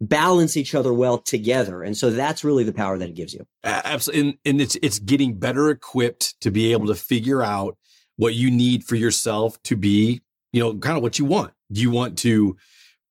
balance 0.00 0.56
each 0.56 0.74
other 0.74 0.92
well 0.92 1.18
together. 1.18 1.82
And 1.82 1.96
so 1.96 2.10
that's 2.10 2.44
really 2.44 2.64
the 2.64 2.72
power 2.72 2.98
that 2.98 3.08
it 3.08 3.14
gives 3.14 3.34
you. 3.34 3.46
Absolutely. 3.64 4.20
And, 4.20 4.38
and 4.44 4.60
it's, 4.60 4.76
it's 4.82 4.98
getting 4.98 5.38
better 5.38 5.70
equipped 5.70 6.40
to 6.40 6.50
be 6.50 6.72
able 6.72 6.86
to 6.86 6.94
figure 6.94 7.42
out 7.42 7.76
what 8.16 8.34
you 8.34 8.50
need 8.50 8.84
for 8.84 8.96
yourself 8.96 9.60
to 9.64 9.76
be, 9.76 10.20
you 10.52 10.60
know, 10.60 10.76
kind 10.76 10.96
of 10.96 11.02
what 11.02 11.18
you 11.18 11.24
want. 11.24 11.52
Do 11.72 11.80
you 11.80 11.90
want 11.90 12.18
to, 12.18 12.56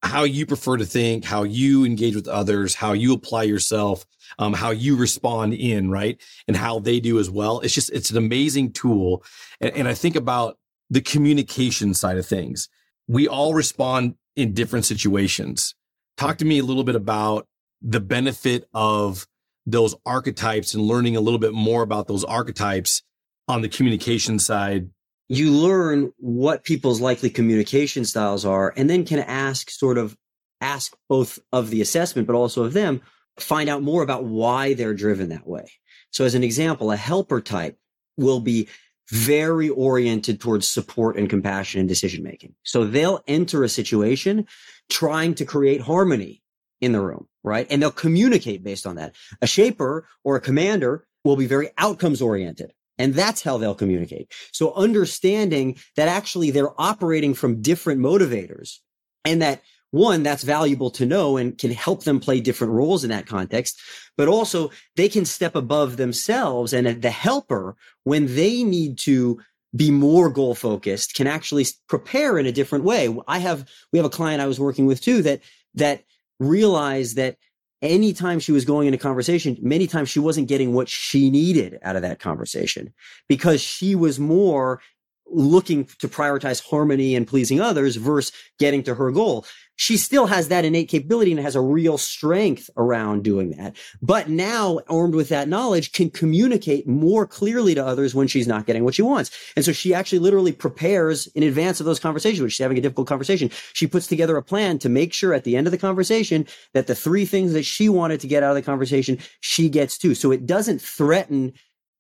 how 0.03 0.23
you 0.23 0.45
prefer 0.45 0.77
to 0.77 0.85
think, 0.85 1.25
how 1.25 1.43
you 1.43 1.83
engage 1.83 2.15
with 2.15 2.27
others, 2.27 2.75
how 2.75 2.93
you 2.93 3.13
apply 3.13 3.43
yourself, 3.43 4.05
um, 4.39 4.53
how 4.53 4.69
you 4.69 4.95
respond 4.95 5.53
in, 5.53 5.89
right? 5.89 6.21
And 6.47 6.55
how 6.55 6.79
they 6.79 6.99
do 6.99 7.19
as 7.19 7.29
well. 7.29 7.59
It's 7.61 7.73
just, 7.73 7.91
it's 7.91 8.11
an 8.11 8.17
amazing 8.17 8.73
tool. 8.73 9.23
And, 9.59 9.75
and 9.75 9.87
I 9.87 9.93
think 9.93 10.15
about 10.15 10.57
the 10.89 11.01
communication 11.01 11.93
side 11.93 12.17
of 12.17 12.25
things. 12.25 12.69
We 13.07 13.27
all 13.27 13.53
respond 13.53 14.15
in 14.35 14.53
different 14.53 14.85
situations 14.85 15.73
Talk 16.17 16.39
to 16.39 16.45
me 16.45 16.59
a 16.59 16.63
little 16.63 16.83
bit 16.83 16.95
about 16.95 17.47
the 17.81 17.99
benefit 17.99 18.67
of 18.73 19.27
those 19.65 19.95
archetypes 20.05 20.73
and 20.73 20.83
learning 20.83 21.15
a 21.15 21.21
little 21.21 21.39
bit 21.39 21.53
more 21.53 21.83
about 21.83 22.07
those 22.07 22.23
archetypes 22.23 23.03
on 23.47 23.61
the 23.61 23.69
communication 23.69 24.39
side. 24.39 24.89
You 25.29 25.51
learn 25.51 26.11
what 26.17 26.63
people's 26.63 27.01
likely 27.01 27.29
communication 27.29 28.03
styles 28.05 28.45
are 28.45 28.73
and 28.75 28.89
then 28.89 29.05
can 29.05 29.19
ask 29.19 29.69
sort 29.69 29.97
of 29.97 30.17
ask 30.61 30.95
both 31.07 31.37
of 31.51 31.69
the 31.69 31.81
assessment, 31.81 32.27
but 32.27 32.35
also 32.35 32.63
of 32.63 32.73
them, 32.73 33.01
find 33.37 33.69
out 33.69 33.83
more 33.83 34.01
about 34.01 34.25
why 34.25 34.73
they're 34.73 34.95
driven 34.95 35.29
that 35.29 35.47
way. 35.47 35.69
So 36.09 36.25
as 36.25 36.33
an 36.33 36.43
example, 36.43 36.91
a 36.91 36.97
helper 36.97 37.41
type 37.41 37.77
will 38.17 38.39
be 38.39 38.67
very 39.11 39.69
oriented 39.69 40.41
towards 40.41 40.67
support 40.67 41.17
and 41.17 41.29
compassion 41.29 41.79
and 41.79 41.87
decision 41.87 42.23
making. 42.23 42.55
So 42.63 42.85
they'll 42.85 43.23
enter 43.27 43.63
a 43.63 43.69
situation 43.69 44.47
trying 44.89 45.35
to 45.35 45.45
create 45.45 45.81
harmony 45.81 46.41
in 46.81 46.91
the 46.91 47.01
room, 47.01 47.27
right? 47.43 47.67
And 47.69 47.81
they'll 47.81 47.91
communicate 47.91 48.63
based 48.63 48.85
on 48.85 48.95
that. 48.97 49.15
A 49.41 49.47
shaper 49.47 50.07
or 50.23 50.35
a 50.35 50.41
commander 50.41 51.07
will 51.23 51.35
be 51.35 51.47
very 51.47 51.69
outcomes 51.77 52.21
oriented. 52.21 52.73
And 52.99 53.13
that's 53.13 53.43
how 53.43 53.57
they'll 53.57 53.75
communicate. 53.75 54.31
So 54.51 54.73
understanding 54.73 55.77
that 55.95 56.07
actually 56.07 56.51
they're 56.51 56.79
operating 56.81 57.33
from 57.33 57.61
different 57.61 58.01
motivators 58.01 58.77
and 59.23 59.41
that 59.41 59.61
one, 59.91 60.23
that's 60.23 60.43
valuable 60.43 60.91
to 60.91 61.05
know 61.05 61.37
and 61.37 61.57
can 61.57 61.71
help 61.71 62.03
them 62.03 62.19
play 62.19 62.41
different 62.41 62.73
roles 62.73 63.03
in 63.03 63.09
that 63.09 63.25
context. 63.25 63.79
But 64.17 64.27
also 64.27 64.71
they 64.95 65.09
can 65.09 65.25
step 65.25 65.55
above 65.55 65.97
themselves 65.97 66.73
and 66.73 67.01
the 67.01 67.09
helper 67.09 67.75
when 68.03 68.35
they 68.35 68.63
need 68.63 68.97
to 68.99 69.39
be 69.75 69.91
more 69.91 70.29
goal 70.29 70.55
focused 70.55 71.13
can 71.15 71.27
actually 71.27 71.65
prepare 71.87 72.37
in 72.37 72.45
a 72.45 72.51
different 72.51 72.83
way. 72.83 73.15
I 73.27 73.39
have, 73.39 73.67
we 73.91 73.99
have 73.99 74.05
a 74.05 74.09
client 74.09 74.41
I 74.41 74.47
was 74.47 74.59
working 74.59 74.85
with 74.85 75.01
too 75.01 75.21
that, 75.23 75.41
that 75.75 76.03
realized 76.39 77.17
that 77.17 77.37
anytime 77.81 78.39
she 78.39 78.51
was 78.51 78.65
going 78.65 78.87
into 78.87 78.97
conversation, 78.97 79.57
many 79.61 79.87
times 79.87 80.09
she 80.09 80.19
wasn't 80.19 80.47
getting 80.47 80.73
what 80.73 80.89
she 80.89 81.29
needed 81.29 81.77
out 81.83 81.95
of 81.95 82.01
that 82.01 82.19
conversation 82.19 82.93
because 83.27 83.61
she 83.61 83.93
was 83.95 84.19
more 84.19 84.81
looking 85.29 85.85
to 85.99 86.07
prioritize 86.07 86.63
harmony 86.63 87.15
and 87.15 87.27
pleasing 87.27 87.59
others 87.59 87.95
versus 87.95 88.31
getting 88.59 88.83
to 88.83 88.95
her 88.95 89.11
goal 89.11 89.45
she 89.77 89.95
still 89.95 90.25
has 90.25 90.49
that 90.49 90.65
innate 90.65 90.89
capability 90.89 91.31
and 91.31 91.39
has 91.39 91.55
a 91.55 91.61
real 91.61 91.97
strength 91.97 92.69
around 92.77 93.23
doing 93.23 93.51
that. 93.51 93.77
But 94.01 94.27
now, 94.27 94.79
armed 94.89 95.13
with 95.13 95.29
that 95.29 95.47
knowledge, 95.47 95.91
can 95.91 96.09
communicate 96.09 96.87
more 96.87 97.25
clearly 97.25 97.75
to 97.75 97.85
others 97.85 98.13
when 98.13 98.27
she's 98.27 98.47
not 98.47 98.65
getting 98.65 98.83
what 98.83 98.95
she 98.95 99.03
wants. 99.03 99.31
And 99.55 99.63
so 99.63 99.71
she 99.71 99.93
actually 99.93 100.19
literally 100.19 100.51
prepares 100.51 101.27
in 101.27 101.43
advance 101.43 101.79
of 101.79 101.85
those 101.85 101.99
conversations, 101.99 102.41
when 102.41 102.49
she's 102.49 102.63
having 102.63 102.77
a 102.77 102.81
difficult 102.81 103.07
conversation. 103.07 103.51
She 103.73 103.87
puts 103.87 104.07
together 104.07 104.35
a 104.35 104.43
plan 104.43 104.79
to 104.79 104.89
make 104.89 105.13
sure 105.13 105.33
at 105.33 105.43
the 105.43 105.55
end 105.55 105.67
of 105.67 105.71
the 105.71 105.77
conversation 105.77 106.47
that 106.73 106.87
the 106.87 106.95
three 106.95 107.25
things 107.25 107.53
that 107.53 107.63
she 107.63 107.87
wanted 107.87 108.19
to 108.21 108.27
get 108.27 108.41
out 108.41 108.49
of 108.49 108.55
the 108.55 108.61
conversation, 108.63 109.19
she 109.41 109.69
gets 109.69 109.97
to. 109.99 110.15
So 110.15 110.31
it 110.31 110.47
doesn't 110.47 110.81
threaten 110.81 111.53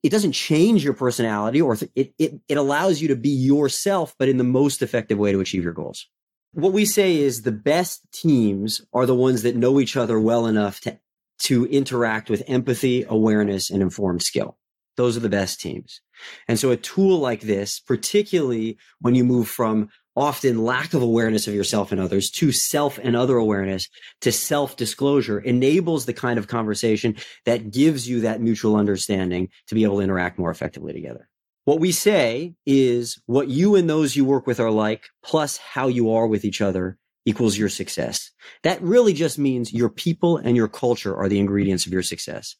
it 0.03 0.09
doesn't 0.09 0.33
change 0.33 0.83
your 0.83 0.93
personality 0.93 1.61
or 1.61 1.75
th- 1.75 1.91
it, 1.95 2.13
it, 2.17 2.39
it 2.47 2.57
allows 2.57 3.01
you 3.01 3.07
to 3.09 3.15
be 3.15 3.29
yourself, 3.29 4.15
but 4.19 4.29
in 4.29 4.37
the 4.37 4.43
most 4.43 4.81
effective 4.81 5.17
way 5.17 5.31
to 5.31 5.39
achieve 5.39 5.63
your 5.63 5.73
goals. 5.73 6.07
What 6.53 6.73
we 6.73 6.85
say 6.85 7.17
is 7.17 7.41
the 7.41 7.51
best 7.51 8.01
teams 8.11 8.81
are 8.93 9.05
the 9.05 9.15
ones 9.15 9.43
that 9.43 9.55
know 9.55 9.79
each 9.79 9.97
other 9.97 10.19
well 10.19 10.47
enough 10.47 10.79
to, 10.81 10.99
to 11.43 11.65
interact 11.65 12.29
with 12.29 12.43
empathy, 12.47 13.05
awareness, 13.07 13.69
and 13.69 13.81
informed 13.81 14.23
skill. 14.23 14.57
Those 14.95 15.15
are 15.15 15.21
the 15.21 15.29
best 15.29 15.59
teams. 15.59 16.01
And 16.47 16.57
so 16.57 16.71
a 16.71 16.77
tool 16.77 17.19
like 17.19 17.41
this, 17.41 17.79
particularly 17.79 18.77
when 18.99 19.13
you 19.13 19.23
move 19.23 19.47
from 19.47 19.89
often 20.17 20.63
lack 20.63 20.95
of 20.95 21.03
awareness 21.03 21.47
of 21.47 21.53
yourself 21.53 21.91
and 21.91 22.01
others 22.01 22.31
to 22.31 22.51
self 22.51 22.97
and 22.97 23.15
other 23.15 23.37
awareness 23.37 23.87
to 24.19 24.31
self 24.31 24.75
disclosure 24.75 25.39
enables 25.39 26.05
the 26.05 26.13
kind 26.13 26.39
of 26.39 26.47
conversation 26.47 27.15
that 27.45 27.71
gives 27.71 28.09
you 28.09 28.21
that 28.21 28.41
mutual 28.41 28.75
understanding 28.75 29.47
to 29.67 29.75
be 29.75 29.83
able 29.83 29.97
to 29.97 30.03
interact 30.03 30.39
more 30.39 30.49
effectively 30.49 30.91
together. 30.91 31.29
What 31.65 31.79
we 31.79 31.91
say 31.91 32.55
is 32.65 33.21
what 33.27 33.47
you 33.47 33.75
and 33.75 33.87
those 33.89 34.15
you 34.15 34.25
work 34.25 34.47
with 34.47 34.59
are 34.59 34.71
like, 34.71 35.05
plus 35.23 35.57
how 35.57 35.87
you 35.87 36.11
are 36.11 36.25
with 36.25 36.43
each 36.45 36.61
other 36.61 36.97
equals 37.25 37.57
your 37.57 37.69
success. 37.69 38.31
That 38.63 38.81
really 38.81 39.13
just 39.13 39.37
means 39.37 39.73
your 39.73 39.89
people 39.89 40.37
and 40.37 40.55
your 40.55 40.69
culture 40.69 41.15
are 41.15 41.29
the 41.29 41.39
ingredients 41.39 41.85
of 41.85 41.91
your 41.91 42.01
success. 42.01 42.55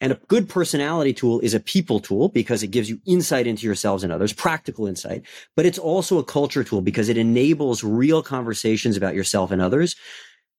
And 0.00 0.12
a 0.12 0.20
good 0.28 0.48
personality 0.48 1.14
tool 1.14 1.40
is 1.40 1.54
a 1.54 1.60
people 1.60 2.00
tool 2.00 2.28
because 2.28 2.62
it 2.62 2.70
gives 2.70 2.90
you 2.90 3.00
insight 3.06 3.46
into 3.46 3.66
yourselves 3.66 4.04
and 4.04 4.12
others, 4.12 4.32
practical 4.32 4.86
insight. 4.86 5.22
But 5.56 5.64
it's 5.64 5.78
also 5.78 6.18
a 6.18 6.24
culture 6.24 6.62
tool 6.64 6.82
because 6.82 7.08
it 7.08 7.16
enables 7.16 7.82
real 7.82 8.22
conversations 8.22 8.96
about 8.96 9.14
yourself 9.14 9.50
and 9.50 9.62
others 9.62 9.96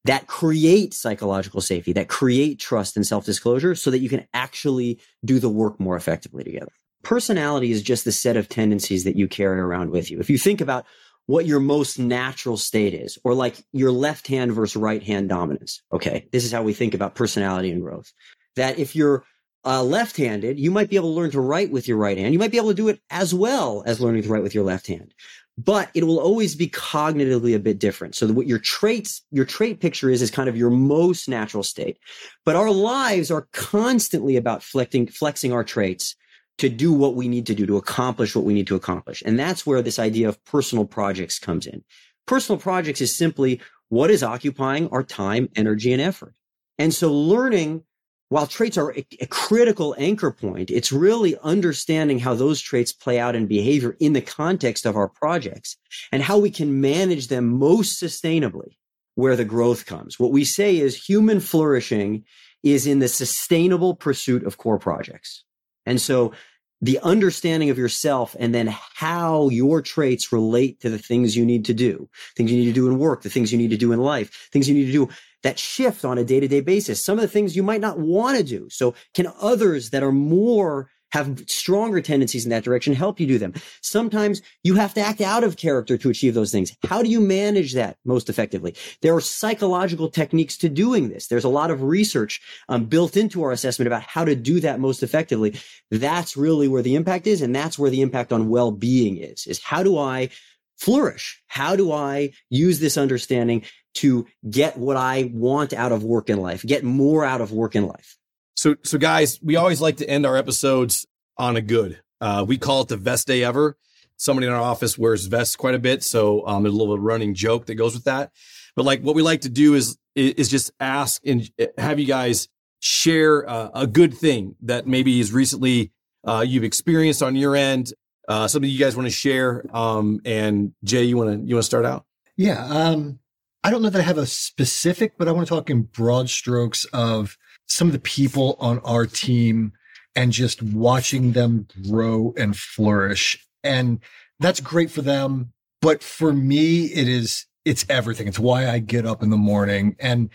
that 0.05 0.25
create 0.27 0.93
psychological 0.93 1.61
safety, 1.61 1.93
that 1.93 2.07
create 2.07 2.59
trust 2.59 2.95
and 2.95 3.05
self 3.05 3.25
disclosure 3.25 3.75
so 3.75 3.91
that 3.91 3.99
you 3.99 4.09
can 4.09 4.25
actually 4.33 4.99
do 5.23 5.39
the 5.39 5.49
work 5.49 5.79
more 5.79 5.95
effectively 5.95 6.43
together. 6.43 6.71
Personality 7.03 7.71
is 7.71 7.83
just 7.83 8.05
the 8.05 8.11
set 8.11 8.37
of 8.37 8.49
tendencies 8.49 9.03
that 9.03 9.15
you 9.15 9.27
carry 9.27 9.59
around 9.59 9.91
with 9.91 10.09
you. 10.09 10.19
If 10.19 10.29
you 10.29 10.37
think 10.37 10.61
about 10.61 10.85
what 11.27 11.45
your 11.45 11.59
most 11.59 11.99
natural 11.99 12.55
state 12.55 12.93
is, 12.93 13.19
or 13.23 13.33
like 13.33 13.61
your 13.73 13.91
left 13.91 14.27
hand 14.27 14.53
versus 14.53 14.77
right 14.77 15.03
hand 15.03 15.27
dominance. 15.27 15.81
Okay. 15.91 16.27
This 16.31 16.45
is 16.45 16.53
how 16.53 16.63
we 16.63 16.73
think 16.73 16.93
about 16.93 17.15
personality 17.15 17.69
and 17.69 17.81
growth 17.81 18.13
that 18.57 18.77
if 18.77 18.95
you're 18.95 19.23
uh, 19.65 19.83
left-handed, 19.83 20.59
you 20.59 20.69
might 20.71 20.89
be 20.89 20.95
able 20.95 21.09
to 21.09 21.19
learn 21.19 21.31
to 21.31 21.41
write 21.41 21.71
with 21.71 21.87
your 21.87 21.97
right 21.97 22.17
hand. 22.17 22.31
You 22.31 22.39
might 22.39 22.51
be 22.51 22.57
able 22.57 22.69
to 22.69 22.75
do 22.75 22.89
it 22.89 23.01
as 23.09 23.33
well 23.33 23.83
as 23.85 23.99
learning 23.99 24.23
to 24.23 24.29
write 24.29 24.43
with 24.43 24.55
your 24.55 24.63
left 24.63 24.87
hand, 24.87 25.13
but 25.57 25.89
it 25.93 26.05
will 26.05 26.19
always 26.19 26.55
be 26.55 26.69
cognitively 26.69 27.55
a 27.55 27.59
bit 27.59 27.79
different. 27.79 28.15
So 28.15 28.27
what 28.27 28.47
your 28.47 28.59
traits, 28.59 29.23
your 29.31 29.45
trait 29.45 29.79
picture 29.79 30.09
is, 30.09 30.21
is 30.21 30.31
kind 30.31 30.47
of 30.47 30.55
your 30.55 30.69
most 30.69 31.27
natural 31.27 31.63
state. 31.63 31.97
But 32.45 32.55
our 32.55 32.71
lives 32.71 33.31
are 33.31 33.47
constantly 33.51 34.37
about 34.37 34.63
flexing, 34.63 35.07
flexing 35.07 35.51
our 35.51 35.63
traits 35.63 36.15
to 36.59 36.69
do 36.69 36.93
what 36.93 37.15
we 37.15 37.27
need 37.27 37.45
to 37.47 37.55
do, 37.55 37.65
to 37.65 37.77
accomplish 37.77 38.35
what 38.35 38.45
we 38.45 38.53
need 38.53 38.67
to 38.67 38.75
accomplish. 38.75 39.21
And 39.25 39.37
that's 39.37 39.65
where 39.65 39.81
this 39.81 39.99
idea 39.99 40.29
of 40.29 40.43
personal 40.45 40.85
projects 40.85 41.39
comes 41.39 41.67
in. 41.67 41.83
Personal 42.25 42.59
projects 42.59 43.01
is 43.01 43.15
simply 43.15 43.59
what 43.89 44.11
is 44.11 44.23
occupying 44.23 44.89
our 44.89 45.03
time, 45.03 45.49
energy, 45.55 45.93
and 45.93 46.01
effort. 46.01 46.35
And 46.77 46.93
so 46.93 47.11
learning 47.11 47.83
while 48.29 48.47
traits 48.47 48.77
are 48.77 48.91
a, 48.91 49.05
a, 49.21 49.25
critical 49.27 49.95
anchor 49.97 50.31
point, 50.31 50.69
it's 50.69 50.91
really 50.91 51.37
understanding 51.43 52.19
how 52.19 52.33
those 52.33 52.59
traits 52.59 52.91
play 52.91 53.19
out 53.19 53.35
in 53.35 53.47
behavior 53.47 53.95
in 53.99 54.13
the 54.13 54.21
context 54.21 54.85
of 54.85 54.97
our 54.97 55.07
projects 55.07 55.77
and 56.11 56.21
how 56.21 56.37
we 56.37 56.49
can 56.49 56.81
manage 56.81 57.27
them 57.27 57.47
most 57.47 58.01
sustainably 58.01 58.75
where 59.15 59.35
the 59.35 59.45
growth 59.45 59.85
comes. 59.85 60.19
What 60.19 60.31
we 60.31 60.43
say 60.43 60.77
is 60.77 60.95
human 60.95 61.39
flourishing 61.39 62.25
is 62.63 62.85
in 62.85 62.99
the 62.99 63.07
sustainable 63.07 63.95
pursuit 63.95 64.43
of 64.45 64.57
core 64.57 64.79
projects. 64.79 65.43
And 65.85 66.01
so 66.01 66.33
the 66.81 66.99
understanding 66.99 67.69
of 67.69 67.77
yourself 67.77 68.35
and 68.39 68.53
then 68.53 68.67
how 68.95 69.49
your 69.49 69.81
traits 69.81 70.31
relate 70.31 70.79
to 70.81 70.89
the 70.89 70.99
things 70.99 71.35
you 71.35 71.45
need 71.45 71.65
to 71.65 71.73
do, 71.73 72.07
things 72.35 72.51
you 72.51 72.57
need 72.57 72.65
to 72.65 72.73
do 72.73 72.87
in 72.87 72.99
work, 72.99 73.23
the 73.23 73.29
things 73.29 73.51
you 73.51 73.57
need 73.57 73.71
to 73.71 73.77
do 73.77 73.91
in 73.91 73.99
life, 73.99 74.49
things 74.51 74.69
you 74.69 74.75
need 74.75 74.85
to 74.85 74.91
do 74.91 75.09
that 75.43 75.59
shift 75.59 76.05
on 76.05 76.17
a 76.17 76.23
day 76.23 76.39
to 76.39 76.47
day 76.47 76.61
basis. 76.61 77.03
Some 77.03 77.17
of 77.17 77.21
the 77.21 77.27
things 77.27 77.55
you 77.55 77.63
might 77.63 77.81
not 77.81 77.99
want 77.99 78.37
to 78.37 78.43
do. 78.43 78.67
So 78.69 78.95
can 79.13 79.31
others 79.39 79.91
that 79.91 80.03
are 80.03 80.11
more 80.11 80.89
have 81.17 81.43
stronger 81.47 82.01
tendencies 82.01 82.45
in 82.45 82.49
that 82.51 82.63
direction 82.63 82.93
help 82.93 83.19
you 83.19 83.27
do 83.27 83.37
them. 83.37 83.53
Sometimes 83.81 84.41
you 84.63 84.75
have 84.75 84.93
to 84.93 85.01
act 85.01 85.21
out 85.21 85.43
of 85.43 85.57
character 85.57 85.97
to 85.97 86.09
achieve 86.09 86.33
those 86.33 86.51
things. 86.51 86.75
How 86.87 87.01
do 87.01 87.09
you 87.09 87.19
manage 87.19 87.73
that 87.73 87.97
most 88.05 88.29
effectively? 88.29 88.75
There 89.01 89.15
are 89.15 89.21
psychological 89.21 90.09
techniques 90.09 90.57
to 90.57 90.69
doing 90.69 91.09
this. 91.09 91.27
There's 91.27 91.43
a 91.43 91.49
lot 91.49 91.71
of 91.71 91.83
research 91.83 92.41
um, 92.69 92.85
built 92.85 93.17
into 93.17 93.43
our 93.43 93.51
assessment 93.51 93.87
about 93.87 94.03
how 94.03 94.25
to 94.25 94.35
do 94.35 94.59
that 94.61 94.79
most 94.79 95.03
effectively. 95.03 95.59
That's 95.91 96.37
really 96.37 96.67
where 96.67 96.81
the 96.81 96.95
impact 96.95 97.27
is. 97.27 97.41
And 97.41 97.55
that's 97.55 97.77
where 97.77 97.89
the 97.89 98.01
impact 98.01 98.31
on 98.31 98.49
well-being 98.49 99.17
is, 99.17 99.47
is 99.47 99.61
how 99.61 99.83
do 99.83 99.97
I 99.97 100.29
flourish? 100.77 101.41
How 101.47 101.75
do 101.75 101.91
I 101.91 102.31
use 102.49 102.79
this 102.79 102.97
understanding 102.97 103.63
to 103.97 104.27
get 104.47 104.77
what 104.77 104.95
I 104.95 105.31
want 105.33 105.73
out 105.73 105.91
of 105.91 106.03
work 106.03 106.29
in 106.29 106.39
life, 106.39 106.63
get 106.63 106.83
more 106.83 107.25
out 107.25 107.41
of 107.41 107.51
work 107.51 107.75
in 107.75 107.87
life. 107.87 108.15
So, 108.57 108.75
so 108.83 108.97
guys, 108.97 109.39
we 109.43 109.55
always 109.55 109.81
like 109.81 109.97
to 109.97 110.09
end 110.09 110.25
our 110.25 110.35
episodes 110.35 111.05
on 111.37 111.55
a 111.55 111.61
good. 111.61 111.99
Uh, 112.19 112.43
we 112.45 112.57
call 112.57 112.81
it 112.81 112.87
the 112.87 112.97
best 112.97 113.27
day 113.27 113.43
ever. 113.43 113.77
Somebody 114.17 114.47
in 114.47 114.53
our 114.53 114.59
office 114.59 114.97
wears 114.97 115.27
vests 115.27 115.55
quite 115.55 115.75
a 115.75 115.79
bit, 115.79 116.03
so 116.03 116.45
um, 116.47 116.63
there's 116.63 116.73
a 116.73 116.77
little 116.77 116.97
running 116.97 117.35
joke 117.35 117.67
that 117.67 117.75
goes 117.75 117.93
with 117.93 118.05
that. 118.05 118.31
But 118.75 118.83
like, 118.83 119.01
what 119.01 119.15
we 119.15 119.21
like 119.21 119.41
to 119.41 119.49
do 119.49 119.75
is 119.75 119.97
is 120.15 120.49
just 120.49 120.71
ask 120.79 121.21
and 121.23 121.47
have 121.77 121.99
you 121.99 122.07
guys 122.07 122.47
share 122.79 123.47
uh, 123.47 123.69
a 123.75 123.85
good 123.85 124.15
thing 124.15 124.55
that 124.63 124.87
maybe 124.87 125.19
is 125.19 125.31
recently 125.31 125.91
uh, 126.23 126.43
you've 126.45 126.63
experienced 126.63 127.21
on 127.21 127.35
your 127.35 127.55
end. 127.55 127.93
Uh, 128.27 128.47
something 128.47 128.69
you 128.69 128.79
guys 128.79 128.95
want 128.95 129.05
to 129.05 129.11
share. 129.11 129.63
Um, 129.71 130.19
and 130.25 130.73
Jay, 130.83 131.03
you 131.03 131.15
want 131.15 131.29
to 131.29 131.47
you 131.47 131.53
want 131.53 131.63
to 131.63 131.67
start 131.67 131.85
out? 131.85 132.05
Yeah. 132.35 132.65
Um, 132.65 133.19
I 133.63 133.69
don't 133.69 133.83
know 133.83 133.91
that 133.91 133.99
I 133.99 134.03
have 134.03 134.17
a 134.17 134.25
specific, 134.25 135.13
but 135.19 135.27
I 135.27 135.31
want 135.31 135.47
to 135.47 135.53
talk 135.53 135.69
in 135.69 135.83
broad 135.83 136.29
strokes 136.29 136.85
of 136.85 137.37
some 137.67 137.87
of 137.87 137.93
the 137.93 137.99
people 137.99 138.55
on 138.59 138.79
our 138.79 139.05
team 139.05 139.73
and 140.15 140.31
just 140.31 140.63
watching 140.63 141.33
them 141.33 141.67
grow 141.89 142.33
and 142.37 142.57
flourish. 142.57 143.45
And 143.63 143.99
that's 144.39 144.59
great 144.59 144.89
for 144.89 145.01
them. 145.01 145.53
But 145.81 146.01
for 146.01 146.33
me, 146.33 146.85
it 146.85 147.07
is, 147.07 147.45
it's 147.65 147.85
everything. 147.89 148.27
It's 148.27 148.39
why 148.39 148.67
I 148.67 148.79
get 148.79 149.05
up 149.05 149.21
in 149.21 149.29
the 149.29 149.37
morning. 149.37 149.95
And 149.99 150.29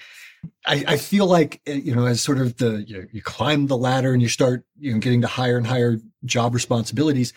I, 0.66 0.85
I 0.87 0.97
feel 0.97 1.26
like, 1.26 1.61
eh, 1.66 1.74
you 1.74 1.95
know, 1.95 2.07
as 2.07 2.20
sort 2.20 2.39
of 2.39 2.57
the, 2.59 2.85
you, 2.87 2.99
know, 2.99 3.07
you 3.12 3.22
climb 3.22 3.66
the 3.66 3.76
ladder 3.76 4.12
and 4.12 4.22
you 4.22 4.28
start, 4.28 4.64
you 4.78 4.93
know, 4.93 4.99
getting 4.99 5.22
to 5.22 5.26
higher 5.26 5.57
and 5.57 5.66
higher 5.66 5.99
job 6.24 6.55
responsibilities, 6.55 7.33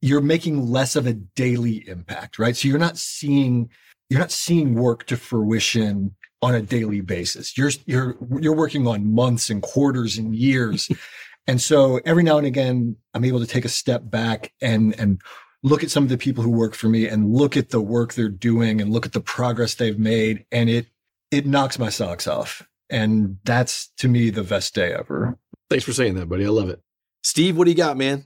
you're 0.00 0.20
making 0.20 0.66
less 0.66 0.96
of 0.96 1.06
a 1.06 1.14
daily 1.14 1.88
impact, 1.88 2.38
right? 2.38 2.56
So 2.56 2.68
you're 2.68 2.78
not 2.78 2.98
seeing 2.98 3.70
you're 4.10 4.20
not 4.20 4.30
seeing 4.30 4.74
work 4.74 5.04
to 5.06 5.16
fruition 5.16 6.14
on 6.42 6.54
a 6.54 6.62
daily 6.62 7.00
basis. 7.00 7.56
You're 7.56 7.70
you're 7.86 8.16
you're 8.40 8.54
working 8.54 8.86
on 8.86 9.12
months 9.12 9.50
and 9.50 9.62
quarters 9.62 10.18
and 10.18 10.34
years. 10.34 10.88
and 11.46 11.60
so 11.60 12.00
every 12.04 12.22
now 12.22 12.38
and 12.38 12.46
again 12.46 12.96
I'm 13.14 13.24
able 13.24 13.40
to 13.40 13.46
take 13.46 13.64
a 13.64 13.70
step 13.70 14.02
back 14.04 14.52
and 14.60 14.98
and 14.98 15.20
look 15.62 15.82
at 15.82 15.90
some 15.90 16.04
of 16.04 16.08
the 16.08 16.18
people 16.18 16.44
who 16.44 16.50
work 16.50 16.74
for 16.74 16.88
me 16.88 17.08
and 17.08 17.32
look 17.32 17.56
at 17.56 17.70
the 17.70 17.80
work 17.80 18.14
they're 18.14 18.28
doing 18.28 18.80
and 18.80 18.92
look 18.92 19.06
at 19.06 19.12
the 19.12 19.20
progress 19.20 19.74
they've 19.74 19.98
made 19.98 20.44
and 20.52 20.70
it 20.70 20.86
it 21.30 21.46
knocks 21.46 21.78
my 21.78 21.90
socks 21.90 22.26
off. 22.26 22.66
And 22.90 23.38
that's 23.44 23.88
to 23.98 24.08
me 24.08 24.30
the 24.30 24.44
best 24.44 24.74
day 24.74 24.94
ever. 24.94 25.38
Thanks 25.68 25.84
for 25.84 25.92
saying 25.92 26.14
that, 26.14 26.28
buddy. 26.28 26.46
I 26.46 26.48
love 26.48 26.70
it. 26.70 26.80
Steve, 27.22 27.56
what 27.56 27.64
do 27.64 27.70
you 27.70 27.76
got, 27.76 27.98
man? 27.98 28.24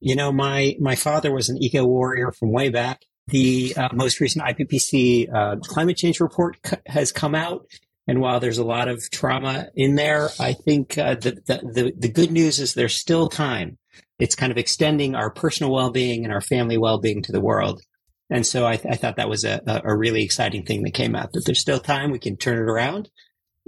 You 0.00 0.16
know, 0.16 0.32
my 0.32 0.76
my 0.80 0.96
father 0.96 1.32
was 1.32 1.48
an 1.48 1.62
eco 1.62 1.84
warrior 1.84 2.32
from 2.32 2.52
way 2.52 2.68
back 2.68 3.06
the 3.28 3.74
uh, 3.76 3.88
most 3.92 4.20
recent 4.20 4.44
IPCC 4.44 5.32
uh, 5.34 5.56
climate 5.62 5.96
change 5.96 6.20
report 6.20 6.56
c- 6.64 6.76
has 6.86 7.12
come 7.12 7.34
out. 7.34 7.66
And 8.08 8.20
while 8.20 8.40
there's 8.40 8.58
a 8.58 8.64
lot 8.64 8.88
of 8.88 9.00
trauma 9.12 9.68
in 9.76 9.94
there, 9.94 10.28
I 10.40 10.54
think 10.54 10.98
uh, 10.98 11.14
the, 11.14 11.32
the, 11.46 11.92
the, 11.96 12.08
good 12.08 12.32
news 12.32 12.58
is 12.58 12.74
there's 12.74 12.96
still 12.96 13.28
time. 13.28 13.78
It's 14.18 14.34
kind 14.34 14.50
of 14.50 14.58
extending 14.58 15.14
our 15.14 15.30
personal 15.30 15.72
well-being 15.72 16.24
and 16.24 16.32
our 16.32 16.40
family 16.40 16.76
well-being 16.76 17.22
to 17.22 17.32
the 17.32 17.40
world. 17.40 17.80
And 18.28 18.44
so 18.44 18.66
I, 18.66 18.76
th- 18.76 18.92
I 18.92 18.96
thought 18.96 19.16
that 19.16 19.28
was 19.28 19.44
a, 19.44 19.60
a 19.84 19.96
really 19.96 20.24
exciting 20.24 20.64
thing 20.64 20.82
that 20.82 20.94
came 20.94 21.14
out 21.14 21.32
that 21.32 21.44
there's 21.46 21.60
still 21.60 21.78
time. 21.78 22.10
We 22.10 22.18
can 22.18 22.36
turn 22.36 22.58
it 22.58 22.70
around 22.70 23.08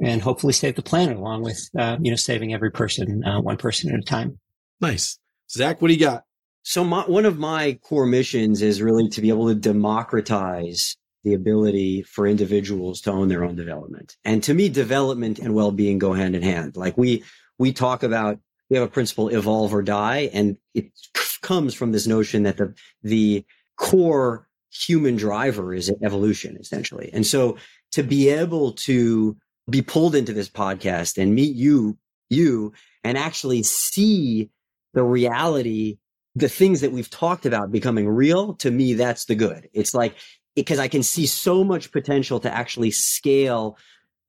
and 0.03 0.21
hopefully 0.21 0.53
save 0.53 0.75
the 0.75 0.83
planet 0.83 1.17
along 1.17 1.43
with, 1.43 1.61
uh, 1.79 1.99
you 2.01 2.11
know, 2.11 2.17
saving 2.17 2.53
every 2.53 2.73
person, 2.73 3.23
uh, 3.25 3.41
one 3.41 3.57
person 3.57 3.93
at 3.93 4.01
a 4.01 4.03
time. 4.03 4.41
Nice. 4.81 5.19
Zach, 5.51 5.81
what 5.81 5.89
do 5.89 5.95
you 5.95 6.01
got? 6.01 6.25
So 6.67 6.83
my, 6.83 7.03
one 7.03 7.27
of 7.27 7.39
my 7.39 7.79
core 7.83 8.07
missions 8.07 8.63
is 8.63 8.81
really 8.81 9.09
to 9.11 9.21
be 9.21 9.29
able 9.29 9.49
to 9.49 9.55
democratize 9.55 10.97
the 11.23 11.35
ability 11.35 12.03
for 12.03 12.27
individuals 12.27 13.03
to 13.03 13.13
own 13.13 13.29
their 13.29 13.45
own 13.45 13.55
development. 13.55 14.17
And 14.25 14.43
to 14.45 14.55
me, 14.55 14.71
development 14.71 15.39
and 15.39 15.55
well-being 15.55 15.99
go 15.99 16.15
hand 16.15 16.35
in 16.35 16.43
hand. 16.43 16.77
Like 16.77 16.97
we, 16.97 17.23
we 17.59 17.73
talk 17.73 18.03
about, 18.03 18.39
we 18.71 18.79
have 18.79 18.89
a 18.89 18.91
principle, 18.91 19.29
evolve 19.29 19.75
or 19.75 19.83
die. 19.83 20.31
And 20.33 20.57
it 20.73 20.91
comes 21.43 21.75
from 21.75 21.93
this 21.93 22.07
notion 22.07 22.45
that 22.45 22.57
the, 22.57 22.75
the 23.03 23.45
core 23.77 24.49
human 24.73 25.17
driver 25.17 25.75
is 25.75 25.93
evolution, 26.03 26.57
essentially. 26.59 27.11
And 27.13 27.27
so 27.27 27.59
to 27.93 28.03
be 28.03 28.31
able 28.31 28.73
to 28.73 29.37
be 29.69 29.83
pulled 29.83 30.15
into 30.15 30.33
this 30.33 30.49
podcast 30.49 31.17
and 31.17 31.35
meet 31.35 31.55
you, 31.55 31.99
you, 32.31 32.73
and 33.03 33.19
actually 33.19 33.63
see 33.63 34.51
the 34.95 35.03
reality, 35.03 35.99
the 36.35 36.49
things 36.49 36.81
that 36.81 36.93
we've 36.93 37.11
talked 37.11 37.47
about 37.47 37.71
becoming 37.71 38.09
real, 38.09 38.55
to 38.55 38.71
me, 38.71 38.95
that's 38.95 39.27
the 39.27 39.35
good. 39.35 39.69
It's 39.73 39.95
like, 39.95 40.17
because 40.57 40.79
I 40.79 40.89
can 40.89 41.03
see 41.03 41.27
so 41.27 41.65
much 41.65 41.93
potential 41.93 42.41
to 42.41 42.53
actually 42.53 42.91
scale, 42.91 43.79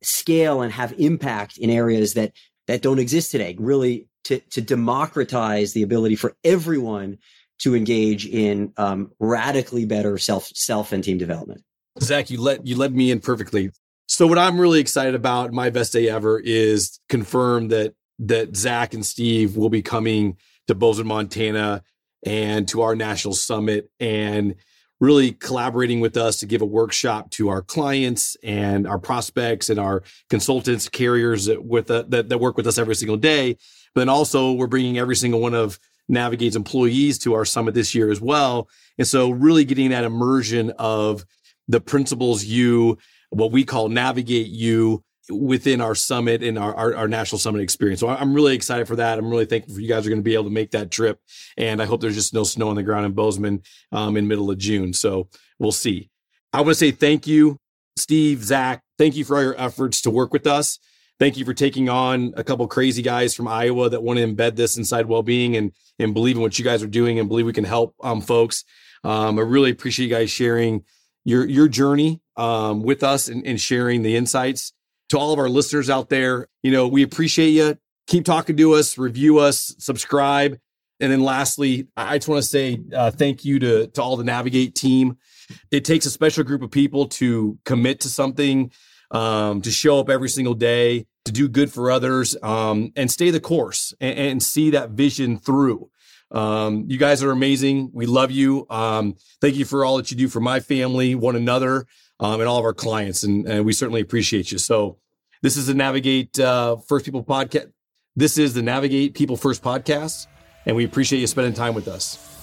scale 0.02 0.62
and 0.62 0.72
have 0.72 0.94
impact 0.98 1.58
in 1.58 1.70
areas 1.70 2.14
that, 2.14 2.34
that 2.68 2.82
don't 2.82 3.00
exist 3.00 3.32
today. 3.32 3.56
Really 3.60 4.08
to, 4.26 4.40
to 4.40 4.62
democratize 4.62 5.74
the 5.74 5.84
ability 5.84 6.16
for 6.16 6.36
everyone 6.44 7.18
to 7.60 7.76
engage 7.76 8.26
in 8.26 8.74
um, 8.78 9.12
radically 9.20 9.86
better 9.86 10.18
self, 10.18 10.50
self 10.54 10.92
and 10.92 11.04
team 11.04 11.18
development. 11.18 11.64
Zach, 12.02 12.30
you 12.30 12.42
let, 12.42 12.68
you 12.68 12.76
led 12.76 12.94
me 12.94 13.12
in 13.12 13.20
perfectly. 13.20 13.72
So 14.08 14.28
what 14.28 14.38
I'm 14.38 14.60
really 14.60 14.80
excited 14.80 15.16
about 15.16 15.54
my 15.54 15.70
best 15.70 15.94
day 15.94 16.10
ever 16.10 16.40
is 16.40 17.00
confirm 17.10 17.70
that 17.70 17.94
that 18.20 18.56
Zach 18.56 18.94
and 18.94 19.06
Steve 19.06 19.58
will 19.58 19.70
be 19.70 19.82
coming 19.82 20.38
to 20.68 20.76
Bozeman, 20.76 21.08
Montana 21.08 21.84
and 22.26 22.68
to 22.68 22.82
our 22.82 22.96
national 22.96 23.34
summit 23.34 23.90
and 24.00 24.56
really 25.00 25.32
collaborating 25.32 26.00
with 26.00 26.18
us 26.18 26.38
to 26.38 26.46
give 26.46 26.62
a 26.62 26.66
workshop 26.66 27.30
to 27.30 27.50
our 27.50 27.62
clients 27.62 28.36
and 28.44 28.88
our 28.88 28.98
prospects 28.98 29.70
and 29.70 29.80
our 29.80 30.04
consultants, 30.30 30.90
carriers 30.90 31.46
that 31.46 31.64
with 31.64 31.92
uh, 31.92 32.04
that, 32.10 32.30
that 32.30 32.40
work 32.40 32.58
with 32.58 32.68
us 32.68 32.78
every 32.78 32.96
single 32.96 33.18
day. 33.18 33.54
But 33.94 34.02
then 34.02 34.10
also 34.10 34.54
we're 34.54 34.68
bringing 34.68 34.98
every 34.98 35.16
single 35.16 35.42
one 35.42 35.54
of 35.54 35.80
Navigate's 36.08 36.56
employees 36.56 37.18
to 37.20 37.34
our 37.34 37.46
summit 37.46 37.74
this 37.74 37.94
year 37.96 38.10
as 38.10 38.22
well. 38.22 38.70
And 38.98 39.08
so 39.08 39.32
really 39.32 39.66
getting 39.66 39.90
that 39.90 40.04
immersion 40.04 40.72
of 40.78 41.26
the 41.68 41.82
principles 41.82 42.44
you, 42.44 42.98
what 43.30 43.52
we 43.52 43.64
call 43.64 43.90
navigate 43.90 44.48
you 44.48 45.04
within 45.30 45.82
our 45.82 45.96
summit 45.96 46.44
and 46.44 46.58
our, 46.58 46.74
our, 46.76 46.96
our, 46.96 47.08
national 47.08 47.40
summit 47.40 47.62
experience. 47.62 48.00
So 48.00 48.08
I'm 48.08 48.34
really 48.34 48.56
excited 48.56 48.88
for 48.88 48.96
that. 48.98 49.18
I'm 49.18 49.30
really 49.30 49.46
thankful 49.46 49.74
for 49.74 49.82
you 49.82 49.88
guys 49.88 50.06
are 50.06 50.10
going 50.10 50.20
to 50.20 50.24
be 50.24 50.36
able 50.36 50.44
to 50.46 50.50
make 50.52 50.72
that 50.72 50.92
trip. 50.92 51.20
And 51.58 51.82
I 51.82 51.86
hope 51.86 52.02
there's 52.02 52.16
just 52.16 52.34
no 52.34 52.44
snow 52.44 52.70
on 52.70 52.76
the 52.76 52.84
ground 52.84 53.06
in 53.06 53.14
Bozeman 53.14 53.64
um, 53.92 54.18
in 54.18 54.28
middle 54.28 54.52
of 54.52 54.58
June. 54.58 54.94
So 54.94 55.30
we'll 55.58 55.72
see. 55.72 56.10
I 56.54 56.62
want 56.62 56.70
to 56.70 56.76
say 56.76 56.92
thank 56.92 57.28
you, 57.28 57.58
Steve, 57.98 58.44
Zach. 58.44 58.82
Thank 58.98 59.16
you 59.16 59.26
for 59.26 59.38
all 59.38 59.44
your 59.44 59.60
efforts 59.60 60.02
to 60.02 60.12
work 60.12 60.32
with 60.32 60.48
us. 60.48 60.80
Thank 61.18 61.38
you 61.38 61.46
for 61.46 61.54
taking 61.54 61.90
on 61.90 62.34
a 62.36 62.44
couple 62.44 62.68
crazy 62.68 63.02
guys 63.02 63.34
from 63.34 63.48
Iowa 63.48 63.90
that 63.90 64.04
want 64.04 64.20
to 64.20 64.28
embed 64.28 64.56
this 64.56 64.78
inside 64.78 65.06
well-being 65.06 65.56
and 65.56 65.72
and 65.98 66.14
believe 66.14 66.36
in 66.36 66.42
what 66.42 66.60
you 66.60 66.66
guys 66.66 66.84
are 66.84 66.88
doing 66.88 67.20
and 67.20 67.30
believe 67.30 67.46
we 67.46 67.54
can 67.54 67.64
help 67.64 67.96
um, 68.04 68.20
folks. 68.20 68.66
Um, 69.06 69.40
I 69.40 69.44
really 69.44 69.72
appreciate 69.72 70.08
you 70.08 70.14
guys 70.14 70.30
sharing 70.30 70.84
your 71.24 71.48
your 71.48 71.70
journey 71.70 72.22
um, 72.36 72.84
with 72.84 73.02
us 73.02 73.30
and, 73.30 73.46
and 73.46 73.60
sharing 73.60 74.02
the 74.02 74.18
insights 74.18 74.74
to 75.10 75.18
all 75.18 75.34
of 75.34 75.40
our 75.40 75.50
listeners 75.50 75.90
out 75.90 76.10
there, 76.10 76.48
you 76.64 76.72
know, 76.72 76.88
we 76.88 77.04
appreciate 77.04 77.50
you. 77.50 77.78
Keep 78.08 78.26
talking 78.26 78.58
to 78.58 78.74
us, 78.74 78.98
review 78.98 79.40
us, 79.40 79.76
subscribe. 79.80 80.60
And 81.00 81.12
then 81.12 81.22
lastly, 81.22 81.88
I 81.98 82.18
just 82.18 82.28
want 82.28 82.42
to 82.42 82.48
say 82.48 82.80
uh, 82.94 83.12
thank 83.12 83.44
you 83.44 83.60
to, 83.60 83.88
to 83.88 84.02
all 84.02 84.16
the 84.16 84.24
Navigate 84.24 84.76
team. 84.76 85.18
It 85.72 85.86
takes 85.86 86.06
a 86.06 86.12
special 86.12 86.44
group 86.44 86.62
of 86.62 86.72
people 86.72 87.08
to 87.08 87.58
commit 87.66 88.00
to 88.02 88.10
something, 88.10 88.72
um, 89.12 89.62
to 89.62 89.72
show 89.72 90.00
up 90.00 90.10
every 90.10 90.30
single 90.30 90.54
day, 90.54 91.06
to 91.26 91.32
do 91.32 91.50
good 91.50 91.72
for 91.72 91.92
others, 91.92 92.38
um, 92.44 92.92
and 92.96 93.12
stay 93.12 93.32
the 93.32 93.40
course 93.40 93.94
and, 94.00 94.18
and, 94.18 94.44
see 94.44 94.70
that 94.72 94.92
vision 94.92 95.38
through. 95.38 95.90
Um, 96.32 96.86
you 96.88 96.98
guys 96.98 97.24
are 97.24 97.32
amazing. 97.32 97.92
We 97.94 98.06
love 98.06 98.32
you. 98.32 98.66
Um, 98.70 99.16
thank 99.42 99.56
you 99.56 99.66
for 99.66 99.86
all 99.86 99.98
that 99.98 100.12
you 100.12 100.18
do 100.18 100.28
for 100.28 100.40
my 100.40 100.60
family, 100.60 101.16
one 101.16 101.36
another 101.36 101.86
um, 102.20 102.40
and 102.40 102.50
all 102.50 102.58
of 102.58 102.66
our 102.66 102.74
clients. 102.74 103.24
And, 103.24 103.48
and, 103.48 103.66
we 103.66 103.74
certainly 103.74 104.02
appreciate 104.02 104.52
you. 104.52 104.58
So 104.58 104.98
this 105.42 105.58
is 105.58 105.68
the 105.68 105.74
Navigate 105.74 106.40
uh, 106.40 106.78
First 106.78 107.06
People 107.06 107.24
podcast. 107.24 107.72
This 108.16 108.38
is 108.38 108.54
the 108.54 108.62
Navigate 108.62 109.14
People 109.14 109.38
First 109.38 109.62
podcast. 109.62 110.28
And 110.66 110.76
we 110.76 110.84
appreciate 110.84 111.20
you 111.20 111.28
spending 111.28 111.54
time 111.54 111.76
with 111.76 111.88
us. 111.88 112.35